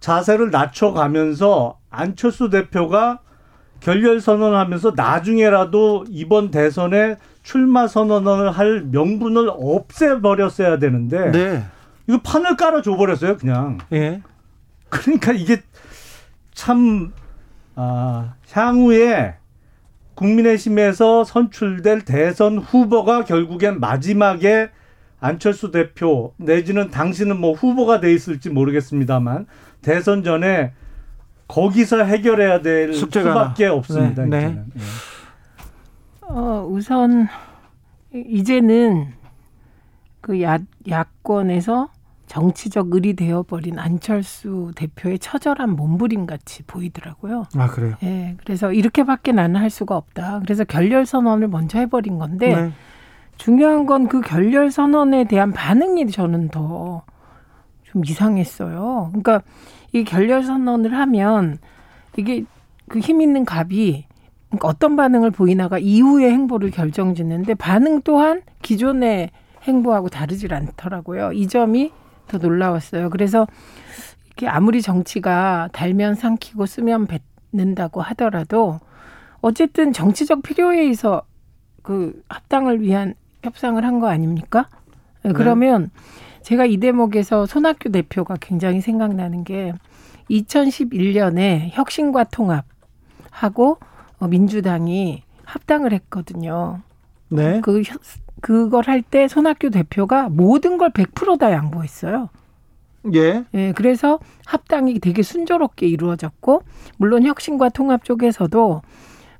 자세를 0.04 0.52
낮춰가면서 0.52 1.80
안철수 1.90 2.50
대표가 2.50 3.22
결렬 3.80 4.20
선언하면서 4.20 4.96
나중에라도 4.98 6.04
이번 6.10 6.52
대선에 6.52 7.16
출마 7.42 7.88
선언을 7.88 8.52
할 8.52 8.82
명분을 8.82 9.50
없애버렸어야 9.50 10.78
되는데 10.80 11.32
네. 11.32 11.64
이거 12.06 12.20
판을 12.22 12.58
깔아줘 12.58 12.98
버렸어요 12.98 13.38
그냥. 13.38 13.78
예. 13.94 14.22
그러니까 14.90 15.32
이게 15.32 15.62
참 16.54 17.14
아, 17.76 18.36
향후에 18.52 19.36
국민의힘에서 20.16 21.24
선출될 21.24 22.02
대선 22.02 22.58
후보가 22.58 23.24
결국엔 23.24 23.80
마지막에 23.80 24.70
안철수 25.22 25.72
대표 25.72 26.34
내지는 26.36 26.92
당신은 26.92 27.40
뭐 27.40 27.54
후보가 27.54 28.02
돼 28.02 28.14
있을지 28.14 28.50
모르겠습니다만 28.50 29.48
대선 29.84 30.24
전에 30.24 30.74
거기서 31.48 32.04
해결해야 32.04 32.62
될 32.62 32.94
수밖에 32.94 33.68
없습니다. 33.68 34.24
네. 34.26 34.48
네. 34.48 34.64
네. 34.74 34.82
어, 36.22 36.66
우선 36.68 37.28
이제는 38.14 39.08
그 40.22 40.42
야, 40.42 40.58
야권에서 40.90 41.90
정치적 42.28 42.96
을이 42.96 43.14
되어버린 43.16 43.78
안철수 43.78 44.72
대표의 44.76 45.20
처절한 45.20 45.72
몸부림 45.76 46.26
같이 46.26 46.64
보이더라고요. 46.64 47.46
아 47.56 47.68
그래요? 47.68 47.96
예, 48.02 48.36
그래서 48.44 48.72
이렇게밖에 48.72 49.34
나는 49.34 49.60
할 49.60 49.70
수가 49.70 49.96
없다. 49.98 50.40
그래서 50.40 50.64
결렬 50.64 51.06
선언을 51.06 51.50
먼저 51.50 51.78
해버린 51.78 52.18
건데 52.18 52.56
네. 52.56 52.72
중요한 53.38 53.86
건 53.86 54.08
그 54.08 54.22
결렬 54.22 54.72
선언에 54.72 55.26
대한 55.26 55.52
반응이 55.52 56.08
저는 56.08 56.48
더 56.50 57.04
좀 57.94 58.04
이상했어요. 58.06 59.10
그러니까 59.12 59.42
이 59.94 60.04
결렬 60.04 60.44
선언을 60.44 60.98
하면 60.98 61.60
이게 62.18 62.44
그 62.90 63.00
힘 63.00 63.22
있는 63.22 63.46
갑이 63.46 64.06
그러니까 64.50 64.68
어떤 64.68 64.96
반응을 64.96 65.32
보이나가 65.32 65.78
이후의 65.80 66.32
행보를 66.32 66.70
결정짓는데 66.72 67.54
반응 67.56 68.02
또한 68.02 68.42
기존의 68.62 69.30
행보하고 69.64 70.10
다르질 70.10 70.54
않더라고요. 70.54 71.32
이 71.32 71.48
점이 71.48 71.92
더 72.28 72.38
놀라웠어요. 72.38 73.10
그래서 73.10 73.48
이렇게 74.28 74.48
아무리 74.48 74.82
정치가 74.82 75.70
달면 75.72 76.16
삼키고 76.16 76.66
쓰면 76.66 77.08
뱉는다고 77.52 78.02
하더라도 78.02 78.80
어쨌든 79.42 79.94
정치적 79.94 80.44
필요에 80.44 80.80
의해서 80.82 81.22
그 81.84 82.22
합당을 82.30 82.82
위한 82.82 83.14
협상을 83.44 83.84
한 83.84 84.00
거 84.00 84.08
아닙니까? 84.08 84.70
네. 85.24 85.32
그러면 85.34 85.90
제가 86.44 86.66
이 86.66 86.78
대목에서 86.78 87.46
손학규 87.46 87.92
대표가 87.92 88.36
굉장히 88.40 88.82
생각나는 88.82 89.44
게 89.44 89.74
2011년에 90.30 91.70
혁신과 91.72 92.26
통합하고 92.26 93.78
어, 94.20 94.28
민주당이 94.28 95.24
합당을 95.44 95.94
했거든요. 95.94 96.82
네. 97.30 97.62
그 97.62 97.82
그걸 98.42 98.84
할 98.88 99.02
때 99.02 99.28
손학규 99.28 99.70
대표가 99.70 100.30
모든 100.30 100.78
걸 100.78 100.92
100%다 100.92 101.52
양보했어요. 101.52 102.30
예. 103.14 103.44
예, 103.54 103.74
그래서 103.74 104.20
합당이 104.46 105.00
되게 105.00 105.24
순조롭게 105.24 105.88
이루어졌고 105.88 106.64
물론 106.98 107.24
혁신과 107.26 107.70
통합 107.70 108.04
쪽에서도 108.06 108.82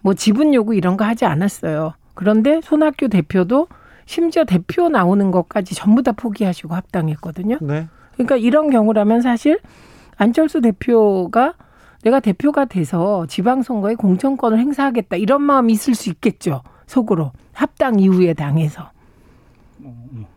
뭐 0.02 0.14
지분 0.14 0.54
요구 0.54 0.76
이런 0.76 0.98
거 0.98 1.06
하지 1.06 1.26
않았어요. 1.26 1.94
그런데 2.14 2.60
손학규 2.62 3.10
대표도 3.10 3.68
심지어 4.06 4.44
대표 4.44 4.90
나오는 4.90 5.32
것까지 5.32 5.76
전부 5.76 6.04
다 6.04 6.12
포기하시고 6.12 6.74
합당했거든요. 6.74 7.58
네. 7.62 7.88
그러니까 8.14 8.38
이런 8.38 8.70
경우라면 8.70 9.22
사실 9.22 9.60
안철수 10.18 10.62
대표가 10.62 11.54
내가 12.04 12.20
대표가 12.20 12.66
돼서 12.66 13.26
지방선거에 13.28 13.96
공천권을 13.96 14.60
행사하겠다 14.60 15.16
이런 15.16 15.42
마음이 15.42 15.74
있을 15.74 15.96
수 15.96 16.10
있겠죠. 16.10 16.62
속으로 16.86 17.32
합당 17.54 18.00
이후에 18.00 18.34
당해서. 18.34 18.92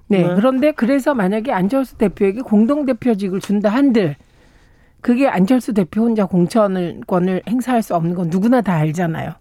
네, 0.08 0.22
네. 0.22 0.34
그런데 0.34 0.70
그래서 0.70 1.14
만약에 1.14 1.52
안철수 1.52 1.96
대표에게 1.98 2.40
공동대표직을 2.42 3.40
준다 3.40 3.70
한들 3.70 4.16
그게 5.00 5.28
안철수 5.28 5.72
대표 5.72 6.02
혼자 6.02 6.24
공천권을 6.26 7.42
행사할 7.48 7.82
수 7.82 7.94
없는 7.94 8.14
건 8.14 8.28
누구나 8.30 8.60
다 8.60 8.74
알잖아요. 8.74 9.32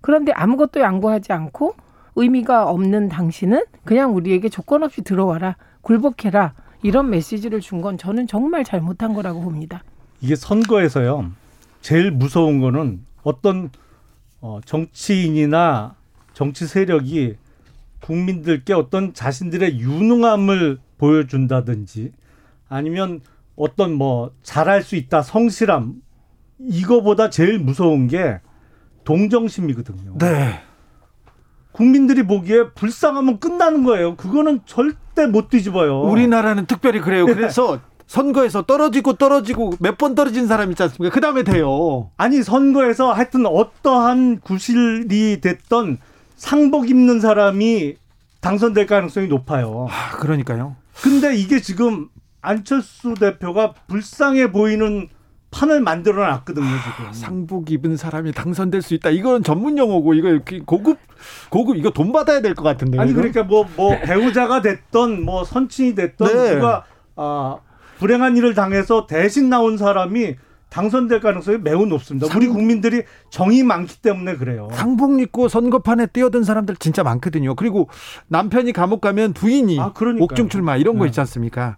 그런데 0.00 0.32
아무것도 0.32 0.80
양보하지 0.80 1.32
않고 1.32 1.74
의미가 2.16 2.68
없는 2.70 3.08
당신은 3.08 3.64
그냥 3.84 4.14
우리에게 4.14 4.48
조건 4.48 4.82
없이 4.82 5.02
들어와라, 5.02 5.56
굴복해라 5.82 6.54
이런 6.82 7.10
메시지를 7.10 7.60
준 7.60 7.80
건 7.80 7.98
저는 7.98 8.26
정말 8.26 8.64
잘못한 8.64 9.14
거라고 9.14 9.40
봅니다. 9.40 9.82
이게 10.20 10.36
선거에서요. 10.36 11.30
제일 11.80 12.10
무서운 12.10 12.60
거는 12.60 13.04
어떤 13.22 13.70
어, 14.40 14.60
정치인이나 14.64 15.94
정치 16.34 16.66
세력이 16.66 17.36
국민들께 18.00 18.74
어떤 18.74 19.14
자신들의 19.14 19.78
유능함을 19.80 20.78
보여준다든지 20.98 22.12
아니면 22.68 23.20
어떤 23.56 23.94
뭐 23.94 24.30
잘할 24.42 24.82
수 24.82 24.96
있다 24.96 25.22
성실함 25.22 25.94
이거보다 26.58 27.30
제일 27.30 27.58
무서운 27.58 28.08
게 28.08 28.40
동정심이거든요. 29.04 30.18
네. 30.18 30.60
국민들이 31.74 32.22
보기에 32.22 32.70
불쌍하면 32.74 33.40
끝나는 33.40 33.82
거예요. 33.82 34.14
그거는 34.14 34.60
절대 34.64 35.26
못 35.26 35.50
뒤집어요. 35.50 36.02
우리나라는 36.02 36.66
특별히 36.66 37.00
그래요. 37.00 37.26
네. 37.26 37.34
그래서 37.34 37.80
선거에서 38.06 38.62
떨어지고 38.62 39.14
떨어지고 39.14 39.72
몇 39.80 39.98
번 39.98 40.14
떨어진 40.14 40.46
사람 40.46 40.70
있지 40.70 40.82
않습니까? 40.84 41.12
그 41.12 41.20
다음에 41.20 41.42
돼요. 41.42 42.10
아니 42.16 42.42
선거에서 42.44 43.12
하여튼 43.12 43.44
어떠한 43.46 44.38
구실이 44.40 45.40
됐던 45.40 45.98
상복 46.36 46.90
입는 46.90 47.20
사람이 47.20 47.96
당선될 48.40 48.86
가능성이 48.86 49.26
높아요. 49.26 49.88
아, 49.90 50.16
그러니까요. 50.18 50.76
근데 51.02 51.34
이게 51.34 51.60
지금 51.60 52.08
안철수 52.40 53.14
대표가 53.14 53.72
불쌍해 53.88 54.52
보이는 54.52 55.08
판을 55.54 55.80
만들어 55.80 56.26
놨거든요, 56.28 56.66
지금. 56.66 57.12
상복 57.12 57.70
입은 57.70 57.96
사람이 57.96 58.32
당선될 58.32 58.82
수 58.82 58.94
있다. 58.94 59.10
이거는 59.10 59.44
전문 59.44 59.78
용어고 59.78 60.14
이거 60.14 60.40
고급 60.66 60.98
고급 61.48 61.76
이거 61.76 61.90
돈 61.90 62.12
받아야 62.12 62.40
될 62.40 62.54
것 62.54 62.64
같은데. 62.64 62.98
아니 62.98 63.12
그러니까 63.12 63.44
뭐뭐 63.44 63.68
뭐 63.76 63.98
배우자가 64.00 64.60
됐던 64.62 65.22
뭐 65.24 65.44
선친이 65.44 65.94
됐던 65.94 66.28
네. 66.28 66.54
누가 66.56 66.84
아 67.16 67.58
불행한 67.98 68.36
일을 68.36 68.54
당해서 68.54 69.06
대신 69.06 69.48
나온 69.48 69.76
사람이 69.76 70.34
당선될 70.74 71.20
가능성이 71.20 71.58
매우 71.58 71.86
높습니다. 71.86 72.26
상... 72.26 72.36
우리 72.36 72.48
국민들이 72.48 73.04
정이 73.30 73.62
많기 73.62 74.02
때문에 74.02 74.36
그래요. 74.36 74.68
상복 74.72 75.20
입고 75.20 75.46
선거판에 75.46 76.06
뛰어든 76.06 76.42
사람들 76.42 76.74
진짜 76.76 77.04
많거든요. 77.04 77.54
그리고 77.54 77.88
남편이 78.26 78.72
감옥 78.72 79.00
가면 79.00 79.34
부인이 79.34 79.78
아, 79.78 79.92
옥중 80.18 80.48
출마 80.48 80.76
이런 80.76 80.98
거 80.98 81.04
네. 81.04 81.10
있지 81.10 81.20
않습니까? 81.20 81.76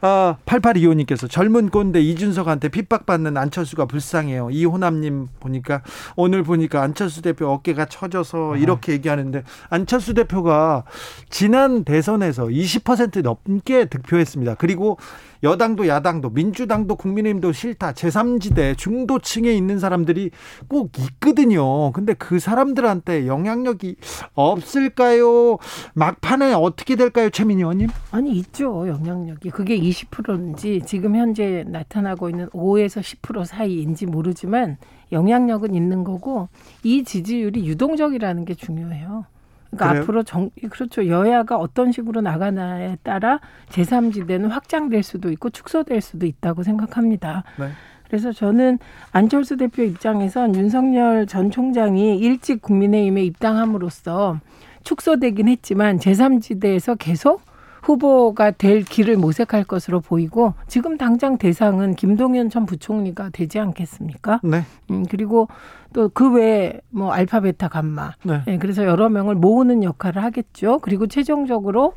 아, 0.00 0.36
8825님께서 0.46 1.30
젊은 1.30 1.68
꼰대 1.68 2.00
이준석한테 2.00 2.70
핍박받는 2.70 3.36
안철수가 3.36 3.84
불쌍해요. 3.84 4.48
이호남님 4.50 5.28
보니까 5.40 5.82
오늘 6.16 6.42
보니까 6.42 6.80
안철수 6.80 7.20
대표 7.20 7.48
어깨가 7.48 7.84
처져서 7.84 8.54
아. 8.54 8.56
이렇게 8.56 8.92
얘기하는데 8.92 9.42
안철수 9.68 10.14
대표가 10.14 10.84
지난 11.28 11.84
대선에서 11.84 12.46
20% 12.46 13.20
넘게 13.20 13.86
득표했습니다. 13.90 14.54
그리고 14.54 14.96
여당도 15.42 15.86
야당도 15.88 16.30
민주당도 16.30 16.96
국민의힘도 16.96 17.52
싫다. 17.52 17.92
제3지대 17.92 18.76
중도층에 18.76 19.52
있는 19.52 19.78
사람들이 19.78 20.30
꼭 20.68 20.92
있거든요. 20.98 21.92
근데 21.92 22.14
그 22.14 22.38
사람들한테 22.38 23.26
영향력이 23.26 23.96
없을까요? 24.34 25.58
막판에 25.94 26.52
어떻게 26.54 26.96
될까요, 26.96 27.30
최민희 27.30 27.62
의원님? 27.62 27.88
아니 28.10 28.32
있죠 28.38 28.86
영향력이. 28.88 29.50
그게 29.50 29.78
20%인지 29.78 30.82
지금 30.86 31.16
현재 31.16 31.64
나타나고 31.66 32.28
있는 32.30 32.48
5에서 32.50 33.00
10% 33.00 33.44
사이인지 33.44 34.06
모르지만 34.06 34.76
영향력은 35.12 35.74
있는 35.74 36.04
거고 36.04 36.48
이 36.82 37.04
지지율이 37.04 37.66
유동적이라는 37.66 38.44
게 38.44 38.54
중요해요. 38.54 39.24
그러니까 39.70 39.88
그래요? 39.88 40.02
앞으로 40.02 40.22
정 40.22 40.50
그렇죠 40.70 41.06
여야가 41.06 41.56
어떤 41.56 41.92
식으로 41.92 42.20
나가나에 42.20 42.96
따라 43.02 43.40
제3지대는 43.70 44.48
확장될 44.48 45.02
수도 45.02 45.30
있고 45.30 45.50
축소될 45.50 46.00
수도 46.00 46.26
있다고 46.26 46.62
생각합니다. 46.62 47.44
네. 47.58 47.68
그래서 48.08 48.32
저는 48.32 48.78
안철수 49.12 49.56
대표 49.58 49.82
입장에선 49.82 50.54
윤석열 50.54 51.26
전 51.26 51.50
총장이 51.50 52.18
일찍 52.18 52.62
국민의힘에 52.62 53.22
입당함으로써 53.24 54.40
축소되긴 54.82 55.48
했지만 55.48 55.98
제3지대에서 55.98 56.96
계속 56.98 57.42
후보가 57.82 58.52
될 58.52 58.82
길을 58.82 59.16
모색할 59.16 59.64
것으로 59.64 60.00
보이고 60.00 60.54
지금 60.66 60.96
당장 60.98 61.38
대상은 61.38 61.94
김동연 61.94 62.50
전 62.50 62.66
부총리가 62.66 63.30
되지 63.30 63.58
않겠습니까? 63.60 64.40
네. 64.42 64.62
음, 64.90 65.04
그리고 65.08 65.48
또 65.92 66.08
그 66.10 66.32
외에 66.32 66.80
뭐 66.90 67.12
알파 67.12 67.40
베타 67.40 67.68
감마. 67.68 68.12
네. 68.22 68.42
네. 68.46 68.58
그래서 68.58 68.84
여러 68.84 69.08
명을 69.08 69.34
모으는 69.34 69.82
역할을 69.82 70.22
하겠죠. 70.22 70.78
그리고 70.80 71.06
최종적으로 71.06 71.94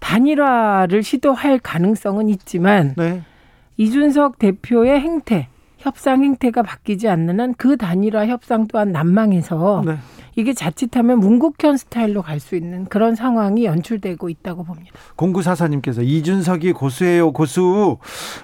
단일화를 0.00 1.02
시도할 1.02 1.58
가능성은 1.58 2.28
있지만 2.28 2.94
네. 2.96 3.22
이준석 3.76 4.38
대표의 4.38 5.00
행태, 5.00 5.48
협상 5.78 6.22
행태가 6.24 6.62
바뀌지 6.62 7.08
않는 7.08 7.40
한 7.40 7.54
그 7.56 7.76
단일화 7.76 8.26
협상 8.26 8.66
또한 8.68 8.92
난망해서 8.92 9.82
네. 9.86 9.96
이게 10.36 10.52
자칫하면 10.52 11.18
문국현 11.18 11.76
스타일로 11.76 12.22
갈 12.22 12.38
수 12.38 12.54
있는 12.54 12.84
그런 12.84 13.16
상황이 13.16 13.64
연출되고 13.64 14.28
있다고 14.28 14.62
봅니다. 14.64 14.92
공구사사님께서 15.16 16.02
이준석이 16.02 16.72
고수예요 16.72 17.32
고수 17.32 17.98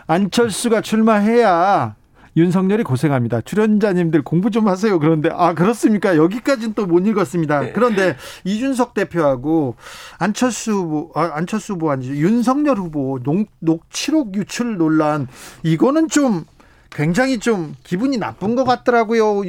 안철수가 0.09 0.81
출마해야 0.81 1.95
윤석열이 2.37 2.83
고생합니다. 2.83 3.41
출연자님들 3.43 4.23
공부 4.23 4.51
좀 4.51 4.67
하세요. 4.69 4.99
그런데 4.99 5.29
아 5.33 5.55
그렇습니까? 5.55 6.17
여기까지는 6.17 6.75
또 6.75 6.87
못 6.87 7.07
읽었습니다. 7.07 7.61
네. 7.61 7.73
그런데 7.73 8.17
이준석 8.45 8.95
대표하고 8.95 9.77
안철수 10.19 10.73
후보, 10.73 11.13
아, 11.15 11.31
안철수 11.35 11.75
후보 11.75 11.91
아니죠 11.91 12.15
윤석열 12.15 12.77
후보 12.79 13.21
녹, 13.23 13.47
녹취록 13.61 14.35
유출 14.37 14.77
논란 14.77 15.29
이거는 15.63 16.09
좀 16.09 16.45
굉장히 16.91 17.39
좀 17.39 17.75
기분이 17.85 18.19
나쁜 18.19 18.55
것 18.57 18.65
같더라고요. 18.65 19.43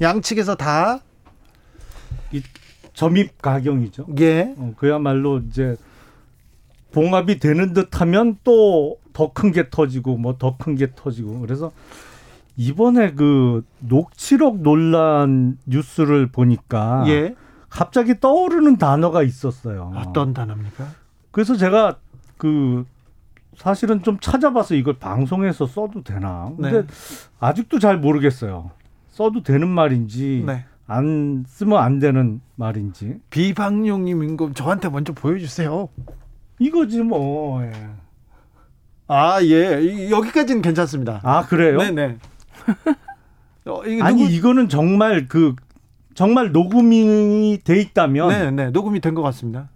양측에서 0.00 0.56
다. 0.56 1.00
이 2.32 2.42
점입 2.92 3.40
가경이죠. 3.40 4.06
예. 4.20 4.54
어, 4.56 4.72
그야말로 4.76 5.38
이제 5.38 5.76
봉합이 6.92 7.38
되는 7.38 7.72
듯하면 7.72 8.38
또 8.44 8.98
더 9.16 9.32
큰 9.32 9.50
게 9.50 9.70
터지고 9.70 10.18
뭐 10.18 10.36
더 10.36 10.56
큰 10.58 10.74
게 10.76 10.88
터지고 10.94 11.40
그래서 11.40 11.72
이번에 12.56 13.12
그 13.12 13.64
녹취록 13.80 14.60
논란 14.62 15.58
뉴스를 15.66 16.28
보니까 16.28 17.04
예. 17.08 17.34
갑자기 17.68 18.18
떠오르는 18.18 18.78
단어가 18.78 19.22
있었어요. 19.22 19.92
어떤 19.94 20.32
단어입니까? 20.32 20.86
그래서 21.30 21.56
제가 21.56 21.98
그 22.38 22.86
사실은 23.56 24.02
좀 24.02 24.18
찾아봐서 24.20 24.74
이걸 24.74 24.94
방송에서 24.98 25.66
써도 25.66 26.02
되나. 26.02 26.50
근데 26.56 26.82
네. 26.82 26.86
아직도 27.40 27.78
잘 27.78 27.98
모르겠어요. 27.98 28.70
써도 29.10 29.42
되는 29.42 29.68
말인지 29.68 30.44
네. 30.46 30.64
안 30.86 31.44
쓰면 31.46 31.78
안 31.78 31.98
되는 31.98 32.40
말인지. 32.54 33.20
비방용님인 33.30 34.36
거 34.36 34.52
저한테 34.52 34.88
먼저 34.88 35.12
보여주세요. 35.12 35.88
이거지 36.58 37.02
뭐. 37.02 37.62
예. 37.64 37.72
아 39.08 39.42
예. 39.42 40.10
여기까지는 40.10 40.62
괜찮습니다. 40.62 41.20
아 41.22 41.44
그래요? 41.46 41.78
네네. 41.78 42.18
어, 43.66 43.82
아니 44.00 44.22
누구... 44.22 44.32
이거는 44.32 44.68
정말 44.68 45.26
그 45.28 45.54
정말 46.14 46.52
녹음이 46.52 47.60
돼 47.64 47.80
있다면. 47.80 48.28
네네. 48.28 48.70
녹음이 48.70 49.00
된 49.00 49.14
것 49.14 49.22
같습니다. 49.22 49.68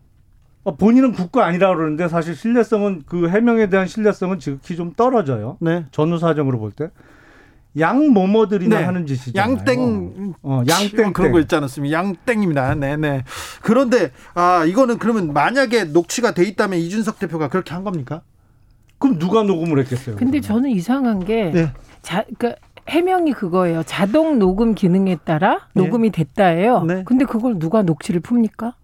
어, 0.62 0.76
본인은 0.76 1.12
국가 1.12 1.47
아니라 1.47 1.74
그러는데 1.74 2.09
사실 2.09 2.36
신뢰성은 2.36 3.03
그 3.07 3.28
해명에 3.28 3.68
대한 3.68 3.86
신뢰성은 3.86 4.38
지극히 4.38 4.76
좀 4.76 4.93
떨어져요. 4.95 5.57
네. 5.61 5.86
전후 5.91 6.18
사정으로 6.18 6.59
볼 6.59 6.70
때. 6.72 6.91
양모모들이나 7.78 8.78
네. 8.80 8.84
하는 8.84 9.07
짓이잖아요. 9.07 9.59
양땡, 9.59 10.34
어, 10.43 10.62
양땡 10.68 11.12
그런 11.12 11.30
거 11.30 11.38
있지 11.38 11.55
않았습니까? 11.55 11.97
양땡입니다. 11.97 12.74
네네. 12.74 13.22
그런데 13.62 14.11
아 14.34 14.64
이거는 14.64 14.99
그러면 14.99 15.32
만약에 15.32 15.84
녹취가 15.84 16.32
돼 16.32 16.45
있다면 16.45 16.80
이준석 16.80 17.20
대표가 17.20 17.49
그렇게 17.49 17.72
한 17.72 17.84
겁니까? 17.84 18.22
그럼 18.99 19.18
누가 19.20 19.45
녹음을 19.45 19.78
했겠어요? 19.78 20.16
근데 20.16 20.41
그러면? 20.41 20.43
저는 20.43 20.70
이상한 20.70 21.24
게 21.24 21.51
네. 21.53 21.72
자, 22.03 22.24
그러니까 22.36 22.61
해명이 22.91 23.32
그거예요. 23.32 23.82
자동 23.84 24.38
녹음 24.38 24.74
기능에 24.74 25.16
따라 25.24 25.68
네. 25.74 25.84
녹음이 25.84 26.11
됐다예요. 26.11 26.82
네. 26.84 27.05
근데 27.05 27.24
그걸 27.24 27.59
누가 27.59 27.82
녹취를 27.82 28.20
풉니까? 28.20 28.74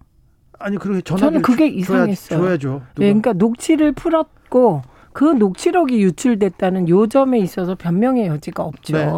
아니 0.59 0.79
그렇게 0.79 1.03
저는 1.03 1.43
그게 1.43 1.67
이상했어요. 1.67 2.41
줘야죠. 2.41 2.83
네, 2.97 3.07
그러니까 3.07 3.33
녹취를 3.35 3.93
풀었고 3.93 4.83
그 5.13 5.25
녹취록이 5.25 6.01
유출됐다는 6.03 6.89
요점에 6.89 7.39
있어서 7.41 7.75
변명의 7.75 8.27
여지가 8.29 8.63
없죠. 8.63 8.97
네. 8.97 9.13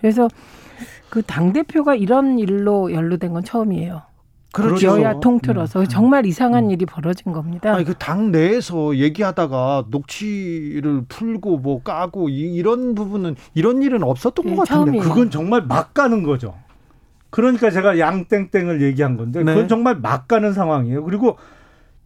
그래서 0.00 0.28
그 1.10 1.22
당 1.22 1.52
대표가 1.52 1.94
이런 1.94 2.38
일로 2.38 2.92
연루된 2.92 3.32
건 3.32 3.44
처음이에요. 3.44 4.02
그렇죠. 4.52 4.88
여야 4.88 5.20
통틀어서 5.20 5.80
음. 5.80 5.86
정말 5.86 6.26
이상한 6.26 6.64
음. 6.64 6.70
일이 6.70 6.84
벌어진 6.84 7.32
겁니다. 7.32 7.72
아니 7.72 7.84
그당 7.84 8.32
내에서 8.32 8.96
얘기하다가 8.96 9.84
녹취를 9.90 11.04
풀고 11.08 11.58
뭐 11.58 11.82
까고 11.82 12.28
이, 12.28 12.60
런 12.62 12.94
부분은 12.94 13.36
이런 13.54 13.82
일은 13.82 14.02
없었던 14.02 14.44
네, 14.46 14.54
것 14.54 14.68
같은데 14.68 14.92
처음이에요. 14.92 15.02
그건 15.08 15.30
정말 15.30 15.62
막 15.62 15.94
가는 15.94 16.22
거죠. 16.22 16.54
그러니까 17.30 17.70
제가 17.70 17.98
양땡땡을 17.98 18.82
얘기한 18.82 19.16
건데 19.16 19.42
네. 19.44 19.54
그건 19.54 19.68
정말 19.68 19.96
막 19.96 20.26
가는 20.26 20.52
상황이에요. 20.52 21.04
그리고 21.04 21.38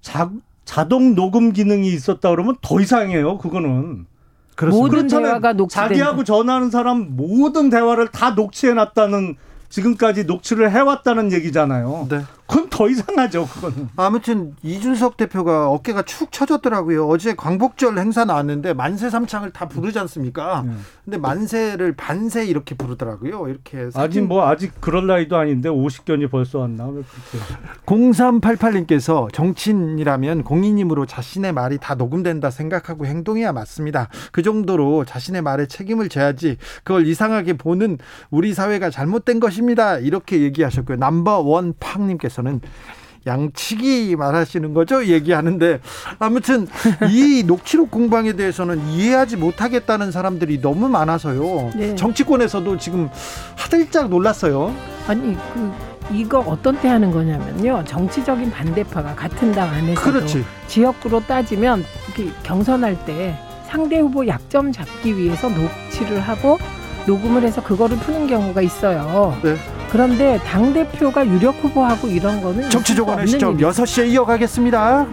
자, 0.02 0.30
자동 0.66 1.14
녹음 1.14 1.52
기능이 1.52 1.88
있었다 1.88 2.30
그러면 2.30 2.56
더 2.60 2.80
이상해요. 2.80 3.38
그거는. 3.38 4.06
그렇습니다. 4.54 4.96
모든 4.96 5.08
대화가 5.08 5.52
녹취된 5.54 5.88
자기하고 5.88 6.22
전화하는 6.22 6.70
사람 6.70 7.16
모든 7.16 7.70
대화를 7.70 8.08
다 8.08 8.30
녹취해 8.30 8.72
놨다는 8.74 9.34
지금까지 9.74 10.22
녹취를 10.22 10.70
해왔다는 10.70 11.32
얘기잖아요. 11.32 12.06
네. 12.08 12.22
그건 12.46 12.68
더 12.68 12.88
이상하죠. 12.88 13.46
그거는. 13.46 13.88
아무튼 13.96 14.54
이준석 14.62 15.16
대표가 15.16 15.70
어깨가 15.70 16.02
축 16.02 16.30
처졌더라고요. 16.30 17.08
어제 17.08 17.34
광복절 17.34 17.98
행사 17.98 18.24
나왔는데 18.24 18.74
만세 18.74 19.08
삼창을 19.08 19.50
다 19.50 19.66
부르지 19.66 19.98
않습니까? 20.00 20.62
네. 20.66 20.74
근데 21.04 21.18
만세를 21.18 21.94
반세 21.96 22.44
이렇게 22.44 22.74
부르더라고요. 22.74 23.48
이렇게. 23.48 23.88
아직 23.94 24.20
뭐 24.20 24.46
아직 24.46 24.72
그럴 24.80 25.06
나이도 25.06 25.36
아닌데 25.36 25.70
50견이 25.70 26.30
벌써 26.30 26.58
왔나? 26.60 26.90
0388님께서 27.86 29.32
정치인이라면 29.32 30.44
공인님으로 30.44 31.06
자신의 31.06 31.52
말이 31.52 31.78
다 31.78 31.94
녹음된다 31.94 32.50
생각하고 32.50 33.06
행동해야 33.06 33.52
맞습니다. 33.52 34.08
그 34.32 34.42
정도로 34.42 35.04
자신의 35.06 35.40
말에 35.42 35.66
책임을 35.66 36.08
져야지 36.10 36.58
그걸 36.82 37.06
이상하게 37.06 37.54
보는 37.54 37.98
우리 38.30 38.52
사회가 38.52 38.90
잘못된 38.90 39.40
것입니다. 39.40 39.98
이렇게 39.98 40.42
얘기하셨고요. 40.42 40.98
남버 40.98 41.40
원 41.40 41.74
팡님께서 41.80 42.33
는 42.42 42.60
양치기 43.26 44.16
말하시는 44.16 44.74
거죠? 44.74 45.06
얘기하는데 45.06 45.80
아무튼 46.18 46.66
이 47.10 47.42
녹취록 47.46 47.90
공방에 47.90 48.34
대해서는 48.34 48.86
이해하지 48.88 49.36
못하겠다는 49.36 50.10
사람들이 50.10 50.60
너무 50.60 50.88
많아서요. 50.88 51.70
네. 51.74 51.94
정치권에서도 51.94 52.76
지금 52.78 53.08
하들짝 53.56 54.08
놀랐어요. 54.10 54.74
아니 55.06 55.36
그 55.54 55.72
이거 56.12 56.40
어떤 56.40 56.78
때 56.80 56.88
하는 56.88 57.10
거냐면요. 57.10 57.84
정치적인 57.86 58.50
반대파가 58.50 59.14
같은 59.14 59.52
당 59.52 59.70
안에서도 59.70 60.00
그렇지. 60.12 60.44
지역구로 60.68 61.20
따지면 61.26 61.82
경선할 62.42 63.06
때 63.06 63.38
상대 63.68 63.98
후보 63.98 64.26
약점 64.26 64.70
잡기 64.70 65.16
위해서 65.16 65.48
녹취를 65.48 66.20
하고 66.20 66.58
녹음을 67.06 67.42
해서 67.42 67.62
그거를 67.62 67.96
푸는 67.98 68.26
경우가 68.26 68.60
있어요. 68.60 69.34
네. 69.42 69.56
그런데 69.94 70.40
당 70.42 70.72
대표가 70.72 71.24
유력 71.24 71.54
후보하고 71.62 72.08
이런 72.08 72.42
거는 72.42 72.68
정치적으로 72.68 73.24
시점 73.26 73.56
6시에 73.56 74.08
이어가겠습니다. 74.08 75.06